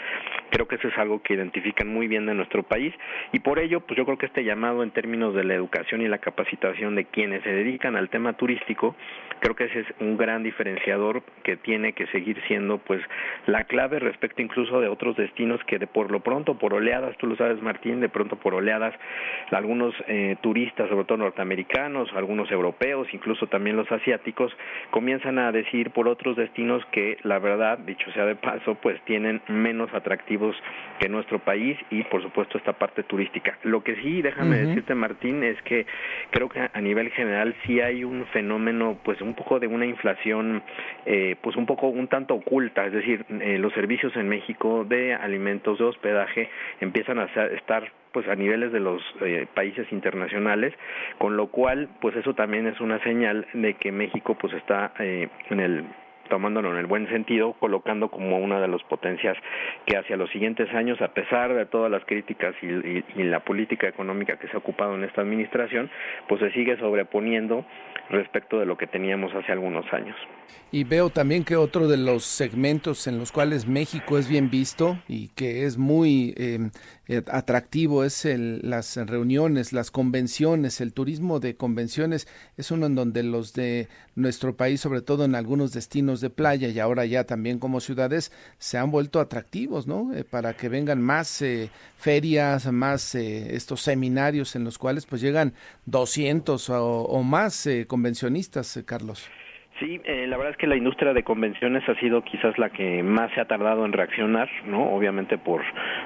Creo 0.51 0.67
que 0.67 0.75
eso 0.75 0.89
es 0.89 0.99
algo 0.99 1.23
que 1.23 1.35
identifican 1.35 1.89
muy 1.89 2.09
bien 2.09 2.27
de 2.27 2.35
nuestro 2.35 2.65
país 2.65 2.93
y 3.33 3.39
por 3.39 3.59
ello 3.59 3.81
pues 3.81 3.97
yo 3.97 4.05
creo 4.05 4.19
que 4.19 4.27
este 4.27 4.45
llamado 4.45 4.83
en 4.83 4.91
términos 4.91 5.35
de 5.35 5.45
la 5.45 5.55
educación 5.55 6.03
y 6.03 6.09
la 6.09 6.19
capacitación 6.19 6.95
de 6.97 7.05
quienes 7.05 7.43
se 7.43 7.51
dedican 7.51 7.97
al 7.97 8.11
tema 8.11 8.35
turístico, 8.35 8.97
creo 9.41 9.57
que 9.57 9.65
ese 9.65 9.81
es 9.81 9.87
un 10.01 10.17
gran 10.17 10.43
diferenciador 10.43 11.23
que 11.43 11.57
tiene 11.57 11.93
que 11.93 12.07
seguir 12.09 12.41
siendo 12.47 12.79
pues 12.79 13.03
la 13.47 13.65
clave 13.65 13.99
respecto 13.99 14.43
incluso 14.43 14.81
de 14.81 14.89
otros 14.89 15.17
destinos 15.17 15.61
que 15.65 15.79
de 15.79 15.87
por 15.87 16.11
lo 16.11 16.21
pronto 16.21 16.59
por 16.59 16.75
oleadas, 16.75 17.17
tú 17.19 17.27
lo 17.27 17.37
sabes 17.37 17.61
Martín, 17.63 18.01
de 18.01 18.09
pronto 18.09 18.37
por 18.37 18.55
oleadas 18.55 18.95
algunos 19.51 19.95
eh, 20.07 20.37
turistas, 20.41 20.89
sobre 20.89 21.05
todo 21.05 21.19
norteamericanos, 21.19 22.11
algunos 22.15 22.51
europeos, 22.51 23.09
incluso 23.13 23.47
también 23.47 23.77
los 23.77 23.91
asiáticos, 23.91 24.57
comienzan 24.91 25.39
a 25.39 25.53
decir 25.53 25.91
por 25.91 26.09
otros 26.09 26.37
destinos 26.37 26.85
que 26.93 27.19
la 27.23 27.39
verdad, 27.39 27.79
dicho 27.79 28.11
sea 28.13 28.27
de 28.27 28.37
paso, 28.37 28.77
pues 28.77 29.01
tienen 29.05 29.41
menos 29.49 29.93
atractivos 29.95 30.57
que 30.99 31.09
nuestro 31.09 31.39
país 31.39 31.79
y 31.91 32.03
por 32.05 32.23
supuesto 32.23 32.59
esta 32.59 32.75
parte 32.75 33.03
turística. 33.03 33.59
Lo 33.63 33.83
que 33.83 33.97
sí, 33.97 34.23
déjame 34.23 34.59
decirte 34.59 34.95
Martín, 34.95 35.43
es 35.43 35.61
que 35.63 35.87
creo 36.31 36.49
que 36.49 36.61
a 36.73 36.81
nivel 36.81 37.11
general 37.11 37.55
sí 37.67 37.81
hay 37.81 38.05
un 38.05 38.27
fenómeno, 38.27 38.99
pues 39.03 39.21
un 39.31 39.37
poco 39.37 39.59
de 39.61 39.67
una 39.67 39.87
inflación, 39.87 40.63
eh, 41.07 41.37
pues 41.41 41.57
un 41.57 41.67
poco 41.67 41.89
un 41.89 42.09
tanto 42.09 42.35
oculta, 42.35 42.85
es 42.87 42.93
decir, 42.93 43.25
eh, 43.29 43.59
los 43.59 43.73
servicios 43.73 44.15
en 44.17 44.29
México 44.29 44.85
de 44.85 45.15
alimentos, 45.15 45.79
de 45.79 45.85
hospedaje 45.85 46.51
empiezan 46.81 47.19
a 47.19 47.25
estar 47.25 47.91
pues 48.13 48.27
a 48.29 48.35
niveles 48.35 48.73
de 48.73 48.81
los 48.81 49.03
eh, 49.21 49.47
países 49.55 49.87
internacionales, 49.93 50.75
con 51.19 51.37
lo 51.37 51.49
cual 51.49 51.89
pues 52.01 52.17
eso 52.17 52.35
también 52.35 52.67
es 52.67 52.81
una 52.81 53.03
señal 53.03 53.47
de 53.53 53.75
que 53.75 53.93
México 53.93 54.37
pues 54.39 54.53
está 54.55 54.93
eh, 54.99 55.29
en 55.49 55.61
el 55.61 55.85
tomándolo 56.31 56.73
en 56.73 56.79
el 56.79 56.87
buen 56.87 57.07
sentido, 57.11 57.53
colocando 57.61 58.09
como 58.09 58.39
una 58.39 58.59
de 58.59 58.69
las 58.69 58.83
potencias 58.85 59.37
que 59.85 59.99
hacia 59.99 60.17
los 60.17 60.31
siguientes 60.31 60.73
años, 60.73 60.99
a 61.03 61.09
pesar 61.09 61.53
de 61.53 61.67
todas 61.67 61.91
las 61.91 62.03
críticas 62.07 62.55
y, 62.63 63.03
la 63.23 63.41
política 63.41 63.87
económica 63.87 64.39
que 64.39 64.49
se 64.49 64.55
ha 64.55 64.59
ocupado 64.59 64.95
en 64.95 65.05
esta 65.05 65.21
administración, 65.21 65.91
pues 66.29 66.41
se 66.41 66.51
sigue 66.53 66.79
sobreponiendo 66.79 67.67
respecto 68.09 68.59
de 68.59 68.67
lo 68.67 68.79
que 68.79 68.87
teníamos 68.87 69.35
hace 69.35 69.53
algunos 69.53 69.85
años. 69.93 70.17
Y 70.73 70.85
veo 70.85 71.11
también 71.11 71.45
que 71.45 71.57
otro 71.57 71.87
de 71.87 71.97
los 71.97 72.25
segmentos 72.25 73.07
en 73.07 73.19
los 73.19 73.31
cuales 73.31 73.67
México 73.67 74.19
es 74.19 74.29
bien 74.29 74.51
visto 74.51 74.99
y 75.07 75.29
que 75.29 75.65
es 75.65 75.77
muy 75.77 76.35
eh, 76.37 76.71
atractivo 77.27 78.05
es 78.05 78.25
el, 78.25 78.61
las 78.63 78.97
reuniones, 78.97 79.73
las 79.73 79.91
convenciones, 79.91 80.81
el 80.81 80.93
turismo 80.93 81.41
de 81.41 81.57
convenciones 81.57 82.29
es 82.57 82.71
uno 82.71 82.87
en 82.87 82.95
donde 82.95 83.23
los 83.23 83.53
de 83.53 83.89
nuestro 84.15 84.57
país, 84.57 84.81
sobre 84.81 85.03
todo 85.03 85.25
en 85.25 85.35
algunos 85.35 85.73
destinos 85.73 86.21
de 86.21 86.31
playa 86.31 86.69
y 86.69 86.79
ahora 86.79 87.05
ya 87.07 87.25
también 87.25 87.59
como 87.59 87.81
ciudades, 87.81 88.33
se 88.59 88.79
han 88.79 88.91
vuelto 88.91 89.21
atractivos, 89.21 89.87
¿no? 89.87 90.13
Eh, 90.15 90.25
para 90.25 90.55
que 90.57 90.69
vengan 90.69 91.01
más 91.01 91.43
eh, 91.43 91.71
ferias, 91.97 92.71
más 92.73 93.15
estos 93.15 93.83
seminarios 93.83 94.55
en 94.57 94.65
los 94.65 94.79
cuales 94.79 95.07
pues 95.07 95.21
llegan 95.21 95.55
200 95.87 96.71
o, 96.71 97.03
o 97.03 97.23
más 97.23 97.69
convencionistas, 97.89 98.79
Carlos. 98.85 99.25
Sí, 99.81 99.99
eh, 100.05 100.27
la 100.27 100.37
verdad 100.37 100.53
es 100.53 100.59
que 100.59 100.67
la 100.67 100.77
industria 100.77 101.15
de 101.15 101.23
convenciones 101.23 101.89
ha 101.89 101.95
sido 101.95 102.23
quizás 102.23 102.59
la 102.59 102.69
que 102.69 103.03
más 103.03 103.33
se 103.33 103.41
ha 103.41 103.47
tardado 103.47 103.87
en 103.87 103.95
reaccionar, 103.95 104.47
¿no? 104.67 104.93
Obviamente 104.93 105.39
por, 105.39 105.63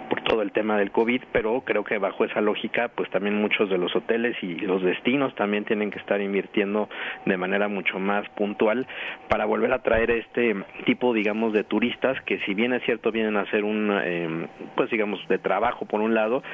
por 0.09 0.23
todo 0.23 0.43
el 0.43 0.53
tema 0.53 0.79
del 0.79 0.93
COVID, 0.93 1.23
pero 1.33 1.61
creo 1.63 1.83
que 1.83 1.99
bajo 1.99 2.25
esa 2.25 2.41
lógica, 2.41 2.89
pues 2.95 3.11
también 3.11 3.35
muchos 3.35 3.69
de 3.69 3.77
los 3.77 3.95
hoteles 3.97 4.37
y 4.43 4.55
los 4.61 4.81
destinos 4.81 5.35
también 5.35 5.65
tienen 5.65 5.91
que 5.91 5.99
estar 5.99 6.21
invirtiendo 6.21 6.89
de 7.27 7.37
manera 7.37 7.67
mucho 7.67 7.99
más 7.99 8.29
puntual 8.31 8.87
para 9.29 9.45
volver 9.45 9.73
a 9.73 9.83
traer 9.83 10.13
este 10.13 10.55
tipo, 10.85 11.13
digamos, 11.13 11.53
de 11.53 11.65
turistas 11.65 12.21
que 12.23 12.39
si 12.47 12.55
bien 12.55 12.75
es 12.75 12.83
cierto 12.85 13.11
vienen 13.11 13.37
a 13.37 13.41
hacer 13.41 13.65
un, 13.65 13.91
eh, 14.05 14.47
pues 14.77 14.89
digamos, 14.91 15.27
de 15.27 15.39
trabajo 15.39 15.85
por 15.85 16.01
un 16.01 16.15
lado, 16.15 16.45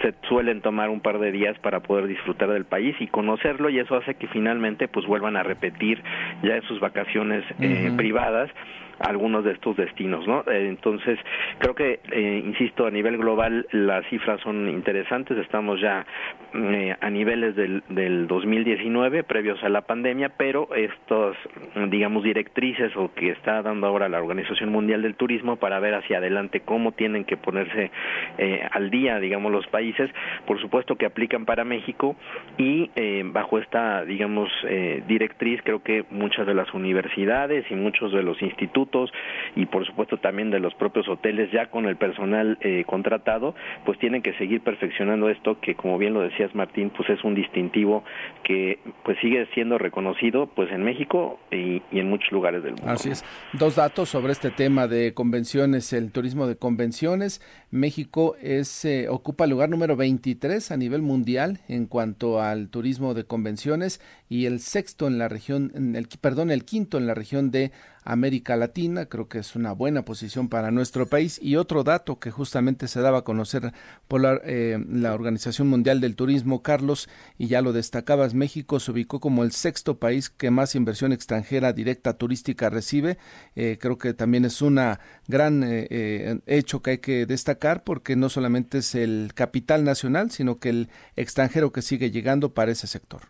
se 0.00 0.14
suelen 0.28 0.62
tomar 0.62 0.88
un 0.88 1.00
par 1.00 1.18
de 1.18 1.30
días 1.30 1.58
para 1.58 1.80
poder 1.80 2.06
disfrutar 2.06 2.48
del 2.48 2.64
país 2.64 2.96
y 3.00 3.06
conocerlo 3.06 3.68
y 3.68 3.78
eso 3.78 3.96
hace 3.96 4.14
que 4.14 4.28
finalmente 4.28 4.88
pues 4.88 5.06
vuelvan 5.06 5.36
a 5.36 5.42
repetir 5.42 6.02
ya 6.42 6.56
sus 6.70 6.78
vacaciones 6.78 7.44
eh, 7.58 7.92
privadas 7.96 8.48
algunos 9.00 9.44
de 9.44 9.52
estos 9.52 9.76
destinos, 9.76 10.26
¿no? 10.26 10.40
Eh, 10.40 10.68
entonces, 10.68 11.18
creo 11.58 11.74
que, 11.74 12.00
eh, 12.12 12.42
insisto, 12.44 12.86
a 12.86 12.90
nivel 12.90 13.16
global 13.16 13.66
las 13.72 14.06
cifras 14.08 14.40
son 14.42 14.68
interesantes, 14.68 15.38
estamos 15.38 15.80
ya 15.80 16.06
eh, 16.54 16.94
a 17.00 17.10
niveles 17.10 17.56
del, 17.56 17.82
del 17.88 18.26
2019, 18.26 19.24
previos 19.24 19.62
a 19.64 19.68
la 19.68 19.82
pandemia, 19.82 20.30
pero 20.36 20.68
estos, 20.74 21.36
digamos, 21.88 22.22
directrices 22.24 22.94
o 22.96 23.12
que 23.14 23.30
está 23.30 23.62
dando 23.62 23.86
ahora 23.86 24.08
la 24.08 24.18
Organización 24.18 24.70
Mundial 24.70 25.02
del 25.02 25.14
Turismo 25.14 25.56
para 25.56 25.80
ver 25.80 25.94
hacia 25.94 26.18
adelante 26.18 26.60
cómo 26.60 26.92
tienen 26.92 27.24
que 27.24 27.36
ponerse 27.36 27.90
al 28.72 28.90
día, 28.90 29.18
digamos, 29.18 29.52
los 29.52 29.66
países, 29.68 30.10
por 30.46 30.60
supuesto 30.60 30.96
que 30.96 31.06
aplican 31.06 31.44
para 31.44 31.64
México 31.64 32.16
y 32.58 32.90
bajo 33.24 33.58
esta, 33.58 34.04
digamos, 34.04 34.50
directriz, 35.06 35.60
creo 35.62 35.82
que 35.82 36.04
muchas 36.10 36.46
de 36.46 36.54
las 36.54 36.72
universidades 36.74 37.64
y 37.70 37.74
muchos 37.74 38.12
de 38.12 38.22
los 38.22 38.40
institutos 38.42 38.89
y 39.56 39.66
por 39.66 39.86
supuesto 39.86 40.18
también 40.18 40.50
de 40.50 40.60
los 40.60 40.74
propios 40.74 41.08
hoteles 41.08 41.50
ya 41.52 41.66
con 41.66 41.86
el 41.86 41.96
personal 41.96 42.58
eh, 42.60 42.84
contratado, 42.86 43.54
pues 43.84 43.98
tienen 43.98 44.22
que 44.22 44.32
seguir 44.34 44.60
perfeccionando 44.60 45.28
esto 45.28 45.60
que 45.60 45.74
como 45.74 45.98
bien 45.98 46.14
lo 46.14 46.20
decías 46.20 46.54
Martín, 46.54 46.90
pues 46.90 47.08
es 47.10 47.22
un 47.24 47.34
distintivo 47.34 48.04
que 48.44 48.78
pues 49.04 49.18
sigue 49.20 49.46
siendo 49.54 49.78
reconocido 49.78 50.46
pues 50.46 50.70
en 50.70 50.82
México 50.82 51.38
y, 51.50 51.82
en 51.92 52.08
muchos 52.08 52.30
lugares 52.32 52.62
del 52.62 52.72
mundo. 52.72 52.90
Así 52.90 53.10
es. 53.10 53.24
Dos 53.52 53.76
datos 53.76 54.08
sobre 54.08 54.32
este 54.32 54.50
tema 54.50 54.86
de 54.86 55.14
convenciones, 55.14 55.92
el 55.92 56.12
turismo 56.12 56.46
de 56.46 56.56
convenciones. 56.56 57.40
México 57.70 58.36
es 58.40 58.84
eh, 58.84 59.08
ocupa 59.08 59.44
el 59.44 59.50
lugar 59.50 59.68
número 59.68 59.96
23 59.96 60.70
a 60.70 60.76
nivel 60.76 61.02
mundial 61.02 61.58
en 61.68 61.86
cuanto 61.86 62.40
al 62.40 62.68
turismo 62.68 63.14
de 63.14 63.24
convenciones 63.24 64.00
y 64.28 64.46
el 64.46 64.60
sexto 64.60 65.06
en 65.06 65.18
la 65.18 65.28
región, 65.28 65.72
en 65.74 65.96
el, 65.96 66.08
perdón, 66.20 66.50
el 66.50 66.64
quinto 66.64 66.98
en 66.98 67.06
la 67.06 67.14
región 67.14 67.50
de 67.50 67.72
América 68.12 68.56
Latina. 68.56 69.06
Creo 69.06 69.28
que 69.28 69.38
es 69.38 69.54
una 69.54 69.72
buena 69.72 70.04
posición 70.04 70.48
para 70.48 70.70
nuestro 70.70 71.06
país. 71.06 71.38
Y 71.40 71.56
otro 71.56 71.84
dato 71.84 72.18
que 72.18 72.30
justamente 72.30 72.88
se 72.88 73.00
daba 73.00 73.18
a 73.18 73.24
conocer 73.24 73.72
por 74.08 74.20
la, 74.20 74.40
eh, 74.44 74.84
la 74.88 75.14
Organización 75.14 75.68
Mundial 75.68 76.00
del 76.00 76.16
Turismo, 76.16 76.62
Carlos, 76.62 77.08
y 77.38 77.46
ya 77.46 77.62
lo 77.62 77.72
destacabas, 77.72 78.34
México 78.34 78.80
se 78.80 78.90
ubicó 78.90 79.20
como 79.20 79.44
el 79.44 79.52
sexto 79.52 79.98
país 79.98 80.28
que 80.28 80.50
más 80.50 80.74
inversión 80.74 81.12
extranjera 81.12 81.72
directa 81.72 82.14
turística 82.14 82.68
recibe. 82.68 83.18
Eh, 83.54 83.78
creo 83.80 83.98
que 83.98 84.12
también 84.12 84.44
es 84.44 84.60
una 84.60 85.00
gran 85.28 85.62
eh, 85.64 86.40
hecho 86.46 86.82
que 86.82 86.90
hay 86.90 86.98
que 86.98 87.26
destacar 87.26 87.84
porque 87.84 88.16
no 88.16 88.28
solamente 88.28 88.78
es 88.78 88.94
el 88.94 89.32
capital 89.34 89.84
nacional, 89.84 90.30
sino 90.30 90.58
que 90.58 90.70
el 90.70 90.88
extranjero 91.16 91.72
que 91.72 91.82
sigue 91.82 92.10
llegando 92.10 92.54
para 92.54 92.72
ese 92.72 92.86
sector. 92.86 93.22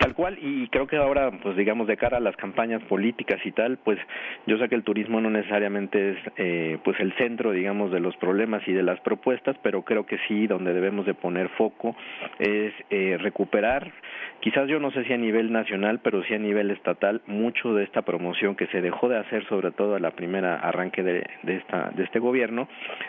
Tal 0.00 0.14
cual, 0.14 0.38
y 0.40 0.66
creo 0.68 0.86
que 0.86 0.96
ahora, 0.96 1.30
pues 1.42 1.58
digamos, 1.58 1.86
de 1.86 1.98
cara 1.98 2.16
a 2.16 2.20
las 2.20 2.34
campañas 2.34 2.82
políticas 2.84 3.38
y 3.44 3.52
tal, 3.52 3.76
pues 3.76 3.98
yo 4.46 4.56
sé 4.56 4.66
que 4.70 4.74
el 4.74 4.82
turismo 4.82 5.20
no 5.20 5.28
necesariamente 5.28 6.12
es 6.12 6.16
eh, 6.38 6.78
pues 6.82 6.98
el 7.00 7.12
centro, 7.18 7.52
digamos, 7.52 7.92
de 7.92 8.00
los 8.00 8.16
problemas 8.16 8.66
y 8.66 8.72
de 8.72 8.82
las 8.82 8.98
propuestas, 9.00 9.56
pero 9.62 9.82
creo 9.82 10.06
que 10.06 10.16
sí, 10.26 10.46
donde 10.46 10.72
debemos 10.72 11.04
de 11.04 11.12
poner 11.12 11.50
foco 11.50 11.94
es 12.38 12.72
eh, 12.88 13.18
recuperar, 13.20 13.92
quizás 14.40 14.68
yo 14.68 14.80
no 14.80 14.90
sé 14.90 15.04
si 15.04 15.12
a 15.12 15.18
nivel 15.18 15.52
nacional, 15.52 16.00
pero 16.02 16.24
sí 16.24 16.32
a 16.32 16.38
nivel 16.38 16.70
estatal, 16.70 17.20
mucho 17.26 17.74
de 17.74 17.84
esta 17.84 18.00
promoción 18.00 18.56
que 18.56 18.68
se 18.68 18.80
dejó 18.80 19.10
de 19.10 19.18
hacer, 19.18 19.46
sobre 19.48 19.70
todo 19.70 19.96
a 19.96 20.00
la 20.00 20.12
primera 20.12 20.60
arranque 20.60 21.02
de, 21.02 21.26
de, 21.42 21.56
esta, 21.56 21.90
de 21.90 22.04
este 22.04 22.20
gobierno, 22.20 22.68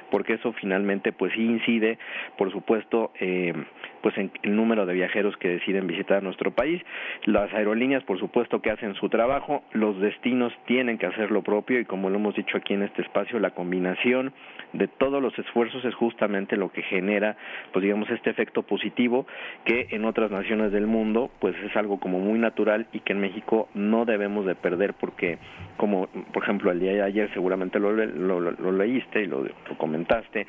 porque 0.09 0.33
eso 0.33 0.51
finalmente 0.59 1.13
pues 1.13 1.31
sí 1.35 1.41
incide, 1.41 1.99
por 2.37 2.51
supuesto, 2.51 3.13
eh, 3.21 3.53
pues 4.01 4.17
en 4.17 4.31
el 4.43 4.55
número 4.55 4.85
de 4.85 4.93
viajeros 4.93 5.35
que 5.37 5.49
deciden 5.49 5.87
visitar 5.87 6.23
nuestro 6.23 6.51
país. 6.51 6.81
Las 7.25 7.53
aerolíneas, 7.53 8.03
por 8.03 8.19
supuesto, 8.19 8.61
que 8.61 8.71
hacen 8.71 8.95
su 8.95 9.09
trabajo, 9.09 9.63
los 9.73 9.99
destinos 9.99 10.53
tienen 10.65 10.97
que 10.97 11.05
hacer 11.05 11.31
lo 11.31 11.41
propio 11.41 11.79
y 11.79 11.85
como 11.85 12.09
lo 12.09 12.17
hemos 12.17 12.35
dicho 12.35 12.57
aquí 12.57 12.73
en 12.73 12.83
este 12.83 13.01
espacio, 13.01 13.39
la 13.39 13.51
combinación 13.51 14.33
de 14.73 14.87
todos 14.87 15.21
los 15.21 15.37
esfuerzos 15.37 15.83
es 15.85 15.93
justamente 15.95 16.55
lo 16.57 16.71
que 16.71 16.81
genera, 16.83 17.35
pues 17.71 17.83
digamos, 17.83 18.09
este 18.09 18.29
efecto 18.29 18.63
positivo 18.63 19.25
que 19.65 19.87
en 19.91 20.05
otras 20.05 20.31
naciones 20.31 20.71
del 20.71 20.87
mundo, 20.87 21.29
pues 21.39 21.55
es 21.63 21.75
algo 21.75 21.99
como 21.99 22.19
muy 22.19 22.39
natural 22.39 22.87
y 22.93 22.99
que 22.99 23.13
en 23.13 23.19
México 23.19 23.69
no 23.73 24.05
debemos 24.05 24.45
de 24.45 24.55
perder 24.55 24.93
porque, 24.93 25.37
como 25.77 26.07
por 26.33 26.43
ejemplo 26.43 26.71
el 26.71 26.79
día 26.79 26.93
de 26.93 27.01
ayer 27.01 27.29
seguramente 27.33 27.79
lo, 27.79 27.91
lo, 27.91 28.71
leíste 28.71 29.23
y 29.23 29.27
lo, 29.27 29.45
comentaste, 29.77 30.47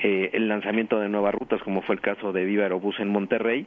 eh, 0.00 0.30
el 0.32 0.48
lanzamiento 0.48 0.98
de 1.00 1.08
nuevas 1.08 1.34
rutas, 1.34 1.62
como 1.62 1.82
fue 1.82 1.96
el 1.96 2.00
caso 2.00 2.32
de 2.32 2.44
Viva 2.44 2.64
Aerobús 2.64 2.93
en 2.98 3.08
Monterrey, 3.08 3.66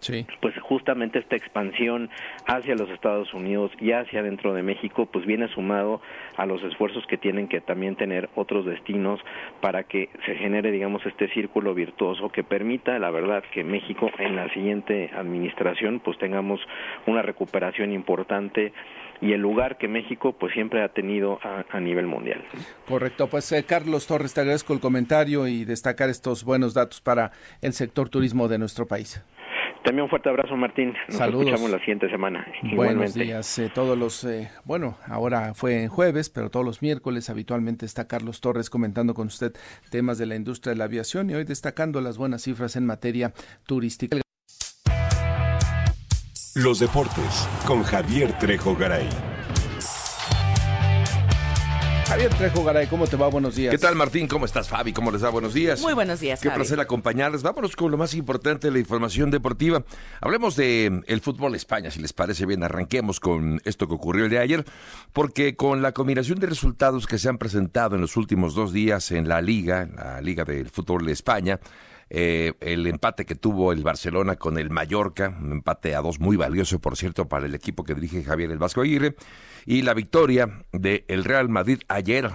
Sí. 0.00 0.26
pues 0.40 0.54
justamente 0.60 1.18
esta 1.18 1.36
expansión 1.36 2.10
hacia 2.46 2.74
los 2.74 2.90
Estados 2.90 3.32
Unidos 3.32 3.70
y 3.80 3.92
hacia 3.92 4.22
dentro 4.22 4.52
de 4.52 4.62
México 4.62 5.06
pues 5.06 5.24
viene 5.24 5.48
sumado 5.48 6.02
a 6.36 6.46
los 6.46 6.62
esfuerzos 6.62 7.06
que 7.06 7.16
tienen 7.16 7.48
que 7.48 7.60
también 7.60 7.96
tener 7.96 8.28
otros 8.34 8.66
destinos 8.66 9.20
para 9.60 9.84
que 9.84 10.10
se 10.26 10.34
genere 10.36 10.70
digamos 10.72 11.04
este 11.06 11.28
círculo 11.28 11.74
virtuoso 11.74 12.28
que 12.30 12.44
permita 12.44 12.98
la 12.98 13.10
verdad 13.10 13.42
que 13.52 13.64
México 13.64 14.10
en 14.18 14.36
la 14.36 14.52
siguiente 14.52 15.10
administración 15.16 16.00
pues 16.00 16.18
tengamos 16.18 16.60
una 17.06 17.22
recuperación 17.22 17.92
importante 17.92 18.72
y 19.20 19.32
el 19.32 19.40
lugar 19.40 19.78
que 19.78 19.88
México 19.88 20.36
pues 20.38 20.52
siempre 20.52 20.82
ha 20.82 20.88
tenido 20.88 21.38
a, 21.42 21.80
nivel 21.80 22.06
mundial. 22.06 22.42
Correcto, 22.86 23.28
pues 23.28 23.50
eh, 23.52 23.64
Carlos 23.64 24.06
Torres, 24.06 24.34
te 24.34 24.40
agradezco 24.40 24.72
el 24.72 24.80
comentario 24.80 25.46
y 25.46 25.64
destacar 25.64 26.08
estos 26.08 26.44
buenos 26.44 26.74
datos 26.74 27.00
para 27.00 27.32
el 27.60 27.72
sector 27.72 28.08
turismo 28.08 28.48
de 28.48 28.58
nuestro 28.58 28.86
país. 28.86 29.22
También 29.84 30.04
un 30.04 30.08
fuerte 30.08 30.30
abrazo, 30.30 30.56
Martín. 30.56 30.94
Nos 31.08 31.18
Saludos. 31.18 31.46
escuchamos 31.46 31.70
la 31.70 31.78
siguiente 31.80 32.08
semana. 32.08 32.46
Buenos 32.74 33.12
días. 33.12 33.58
Eh, 33.58 33.70
todos 33.72 33.98
los, 33.98 34.24
eh, 34.24 34.50
bueno, 34.64 34.96
ahora 35.06 35.52
fue 35.52 35.82
en 35.82 35.88
jueves, 35.90 36.30
pero 36.30 36.48
todos 36.48 36.64
los 36.64 36.80
miércoles 36.80 37.28
habitualmente 37.28 37.84
está 37.84 38.08
Carlos 38.08 38.40
Torres 38.40 38.70
comentando 38.70 39.12
con 39.12 39.26
usted 39.26 39.52
temas 39.90 40.16
de 40.16 40.24
la 40.24 40.36
industria 40.36 40.72
de 40.72 40.78
la 40.78 40.84
aviación 40.84 41.28
y 41.28 41.34
hoy 41.34 41.44
destacando 41.44 42.00
las 42.00 42.16
buenas 42.16 42.42
cifras 42.42 42.76
en 42.76 42.86
materia 42.86 43.34
turística. 43.66 44.16
Los 46.54 46.78
deportes 46.78 47.48
con 47.66 47.82
Javier 47.82 48.32
Trejo 48.38 48.74
Garay. 48.74 49.08
Javier 52.14 52.32
Trejo 52.32 52.62
Garay, 52.62 52.86
¿cómo 52.86 53.08
te 53.08 53.16
va? 53.16 53.26
Buenos 53.26 53.56
días. 53.56 53.72
¿Qué 53.72 53.78
tal, 53.78 53.96
Martín? 53.96 54.28
¿Cómo 54.28 54.44
estás, 54.44 54.68
Fabi? 54.68 54.92
¿Cómo 54.92 55.10
les 55.10 55.24
va? 55.24 55.30
Buenos 55.30 55.52
días. 55.52 55.80
Muy 55.80 55.94
buenos 55.94 56.20
días, 56.20 56.40
Qué 56.40 56.48
placer 56.48 56.78
acompañarles. 56.78 57.42
Vámonos 57.42 57.74
con 57.74 57.90
lo 57.90 57.96
más 57.96 58.14
importante 58.14 58.68
de 58.68 58.72
la 58.72 58.78
información 58.78 59.32
deportiva. 59.32 59.82
Hablemos 60.20 60.54
de 60.54 61.02
el 61.08 61.20
fútbol 61.20 61.56
España, 61.56 61.90
si 61.90 62.00
les 62.00 62.12
parece 62.12 62.46
bien. 62.46 62.62
Arranquemos 62.62 63.18
con 63.18 63.60
esto 63.64 63.88
que 63.88 63.94
ocurrió 63.94 64.26
el 64.26 64.30
de 64.30 64.38
ayer, 64.38 64.64
porque 65.12 65.56
con 65.56 65.82
la 65.82 65.90
combinación 65.90 66.38
de 66.38 66.46
resultados 66.46 67.08
que 67.08 67.18
se 67.18 67.28
han 67.28 67.36
presentado 67.36 67.96
en 67.96 68.02
los 68.02 68.16
últimos 68.16 68.54
dos 68.54 68.72
días 68.72 69.10
en 69.10 69.28
la 69.28 69.42
Liga, 69.42 69.88
la 69.92 70.20
Liga 70.20 70.44
del 70.44 70.70
Fútbol 70.70 71.06
de 71.06 71.12
España, 71.12 71.58
eh, 72.10 72.52
el 72.60 72.86
empate 72.86 73.24
que 73.24 73.34
tuvo 73.34 73.72
el 73.72 73.82
Barcelona 73.82 74.36
con 74.36 74.58
el 74.58 74.70
Mallorca, 74.70 75.36
un 75.40 75.52
empate 75.52 75.94
a 75.94 76.00
dos 76.00 76.20
muy 76.20 76.36
valioso, 76.36 76.78
por 76.78 76.96
cierto, 76.96 77.28
para 77.28 77.46
el 77.46 77.54
equipo 77.54 77.84
que 77.84 77.94
dirige 77.94 78.24
Javier 78.24 78.50
el 78.50 78.58
Vasco 78.58 78.80
Aguirre, 78.80 79.16
y 79.66 79.82
la 79.82 79.94
victoria 79.94 80.64
del 80.72 81.24
Real 81.24 81.48
Madrid 81.48 81.80
ayer 81.88 82.30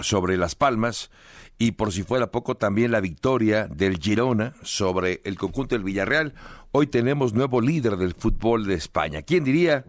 sobre 0.00 0.36
Las 0.36 0.54
Palmas, 0.54 1.10
y 1.58 1.72
por 1.72 1.92
si 1.92 2.04
fuera 2.04 2.30
poco 2.30 2.56
también 2.56 2.92
la 2.92 3.00
victoria 3.00 3.66
del 3.66 3.98
Girona 3.98 4.54
sobre 4.62 5.20
el 5.24 5.36
conjunto 5.36 5.74
del 5.74 5.82
Villarreal. 5.82 6.34
Hoy 6.70 6.86
tenemos 6.86 7.34
nuevo 7.34 7.60
líder 7.60 7.96
del 7.96 8.14
fútbol 8.14 8.66
de 8.66 8.74
España. 8.74 9.22
¿Quién 9.22 9.42
diría? 9.42 9.84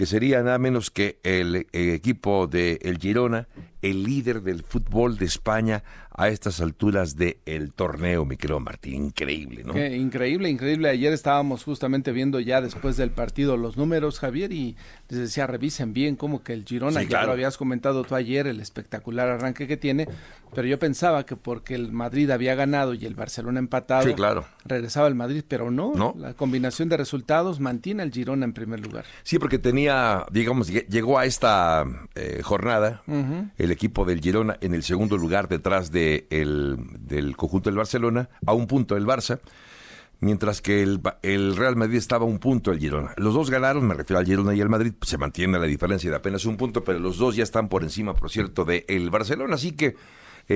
que 0.00 0.06
sería 0.06 0.42
nada 0.42 0.56
menos 0.56 0.90
que 0.90 1.20
el, 1.24 1.66
el 1.72 1.90
equipo 1.90 2.46
de 2.46 2.78
el 2.80 2.96
Girona, 2.96 3.48
el 3.82 4.04
líder 4.04 4.42
del 4.42 4.62
fútbol 4.62 5.16
de 5.16 5.26
España 5.26 5.82
a 6.20 6.28
estas 6.28 6.60
alturas 6.60 7.16
del 7.16 7.38
el 7.46 7.72
torneo, 7.72 8.24
mi 8.24 8.36
querido 8.36 8.60
Martín. 8.60 9.06
Increíble, 9.06 9.62
¿no? 9.64 9.78
increíble, 9.78 10.50
increíble. 10.50 10.90
Ayer 10.90 11.12
estábamos 11.12 11.64
justamente 11.64 12.12
viendo 12.12 12.40
ya 12.40 12.60
después 12.60 12.96
del 12.96 13.10
partido 13.10 13.56
los 13.56 13.76
números, 13.76 14.18
Javier, 14.18 14.52
y 14.52 14.76
les 15.08 15.20
decía, 15.20 15.46
revisen 15.46 15.92
bien 15.92 16.16
cómo 16.16 16.42
que 16.42 16.52
el 16.52 16.64
Girona, 16.64 17.02
ya 17.04 17.24
lo 17.24 17.32
habías 17.32 17.56
comentado 17.56 18.04
tú 18.04 18.16
ayer, 18.16 18.46
el 18.46 18.60
espectacular 18.60 19.28
arranque 19.28 19.66
que 19.66 19.76
tiene, 19.76 20.08
pero 20.54 20.66
yo 20.66 20.78
pensaba 20.78 21.24
que 21.24 21.36
porque 21.36 21.74
el 21.74 21.92
Madrid 21.92 22.30
había 22.30 22.54
ganado 22.54 22.94
y 22.94 23.06
el 23.06 23.14
Barcelona 23.14 23.58
empatado, 23.58 24.12
claro. 24.14 24.44
regresaba 24.64 25.08
el 25.08 25.14
Madrid, 25.14 25.44
pero 25.46 25.70
no, 25.70 25.92
no, 25.94 26.14
la 26.18 26.34
combinación 26.34 26.88
de 26.88 26.96
resultados 26.96 27.60
mantiene 27.60 28.02
al 28.02 28.10
Girona 28.10 28.44
en 28.44 28.52
primer 28.52 28.80
lugar. 28.80 29.04
Sí, 29.22 29.38
porque 29.38 29.58
tenía, 29.58 30.26
digamos, 30.30 30.68
llegó 30.68 31.18
a 31.18 31.24
esta 31.24 31.84
eh, 32.14 32.40
jornada 32.42 33.02
el 33.56 33.69
equipo 33.72 34.04
del 34.04 34.20
Girona 34.20 34.56
en 34.60 34.74
el 34.74 34.82
segundo 34.82 35.16
lugar 35.16 35.48
detrás 35.48 35.90
de 35.90 36.26
el, 36.30 36.76
del 37.00 37.36
conjunto 37.36 37.70
del 37.70 37.76
Barcelona 37.76 38.28
a 38.46 38.52
un 38.52 38.66
punto 38.66 38.94
del 38.94 39.06
Barça, 39.06 39.40
mientras 40.20 40.60
que 40.60 40.82
el, 40.82 41.00
el, 41.22 41.56
Real 41.56 41.76
Madrid 41.76 41.96
estaba 41.96 42.24
a 42.24 42.28
un 42.28 42.38
punto 42.38 42.70
del 42.70 42.80
Girona. 42.80 43.12
Los 43.16 43.34
dos 43.34 43.50
ganaron, 43.50 43.86
me 43.86 43.94
refiero 43.94 44.18
al 44.18 44.26
Girona 44.26 44.54
y 44.54 44.60
al 44.60 44.68
Madrid, 44.68 44.92
se 45.02 45.18
mantiene 45.18 45.58
la 45.58 45.66
diferencia 45.66 46.10
de 46.10 46.16
apenas 46.16 46.44
un 46.44 46.56
punto, 46.56 46.84
pero 46.84 46.98
los 46.98 47.18
dos 47.18 47.36
ya 47.36 47.42
están 47.42 47.68
por 47.68 47.82
encima, 47.82 48.14
por 48.14 48.30
cierto, 48.30 48.64
del 48.64 48.84
el 48.88 49.10
Barcelona, 49.10 49.54
así 49.54 49.72
que 49.72 49.96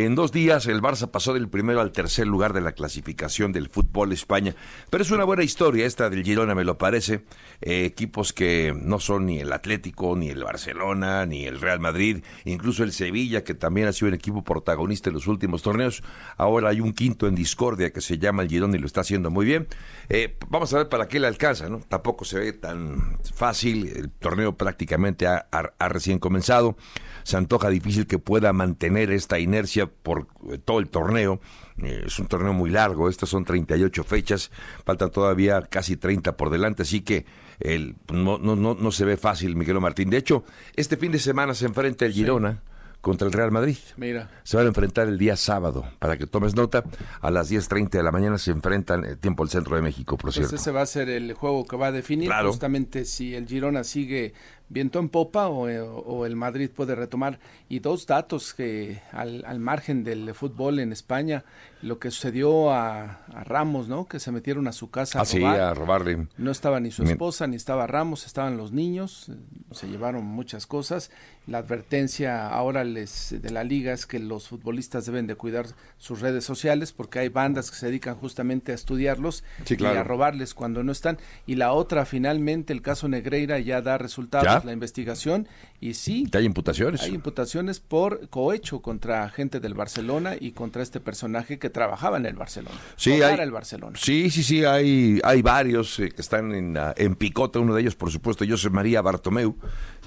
en 0.02 0.16
dos 0.16 0.32
días 0.32 0.66
el 0.66 0.82
Barça 0.82 1.08
pasó 1.08 1.34
del 1.34 1.48
primero 1.48 1.80
al 1.80 1.92
tercer 1.92 2.26
lugar 2.26 2.52
de 2.52 2.60
la 2.60 2.72
clasificación 2.72 3.52
del 3.52 3.68
fútbol 3.68 4.10
España. 4.10 4.56
Pero 4.90 5.04
es 5.04 5.12
una 5.12 5.22
buena 5.22 5.44
historia 5.44 5.86
esta 5.86 6.10
del 6.10 6.24
Girona, 6.24 6.56
me 6.56 6.64
lo 6.64 6.78
parece. 6.78 7.22
Eh, 7.60 7.84
equipos 7.84 8.32
que 8.32 8.74
no 8.76 8.98
son 8.98 9.26
ni 9.26 9.38
el 9.38 9.52
Atlético, 9.52 10.16
ni 10.16 10.30
el 10.30 10.42
Barcelona, 10.42 11.26
ni 11.26 11.44
el 11.44 11.60
Real 11.60 11.78
Madrid, 11.78 12.24
incluso 12.44 12.82
el 12.82 12.90
Sevilla, 12.90 13.44
que 13.44 13.54
también 13.54 13.86
ha 13.86 13.92
sido 13.92 14.08
un 14.08 14.14
equipo 14.14 14.42
protagonista 14.42 15.10
en 15.10 15.14
los 15.14 15.28
últimos 15.28 15.62
torneos. 15.62 16.02
Ahora 16.36 16.70
hay 16.70 16.80
un 16.80 16.92
quinto 16.92 17.28
en 17.28 17.36
discordia 17.36 17.92
que 17.92 18.00
se 18.00 18.18
llama 18.18 18.42
el 18.42 18.48
Girona 18.48 18.76
y 18.76 18.80
lo 18.80 18.86
está 18.86 19.02
haciendo 19.02 19.30
muy 19.30 19.46
bien. 19.46 19.68
Eh, 20.08 20.36
vamos 20.48 20.74
a 20.74 20.78
ver 20.78 20.88
para 20.88 21.06
qué 21.06 21.20
le 21.20 21.28
alcanza, 21.28 21.68
¿no? 21.68 21.78
Tampoco 21.78 22.24
se 22.24 22.40
ve 22.40 22.52
tan 22.52 23.16
fácil. 23.32 23.86
El 23.86 24.10
torneo 24.10 24.56
prácticamente 24.56 25.28
ha 25.28 25.88
recién 25.88 26.18
comenzado 26.18 26.76
se 27.24 27.36
antoja 27.36 27.68
difícil 27.70 28.06
que 28.06 28.18
pueda 28.18 28.52
mantener 28.52 29.10
esta 29.10 29.38
inercia 29.38 29.86
por 29.86 30.28
eh, 30.50 30.58
todo 30.64 30.78
el 30.78 30.88
torneo. 30.88 31.40
Eh, 31.82 32.04
es 32.06 32.18
un 32.18 32.26
torneo 32.26 32.52
muy 32.52 32.70
largo, 32.70 33.08
estas 33.08 33.28
son 33.28 33.44
38 33.44 34.04
fechas, 34.04 34.52
faltan 34.84 35.10
todavía 35.10 35.62
casi 35.62 35.96
30 35.96 36.36
por 36.36 36.50
delante, 36.50 36.82
así 36.82 37.00
que 37.00 37.26
el, 37.60 37.96
no, 38.12 38.38
no, 38.38 38.56
no, 38.56 38.92
se 38.92 39.04
ve 39.04 39.16
fácil, 39.16 39.56
Miguel 39.56 39.80
Martín. 39.80 40.10
De 40.10 40.18
hecho, 40.18 40.44
este 40.76 40.96
fin 40.96 41.12
de 41.12 41.18
semana 41.18 41.54
se 41.54 41.66
enfrenta 41.66 42.04
el 42.04 42.12
Girona 42.12 42.62
contra 43.00 43.26
el 43.26 43.32
Real 43.32 43.52
Madrid. 43.52 43.76
Mira. 43.96 44.30
Se 44.42 44.56
van 44.56 44.66
a 44.66 44.68
enfrentar 44.68 45.06
el 45.08 45.18
día 45.18 45.36
sábado, 45.36 45.86
para 45.98 46.16
que 46.16 46.26
tomes 46.26 46.56
nota. 46.56 46.84
A 47.20 47.30
las 47.30 47.52
10.30 47.52 47.90
de 47.90 48.02
la 48.02 48.10
mañana 48.10 48.38
se 48.38 48.50
enfrentan 48.50 49.04
el 49.04 49.12
eh, 49.12 49.16
tiempo 49.16 49.42
al 49.42 49.50
centro 49.50 49.76
de 49.76 49.82
México, 49.82 50.16
por 50.16 50.32
cierto. 50.32 50.56
Ese 50.56 50.72
va 50.72 50.82
a 50.82 50.86
ser 50.86 51.08
el 51.10 51.34
juego 51.34 51.66
que 51.66 51.76
va 51.76 51.88
a 51.88 51.92
definir 51.92 52.32
justamente 52.44 53.04
si 53.04 53.34
el 53.34 53.46
Girona 53.46 53.84
sigue 53.84 54.32
viento 54.74 54.98
en 54.98 55.08
popa 55.08 55.46
eh, 55.46 55.80
o, 55.80 56.26
el 56.26 56.36
Madrid 56.36 56.68
puede 56.68 56.94
retomar. 56.94 57.38
Y 57.68 57.78
dos 57.78 58.06
datos 58.06 58.52
que 58.52 59.00
al, 59.12 59.44
al, 59.46 59.60
margen 59.60 60.04
del 60.04 60.34
fútbol 60.34 60.80
en 60.80 60.92
España, 60.92 61.44
lo 61.80 61.98
que 61.98 62.10
sucedió 62.10 62.72
a, 62.72 63.20
Ramos, 63.44 63.88
¿no? 63.88 64.06
Que 64.06 64.18
se 64.18 64.32
metieron 64.32 64.66
a 64.66 64.72
su 64.72 64.90
casa 64.90 65.20
a, 65.20 65.22
ah, 65.22 65.24
robar. 65.32 65.60
a 65.60 65.74
robarle. 65.74 66.26
No 66.36 66.50
estaba 66.50 66.80
ni 66.80 66.90
su 66.90 67.04
esposa, 67.04 67.46
ni 67.46 67.56
estaba 67.56 67.86
Ramos, 67.86 68.26
estaban 68.26 68.56
los 68.56 68.72
niños, 68.72 69.28
eh, 69.28 69.34
se 69.70 69.86
llevaron 69.86 70.24
muchas 70.24 70.66
cosas. 70.66 71.10
La 71.46 71.58
advertencia 71.58 72.48
ahora 72.48 72.84
les 72.84 73.40
de 73.40 73.50
la 73.50 73.64
liga 73.64 73.92
es 73.92 74.06
que 74.06 74.18
los 74.18 74.48
futbolistas 74.48 75.06
deben 75.06 75.26
de 75.26 75.34
cuidar 75.34 75.66
sus 75.98 76.20
redes 76.20 76.44
sociales 76.44 76.92
porque 76.92 77.18
hay 77.18 77.28
bandas 77.28 77.70
que 77.70 77.76
se 77.76 77.86
dedican 77.86 78.16
justamente 78.16 78.72
a 78.72 78.74
estudiarlos 78.74 79.44
y 79.68 79.84
a 79.84 80.02
robarles 80.02 80.54
cuando 80.54 80.82
no 80.82 80.90
están. 80.90 81.18
Y 81.46 81.56
la 81.56 81.72
otra, 81.72 82.06
finalmente, 82.06 82.72
el 82.72 82.80
caso 82.82 83.08
Negreira 83.08 83.58
ya 83.58 83.82
da 83.82 83.98
resultados, 83.98 84.63
la 84.64 84.72
investigación, 84.72 85.48
y 85.80 85.94
sí. 85.94 86.28
¿Hay 86.32 86.44
imputaciones? 86.44 87.02
Hay 87.02 87.14
imputaciones 87.14 87.80
por 87.80 88.28
cohecho 88.28 88.80
contra 88.80 89.28
gente 89.30 89.60
del 89.60 89.74
Barcelona 89.74 90.34
y 90.38 90.52
contra 90.52 90.82
este 90.82 91.00
personaje 91.00 91.58
que 91.58 91.70
trabajaba 91.70 92.16
en 92.16 92.26
el 92.26 92.34
Barcelona. 92.34 92.76
Sí, 92.96 93.12
hay, 93.22 93.38
el 93.38 93.50
Barcelona. 93.50 93.98
sí, 94.00 94.30
sí, 94.30 94.42
sí, 94.42 94.64
hay, 94.64 95.20
hay 95.22 95.42
varios 95.42 95.98
eh, 96.00 96.10
que 96.10 96.22
están 96.22 96.52
en, 96.52 96.76
en 96.96 97.14
picota, 97.16 97.58
uno 97.58 97.74
de 97.74 97.82
ellos, 97.82 97.94
por 97.96 98.10
supuesto, 98.10 98.44
José 98.48 98.70
María 98.70 99.02
Bartomeu, 99.02 99.56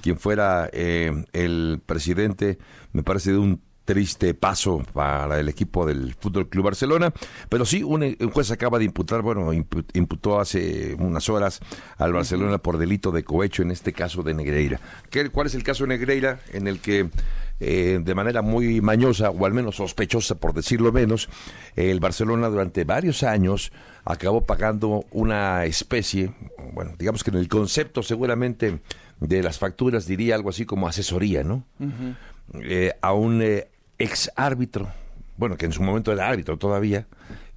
quien 0.00 0.18
fuera 0.18 0.68
eh, 0.72 1.24
el 1.32 1.80
presidente, 1.84 2.58
me 2.92 3.02
parece, 3.02 3.32
de 3.32 3.38
un 3.38 3.67
triste 3.88 4.34
paso 4.34 4.82
para 4.92 5.40
el 5.40 5.48
equipo 5.48 5.86
del 5.86 6.14
Fútbol 6.20 6.46
Club 6.50 6.66
Barcelona, 6.66 7.10
pero 7.48 7.64
sí 7.64 7.82
un, 7.82 8.02
un 8.02 8.30
juez 8.30 8.50
acaba 8.50 8.78
de 8.78 8.84
imputar, 8.84 9.22
bueno, 9.22 9.50
impu- 9.54 9.86
imputó 9.94 10.38
hace 10.38 10.94
unas 10.98 11.26
horas 11.30 11.60
al 11.96 12.12
Barcelona 12.12 12.58
por 12.58 12.76
delito 12.76 13.12
de 13.12 13.24
cohecho 13.24 13.62
en 13.62 13.70
este 13.70 13.94
caso 13.94 14.22
de 14.22 14.34
Negreira. 14.34 14.78
¿Qué, 15.08 15.30
¿Cuál 15.30 15.46
es 15.46 15.54
el 15.54 15.62
caso 15.62 15.84
de 15.84 15.88
Negreira 15.88 16.38
en 16.52 16.66
el 16.68 16.80
que 16.80 17.08
eh, 17.60 17.98
de 18.04 18.14
manera 18.14 18.42
muy 18.42 18.82
mañosa 18.82 19.30
o 19.30 19.46
al 19.46 19.54
menos 19.54 19.76
sospechosa 19.76 20.34
por 20.34 20.52
decirlo 20.52 20.92
menos, 20.92 21.30
el 21.74 21.98
Barcelona 21.98 22.48
durante 22.48 22.84
varios 22.84 23.22
años 23.22 23.72
acabó 24.04 24.44
pagando 24.44 25.06
una 25.12 25.64
especie, 25.64 26.34
bueno, 26.74 26.92
digamos 26.98 27.24
que 27.24 27.30
en 27.30 27.38
el 27.38 27.48
concepto 27.48 28.02
seguramente 28.02 28.80
de 29.20 29.42
las 29.42 29.58
facturas 29.58 30.06
diría 30.06 30.34
algo 30.34 30.50
así 30.50 30.66
como 30.66 30.86
asesoría, 30.88 31.42
¿no? 31.42 31.64
eh, 32.62 32.92
a 33.00 33.14
un 33.14 33.40
eh, 33.42 33.66
ex 33.98 34.30
árbitro, 34.36 34.88
bueno, 35.36 35.56
que 35.56 35.66
en 35.66 35.72
su 35.72 35.82
momento 35.82 36.12
era 36.12 36.28
árbitro 36.28 36.56
todavía, 36.58 37.06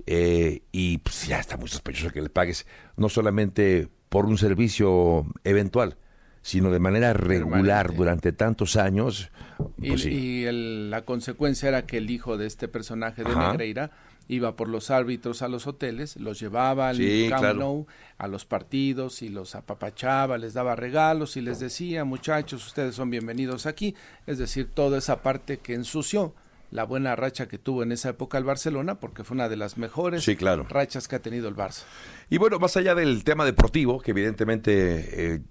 eh, 0.06 0.62
y 0.72 0.98
pues 1.00 1.28
ya 1.28 1.40
está 1.40 1.58
muy 1.58 1.70
sospechoso 1.70 2.12
que 2.12 2.22
le 2.22 2.30
pagues 2.30 2.66
no 2.98 3.10
solamente 3.10 3.88
por 4.10 4.26
un 4.26 4.38
servicio 4.38 5.26
eventual, 5.44 5.98
sino 6.42 6.72
de 6.72 6.80
manera 6.80 7.14
regular 7.14 7.94
durante 7.94 8.32
tantos 8.34 8.76
años. 8.76 9.30
Y, 9.80 9.90
Pues 9.90 10.02
sí. 10.02 10.10
y 10.10 10.46
el- 10.46 10.90
la 10.90 11.04
consecuencia 11.06 11.70
era 11.70 11.86
que 11.86 11.98
el 11.98 12.10
hijo 12.10 12.38
de 12.38 12.48
este 12.48 12.68
personaje 12.68 13.24
de 13.24 13.32
Ajá. 13.32 13.50
Negreira 13.52 13.92
iba 14.28 14.56
por 14.56 14.68
los 14.70 14.92
árbitros 14.92 15.42
a 15.42 15.48
los 15.48 15.68
hoteles, 15.68 16.16
los 16.18 16.40
llevaba 16.40 16.90
al 16.90 16.98
Sí, 16.98 17.28
Camp 17.30 17.42
claro. 17.42 17.60
Nou, 17.60 17.88
a 18.18 18.28
los 18.28 18.46
partidos 18.46 19.22
y 19.22 19.30
los 19.30 19.56
apapachaba, 19.56 20.38
les 20.38 20.54
daba 20.54 20.76
regalos 20.76 21.36
y 21.38 21.42
les 21.42 21.60
decía, 21.60 22.06
muchachos, 22.06 22.66
ustedes 22.66 22.96
son 22.96 23.10
bienvenidos 23.10 23.66
aquí. 23.66 23.96
Es 24.28 24.38
decir, 24.38 24.70
toda 24.74 24.98
esa 25.00 25.22
parte 25.22 25.58
que 25.58 25.74
ensució 25.74 26.34
la 26.70 26.86
buena 26.86 27.18
racha 27.18 27.50
que 27.50 27.58
tuvo 27.58 27.84
en 27.84 27.92
esa 27.92 28.10
época 28.12 28.38
el 28.38 28.46
Barcelona, 28.46 28.96
porque 29.02 29.26
fue 29.26 29.36
una 29.36 29.50
de 29.50 29.58
las 29.58 29.78
mejores 29.78 30.24
Sí, 30.24 30.38
claro. 30.38 30.66
rachas 30.70 31.10
que 31.10 31.18
ha 31.18 31.20
tenido 31.20 31.50
el 31.50 31.56
Barça. 31.58 31.84
Y 32.30 32.38
bueno, 32.38 32.60
más 32.60 32.78
allá 32.78 32.96
del 32.96 33.26
tema 33.26 33.44
deportivo, 33.44 34.00
que 34.00 34.12
evidentemente 34.12 35.34
eh, 35.36 35.42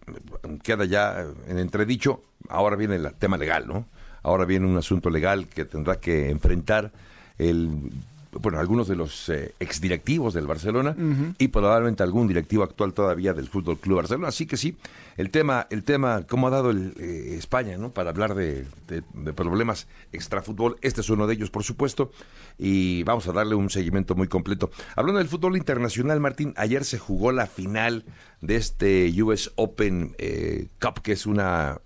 queda 0.63 0.87
ya 0.87 1.27
en 1.47 1.59
entredicho, 1.59 2.23
ahora 2.49 2.77
viene 2.77 2.97
el 2.97 3.13
tema 3.19 3.37
legal, 3.37 3.69
¿no? 3.69 3.87
Ahora 4.23 4.47
viene 4.47 4.67
un 4.67 4.79
asunto 4.79 5.11
legal 5.11 5.47
que 5.49 5.67
tendrá 5.67 6.01
que 6.01 6.31
enfrentar 6.31 6.91
el 7.37 7.91
bueno, 8.33 8.59
algunos 8.61 8.87
de 8.87 8.95
los 8.97 9.29
eh, 9.29 9.55
exdirectivos 9.59 10.35
del 10.35 10.47
Barcelona 10.47 10.95
y 11.39 11.49
probablemente 11.49 12.03
algún 12.03 12.29
directivo 12.29 12.63
actual 12.63 12.93
todavía 12.95 13.33
del 13.35 13.49
Fútbol 13.49 13.79
Club 13.79 13.97
Barcelona. 13.97 14.29
Así 14.29 14.47
que 14.47 14.57
sí, 14.57 14.77
el 15.17 15.31
tema, 15.31 15.67
el 15.71 15.83
tema, 15.83 16.23
cómo 16.29 16.47
ha 16.47 16.51
dado 16.51 16.71
el, 16.71 16.95
eh, 17.01 17.35
España, 17.39 17.77
¿no? 17.77 17.91
Para 17.91 18.11
hablar 18.11 18.35
de, 18.35 18.67
de- 18.87 19.03
de 19.15 19.33
problemas 19.33 19.89
extrafútbol. 20.13 20.77
Este 20.81 21.01
es 21.01 21.11
uno 21.11 21.27
de 21.27 21.35
ellos, 21.35 21.51
por 21.51 21.65
supuesto, 21.65 22.13
y 22.59 23.03
vamos 23.03 23.27
a 23.27 23.33
darle 23.33 23.55
un 23.57 23.69
seguimiento 23.71 24.15
muy 24.15 24.29
completo. 24.29 24.71
Hablando 24.95 25.19
del 25.19 25.29
fútbol 25.29 25.57
internacional, 25.57 26.21
Martín, 26.21 26.55
ayer 26.57 26.85
se 26.85 26.99
jugó 26.99 27.33
la 27.33 27.47
final 27.47 28.05
de 28.41 28.57
este 28.57 29.13
US 29.23 29.51
Open 29.57 30.15
eh, 30.19 30.69
Cup, 30.81 31.03
que 31.03 31.13
es 31.13 31.27
una, 31.27 31.81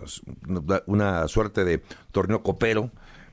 una 0.87 1.27
suerte 1.29 1.65
de 1.65 1.83
torneo 2.13 2.43
copero 2.43 2.91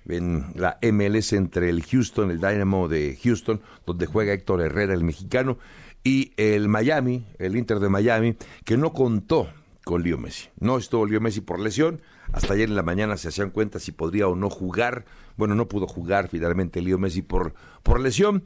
en 0.07 0.45
la 0.55 0.77
MLS 0.81 1.33
entre 1.33 1.69
el 1.69 1.83
Houston, 1.83 2.31
el 2.31 2.39
Dynamo 2.39 2.87
de 2.87 3.17
Houston, 3.23 3.61
donde 3.85 4.05
juega 4.05 4.33
Héctor 4.33 4.61
Herrera, 4.61 4.93
el 4.93 5.03
mexicano, 5.03 5.57
y 6.03 6.33
el 6.37 6.67
Miami, 6.67 7.25
el 7.37 7.55
Inter 7.55 7.79
de 7.79 7.89
Miami, 7.89 8.35
que 8.65 8.77
no 8.77 8.93
contó 8.93 9.49
con 9.83 10.03
Leo 10.03 10.17
Messi. 10.17 10.49
No 10.59 10.77
estuvo 10.77 11.05
Leo 11.05 11.21
Messi 11.21 11.41
por 11.41 11.59
lesión. 11.59 12.01
Hasta 12.31 12.53
ayer 12.53 12.69
en 12.69 12.75
la 12.75 12.83
mañana 12.83 13.17
se 13.17 13.27
hacían 13.27 13.49
cuenta 13.49 13.79
si 13.79 13.91
podría 13.91 14.27
o 14.27 14.35
no 14.35 14.49
jugar. 14.49 15.05
Bueno, 15.37 15.55
no 15.55 15.67
pudo 15.67 15.87
jugar 15.87 16.27
finalmente 16.29 16.81
Leo 16.81 16.97
Messi 16.97 17.21
por, 17.21 17.53
por 17.83 17.99
lesión. 17.99 18.43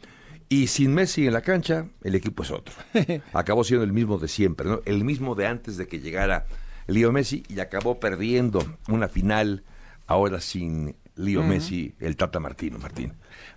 Y 0.47 0.67
sin 0.67 0.93
Messi 0.93 1.25
en 1.25 1.33
la 1.33 1.41
cancha, 1.41 1.87
el 2.03 2.15
equipo 2.15 2.43
es 2.43 2.51
otro. 2.51 2.73
Acabó 3.33 3.63
siendo 3.63 3.83
el 3.83 3.93
mismo 3.93 4.17
de 4.17 4.27
siempre, 4.27 4.67
¿no? 4.69 4.81
El 4.85 5.03
mismo 5.03 5.35
de 5.35 5.47
antes 5.47 5.77
de 5.77 5.87
que 5.87 5.99
llegara 5.99 6.45
Leo 6.87 7.11
Messi 7.11 7.43
y 7.47 7.59
acabó 7.59 7.99
perdiendo 7.99 8.63
una 8.87 9.07
final 9.07 9.63
ahora 10.05 10.39
sin 10.39 10.95
Leo. 11.15 11.43
Messi, 11.43 11.95
el 11.99 12.17
Tata 12.17 12.39
Martino, 12.39 12.77
Martín. 12.77 13.13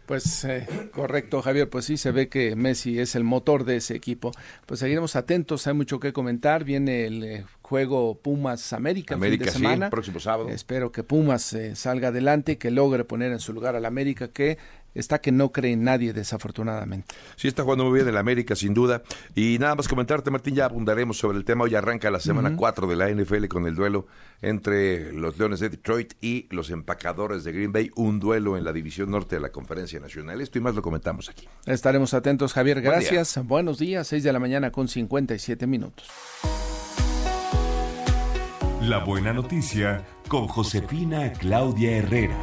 Pues 0.06 0.44
eh, 0.44 0.66
correcto, 0.92 1.42
Javier. 1.42 1.68
Pues 1.68 1.84
sí, 1.84 1.96
se 1.96 2.12
ve 2.12 2.28
que 2.28 2.56
Messi 2.56 2.98
es 2.98 3.14
el 3.14 3.24
motor 3.24 3.64
de 3.64 3.76
ese 3.76 3.94
equipo. 3.94 4.32
Pues 4.64 4.80
seguiremos 4.80 5.16
atentos, 5.16 5.66
hay 5.66 5.74
mucho 5.74 6.00
que 6.00 6.12
comentar. 6.12 6.64
Viene 6.64 7.04
el 7.04 7.24
eh, 7.24 7.44
juego 7.60 8.18
Pumas 8.18 8.72
América, 8.72 9.14
América, 9.14 9.52
fin 9.52 9.78
de 9.80 9.86
sí, 9.86 9.90
próximo 9.90 10.20
sábado. 10.20 10.48
Espero 10.48 10.92
que 10.92 11.02
Pumas 11.02 11.52
eh, 11.52 11.76
salga 11.76 12.08
adelante 12.08 12.52
y 12.52 12.56
que 12.56 12.70
logre 12.70 13.04
poner 13.04 13.32
en 13.32 13.40
su 13.40 13.52
lugar 13.52 13.76
al 13.76 13.84
América, 13.84 14.28
que 14.28 14.56
está 14.94 15.20
que 15.20 15.32
no 15.32 15.52
cree 15.52 15.72
en 15.72 15.84
nadie, 15.84 16.12
desafortunadamente. 16.12 17.14
Sí, 17.36 17.48
está 17.48 17.62
jugando 17.62 17.84
muy 17.84 17.94
bien 17.94 18.08
el 18.08 18.16
América, 18.16 18.56
sin 18.56 18.74
duda. 18.74 19.02
Y 19.34 19.58
nada 19.58 19.74
más 19.74 19.88
comentarte, 19.88 20.30
Martín, 20.30 20.54
ya 20.54 20.64
abundaremos 20.64 21.18
sobre 21.18 21.38
el 21.38 21.44
tema. 21.44 21.64
Hoy 21.64 21.74
arranca 21.74 22.10
la 22.10 22.20
semana 22.20 22.48
Ujú. 22.50 22.58
4 22.58 22.86
de 22.86 22.96
la 22.96 23.08
NFL 23.10 23.46
con 23.46 23.66
el 23.66 23.74
duelo 23.74 24.06
entre 24.42 25.12
los 25.12 25.38
Leones 25.38 25.60
de 25.60 25.68
Detroit 25.68 26.14
y 26.20 26.46
los 26.50 26.70
empacadores 26.70 27.44
de 27.44 27.52
Green 27.52 27.72
Bay. 27.72 27.90
Un 27.96 28.20
duelo 28.20 28.56
en 28.56 28.64
la 28.64 28.72
división 28.72 29.10
norte 29.10 29.36
de 29.36 29.40
la 29.40 29.50
Conferencia 29.50 29.98
Nacional. 30.00 30.40
Esto 30.40 30.58
y 30.58 30.60
más 30.60 30.74
lo 30.74 30.82
comentamos 30.82 31.28
aquí. 31.28 31.48
Estaremos 31.66 32.14
atentos, 32.14 32.52
Javier. 32.52 32.80
Buen 32.82 33.00
día. 33.00 33.10
Gracias. 33.12 33.44
Buenos 33.46 33.78
días, 33.78 34.06
6 34.08 34.22
de 34.24 34.32
la 34.32 34.38
mañana 34.38 34.70
con 34.70 34.88
57 34.88 35.66
minutos. 35.66 36.06
La 38.82 38.98
buena 39.04 39.32
noticia 39.32 40.04
con 40.28 40.46
Josefina 40.48 41.32
Claudia 41.34 41.98
Herrera. 41.98 42.40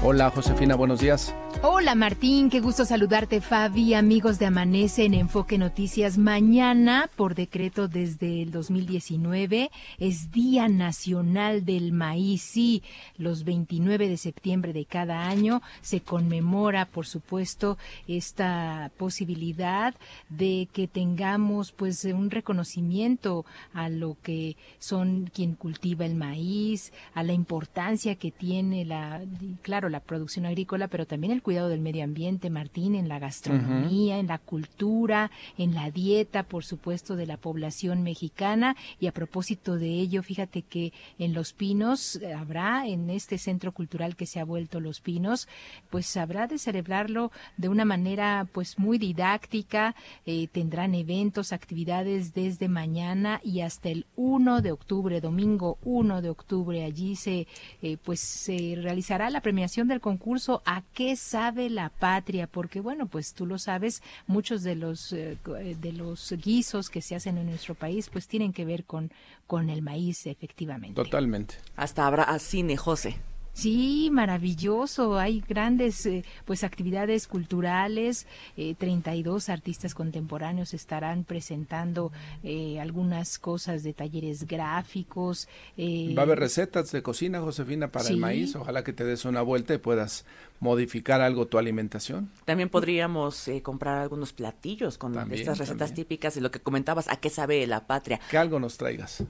Hola, 0.00 0.30
Josefina, 0.30 0.76
buenos 0.76 1.00
días. 1.00 1.34
Hola 1.60 1.96
Martín, 1.96 2.50
qué 2.50 2.60
gusto 2.60 2.84
saludarte 2.84 3.40
Fabi, 3.40 3.94
amigos 3.94 4.38
de 4.38 4.46
Amanece 4.46 5.04
en 5.06 5.14
Enfoque 5.14 5.58
Noticias. 5.58 6.16
Mañana, 6.16 7.10
por 7.16 7.34
decreto 7.34 7.88
desde 7.88 8.42
el 8.42 8.52
2019, 8.52 9.72
es 9.98 10.30
Día 10.30 10.68
Nacional 10.68 11.64
del 11.64 11.90
Maíz. 11.90 12.42
Sí, 12.42 12.84
los 13.16 13.42
29 13.42 14.08
de 14.08 14.16
septiembre 14.18 14.72
de 14.72 14.84
cada 14.84 15.26
año 15.26 15.60
se 15.80 16.00
conmemora, 16.00 16.84
por 16.84 17.06
supuesto, 17.06 17.76
esta 18.06 18.92
posibilidad 18.96 19.96
de 20.28 20.68
que 20.72 20.86
tengamos 20.86 21.72
pues 21.72 22.04
un 22.04 22.30
reconocimiento 22.30 23.44
a 23.74 23.88
lo 23.88 24.16
que 24.22 24.56
son 24.78 25.28
quien 25.34 25.56
cultiva 25.56 26.06
el 26.06 26.14
maíz, 26.14 26.92
a 27.14 27.24
la 27.24 27.32
importancia 27.32 28.14
que 28.14 28.30
tiene 28.30 28.84
la, 28.84 29.22
claro, 29.62 29.88
la 29.88 29.98
producción 29.98 30.46
agrícola, 30.46 30.86
pero 30.86 31.04
también 31.04 31.32
el 31.32 31.42
cuidado 31.48 31.70
del 31.70 31.80
medio 31.80 32.04
ambiente, 32.04 32.50
Martín, 32.50 32.94
en 32.94 33.08
la 33.08 33.18
gastronomía, 33.18 34.18
en 34.18 34.26
la 34.26 34.36
cultura, 34.36 35.30
en 35.56 35.74
la 35.74 35.90
dieta, 35.90 36.42
por 36.42 36.62
supuesto, 36.62 37.16
de 37.16 37.24
la 37.24 37.38
población 37.38 38.02
mexicana. 38.02 38.76
Y 39.00 39.06
a 39.06 39.12
propósito 39.12 39.78
de 39.78 39.88
ello, 39.88 40.22
fíjate 40.22 40.60
que 40.60 40.92
en 41.18 41.32
Los 41.32 41.54
Pinos 41.54 42.16
eh, 42.16 42.34
habrá, 42.34 42.86
en 42.86 43.08
este 43.08 43.38
centro 43.38 43.72
cultural 43.72 44.14
que 44.14 44.26
se 44.26 44.40
ha 44.40 44.44
vuelto 44.44 44.78
Los 44.78 45.00
Pinos, 45.00 45.48
pues 45.88 46.18
habrá 46.18 46.48
de 46.48 46.58
celebrarlo 46.58 47.32
de 47.56 47.70
una 47.70 47.86
manera 47.86 48.46
pues 48.52 48.78
muy 48.78 48.98
didáctica, 48.98 49.94
eh, 50.26 50.48
tendrán 50.52 50.94
eventos, 50.94 51.54
actividades 51.54 52.34
desde 52.34 52.68
mañana 52.68 53.40
y 53.42 53.62
hasta 53.62 53.88
el 53.88 54.04
1 54.16 54.60
de 54.60 54.72
octubre, 54.72 55.22
domingo 55.22 55.78
1 55.82 56.20
de 56.20 56.28
octubre, 56.28 56.84
allí 56.84 57.16
se 57.16 57.46
eh, 57.80 57.96
pues 58.04 58.20
se 58.20 58.74
realizará 58.76 59.30
la 59.30 59.40
premiación 59.40 59.88
del 59.88 60.02
concurso 60.02 60.60
¿A 60.66 60.82
qué 60.92 61.16
sabe 61.16 61.37
la 61.70 61.88
patria? 61.90 62.46
Porque 62.46 62.80
bueno, 62.80 63.06
pues 63.06 63.32
tú 63.32 63.46
lo 63.46 63.58
sabes, 63.58 64.02
muchos 64.26 64.62
de 64.62 64.74
los 64.74 65.12
eh, 65.12 65.38
eh, 65.60 65.76
de 65.80 65.92
los 65.92 66.32
guisos 66.32 66.90
que 66.90 67.00
se 67.00 67.14
hacen 67.14 67.38
en 67.38 67.46
nuestro 67.46 67.74
país 67.74 68.10
pues 68.10 68.26
tienen 68.26 68.52
que 68.52 68.64
ver 68.64 68.84
con 68.84 69.10
con 69.46 69.70
el 69.70 69.82
maíz 69.82 70.26
efectivamente. 70.26 70.94
Totalmente. 70.94 71.54
Hasta 71.76 72.06
habrá 72.06 72.24
a 72.24 72.38
cine, 72.38 72.76
José. 72.76 73.16
Sí, 73.58 74.08
maravilloso. 74.12 75.18
Hay 75.18 75.42
grandes 75.48 76.06
eh, 76.06 76.24
pues 76.44 76.62
actividades 76.62 77.26
culturales. 77.26 78.28
Eh, 78.56 78.76
32 78.78 79.48
artistas 79.48 79.94
contemporáneos 79.96 80.74
estarán 80.74 81.24
presentando 81.24 82.12
eh, 82.44 82.78
algunas 82.78 83.40
cosas 83.40 83.82
de 83.82 83.94
talleres 83.94 84.46
gráficos. 84.46 85.48
eh, 85.76 86.14
Va 86.16 86.22
a 86.22 86.24
haber 86.26 86.38
recetas 86.38 86.92
de 86.92 87.02
cocina, 87.02 87.40
Josefina, 87.40 87.88
para 87.90 88.08
el 88.10 88.18
maíz. 88.18 88.54
Ojalá 88.54 88.84
que 88.84 88.92
te 88.92 89.04
des 89.04 89.24
una 89.24 89.42
vuelta 89.42 89.74
y 89.74 89.78
puedas 89.78 90.24
modificar 90.60 91.20
algo 91.20 91.46
tu 91.48 91.58
alimentación. 91.58 92.30
También 92.44 92.68
podríamos 92.68 93.48
eh, 93.48 93.60
comprar 93.62 93.98
algunos 93.98 94.32
platillos 94.32 94.98
con 94.98 95.14
También, 95.14 95.40
estas 95.40 95.58
recetas 95.58 95.88
también. 95.88 96.06
típicas 96.06 96.36
y 96.36 96.40
lo 96.40 96.52
que 96.52 96.60
comentabas, 96.60 97.08
¿a 97.08 97.16
qué 97.16 97.28
sabe 97.28 97.66
la 97.66 97.88
patria? 97.88 98.20
Que 98.30 98.38
algo 98.38 98.60
nos 98.60 98.76
traigas. 98.76 99.24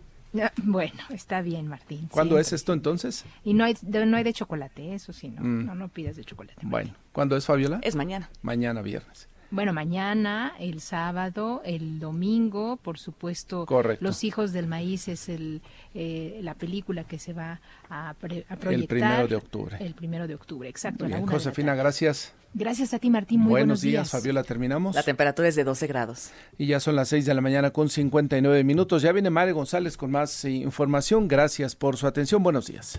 Bueno, 0.62 1.02
está 1.10 1.42
bien, 1.42 1.68
Martín. 1.68 2.08
¿Cuándo 2.10 2.38
es 2.38 2.52
esto 2.52 2.72
entonces? 2.72 3.24
Y 3.44 3.54
no 3.54 3.64
hay 3.64 3.76
de, 3.80 4.06
no 4.06 4.16
hay 4.16 4.24
de 4.24 4.32
chocolate, 4.32 4.94
eso 4.94 5.12
sí, 5.12 5.30
no, 5.30 5.42
mm. 5.42 5.66
no, 5.66 5.74
no 5.74 5.88
pidas 5.88 6.16
de 6.16 6.24
chocolate. 6.24 6.60
Bueno, 6.62 6.94
¿cuándo 7.12 7.36
es 7.36 7.46
Fabiola? 7.46 7.80
Es 7.82 7.96
mañana. 7.96 8.28
Mañana 8.42 8.82
viernes. 8.82 9.28
Bueno, 9.50 9.72
mañana, 9.72 10.52
el 10.58 10.80
sábado, 10.80 11.62
el 11.64 11.98
domingo, 11.98 12.76
por 12.76 12.98
supuesto, 12.98 13.66
Los 14.00 14.22
Hijos 14.24 14.52
del 14.52 14.66
Maíz 14.66 15.08
es 15.08 15.28
el, 15.28 15.62
eh, 15.94 16.40
la 16.42 16.54
película 16.54 17.04
que 17.04 17.18
se 17.18 17.32
va 17.32 17.60
a, 17.88 18.14
proyectar. 18.20 18.72
El 18.72 18.86
primero 18.86 19.26
de 19.26 19.36
octubre. 19.36 19.76
El 19.80 19.94
primero 19.94 20.26
de 20.26 20.34
octubre, 20.34 20.68
exacto. 20.68 21.06
Bien, 21.06 21.26
Josefina, 21.26 21.74
gracias. 21.74 22.34
Gracias 22.54 22.92
a 22.92 22.98
ti, 22.98 23.10
Martín. 23.10 23.40
Muy 23.40 23.50
buenos, 23.50 23.80
buenos 23.80 23.80
días. 23.82 24.10
Fabiola. 24.10 24.42
Terminamos. 24.42 24.94
La 24.94 25.02
temperatura 25.02 25.48
es 25.48 25.54
de 25.54 25.64
12 25.64 25.86
grados. 25.86 26.30
Y 26.56 26.66
ya 26.66 26.80
son 26.80 26.96
las 26.96 27.08
6 27.08 27.26
de 27.26 27.34
la 27.34 27.40
mañana 27.40 27.70
con 27.70 27.88
59 27.88 28.64
minutos. 28.64 29.02
Ya 29.02 29.12
viene 29.12 29.30
Mare 29.30 29.52
González 29.52 29.96
con 29.96 30.10
más 30.10 30.44
eh, 30.44 30.50
información. 30.50 31.28
Gracias 31.28 31.76
por 31.76 31.96
su 31.96 32.06
atención. 32.06 32.42
Buenos 32.42 32.66
días. 32.66 32.98